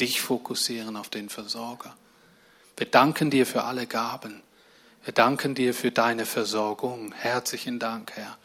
dich 0.00 0.22
fokussieren, 0.22 0.96
auf 0.96 1.10
den 1.10 1.28
Versorger. 1.28 1.94
Wir 2.78 2.86
danken 2.86 3.28
dir 3.28 3.44
für 3.44 3.64
alle 3.64 3.86
Gaben. 3.86 4.42
Wir 5.04 5.12
danken 5.12 5.54
dir 5.54 5.74
für 5.74 5.90
deine 5.90 6.24
Versorgung. 6.24 7.12
Herzlichen 7.12 7.78
Dank, 7.78 8.12
Herr 8.14 8.38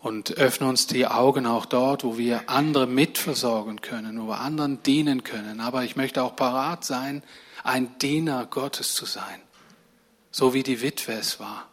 und 0.00 0.36
öffne 0.36 0.68
uns 0.68 0.86
die 0.86 1.06
Augen 1.06 1.46
auch 1.46 1.64
dort, 1.64 2.04
wo 2.04 2.18
wir 2.18 2.50
andere 2.50 2.86
mitversorgen 2.86 3.80
können, 3.80 4.20
wo 4.20 4.26
wir 4.26 4.40
anderen 4.40 4.82
dienen 4.82 5.24
können. 5.24 5.60
Aber 5.60 5.84
ich 5.84 5.96
möchte 5.96 6.22
auch 6.22 6.36
parat 6.36 6.84
sein, 6.84 7.22
ein 7.64 7.96
Diener 7.96 8.44
Gottes 8.44 8.92
zu 8.92 9.06
sein, 9.06 9.40
so 10.30 10.52
wie 10.52 10.62
die 10.62 10.82
Witwe 10.82 11.14
es 11.14 11.40
war. 11.40 11.66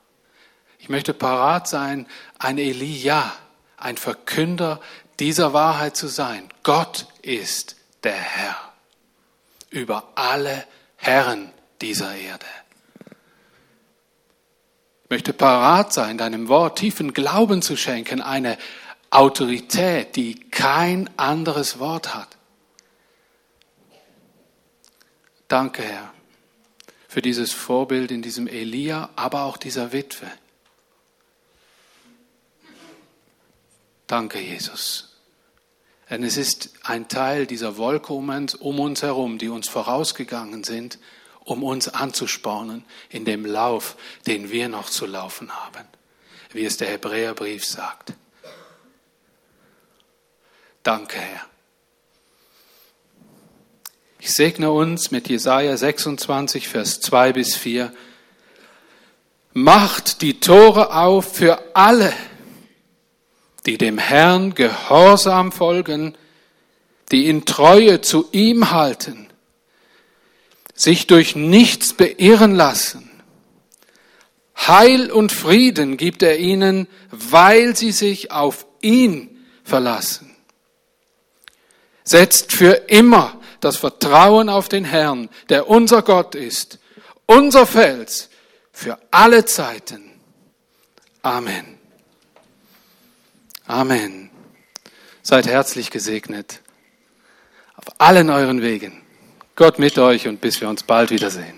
Ich 0.80 0.88
möchte 0.88 1.14
parat 1.14 1.68
sein, 1.68 2.08
ein 2.40 2.58
Elia, 2.60 3.34
ein 3.78 3.98
Verkünder 3.98 4.82
dieser 5.20 5.54
Wahrheit 5.54 5.96
zu 5.96 6.08
sein. 6.08 6.50
Gott 6.64 7.08
ist 7.22 7.76
der 8.04 8.14
Herr 8.14 8.74
über 9.70 10.12
alle 10.16 10.66
Herren 10.96 11.52
dieser 11.82 12.16
Erde. 12.16 12.46
Ich 15.04 15.10
möchte 15.10 15.32
parat 15.32 15.94
sein, 15.94 16.18
deinem 16.18 16.50
Wort 16.50 16.80
tiefen 16.80 17.14
Glauben 17.14 17.62
zu 17.62 17.78
schenken, 17.78 18.22
eine 18.22 18.58
Autorität, 19.10 20.16
die 20.16 20.36
kein 20.50 21.10
anderes 21.18 21.80
Wort 21.80 22.14
hat. 22.14 22.38
Danke, 25.48 25.84
Herr, 25.84 26.14
für 27.08 27.22
dieses 27.22 27.54
Vorbild 27.54 28.12
in 28.12 28.22
diesem 28.22 28.48
Elia, 28.48 29.10
aber 29.16 29.44
auch 29.44 29.56
dieser 29.56 29.94
Witwe. 29.94 30.28
Danke, 34.08 34.40
Jesus. 34.40 35.10
Denn 36.10 36.24
es 36.24 36.38
ist 36.38 36.72
ein 36.84 37.10
Teil 37.10 37.46
dieser 37.46 37.78
Wolke 37.78 38.14
um 38.14 38.30
uns, 38.30 38.56
um 38.56 38.80
uns 38.80 39.04
herum, 39.04 39.38
die 39.38 39.50
uns 39.50 39.68
vorausgegangen 39.68 40.64
sind, 40.64 41.00
um 41.44 41.64
uns 41.64 41.90
anzuspornen 41.90 42.86
in 43.10 43.26
dem 43.26 43.46
Lauf, 43.46 43.98
den 44.26 44.50
wir 44.50 44.70
noch 44.70 44.90
zu 44.90 45.06
laufen 45.06 45.52
haben, 45.52 45.86
wie 46.52 46.66
es 46.66 46.78
der 46.78 46.90
Hebräerbrief 46.90 47.66
sagt. 47.66 48.14
Danke, 50.84 51.18
Herr. 51.20 51.46
Ich 54.20 54.34
segne 54.34 54.72
uns 54.72 55.12
mit 55.12 55.30
Jesaja 55.30 55.76
26, 55.76 56.68
Vers 56.68 57.02
2 57.02 57.34
bis 57.34 57.56
4. 57.56 57.94
Macht 59.54 60.22
die 60.22 60.40
Tore 60.40 60.94
auf 60.94 61.36
für 61.36 61.76
alle, 61.76 62.14
die 63.68 63.78
dem 63.78 63.98
Herrn 63.98 64.56
gehorsam 64.56 65.52
folgen, 65.52 66.18
die 67.12 67.28
in 67.28 67.46
Treue 67.46 68.02
zu 68.02 68.28
ihm 68.32 68.72
halten, 68.72 69.28
sich 70.74 71.06
durch 71.06 71.36
nichts 71.36 71.94
beirren 71.94 72.56
lassen. 72.56 73.10
Heil 74.56 75.12
und 75.12 75.32
Frieden 75.32 75.98
gibt 75.98 76.24
er 76.24 76.40
ihnen, 76.40 76.88
weil 77.12 77.76
sie 77.76 77.92
sich 77.92 78.32
auf 78.32 78.66
ihn 78.82 79.46
verlassen. 79.64 80.36
Setzt 82.04 82.54
für 82.54 82.86
immer 82.88 83.40
das 83.60 83.76
Vertrauen 83.76 84.50
auf 84.50 84.70
den 84.70 84.86
Herrn, 84.86 85.30
der 85.50 85.70
unser 85.70 86.02
Gott 86.04 86.36
ist, 86.36 86.80
unser 87.26 87.66
Fels 87.66 88.30
für 88.72 88.98
alle 89.12 89.44
Zeiten. 89.44 90.12
Amen. 91.22 91.77
Amen. 93.68 94.30
Seid 95.22 95.46
herzlich 95.46 95.92
gesegnet 95.92 96.62
auf 97.76 97.86
allen 97.98 98.30
euren 98.30 98.62
Wegen. 98.62 99.02
Gott 99.56 99.78
mit 99.78 99.98
euch 99.98 100.28
und 100.28 100.40
bis 100.40 100.62
wir 100.62 100.70
uns 100.70 100.84
bald 100.84 101.12
wiedersehen. 101.12 101.57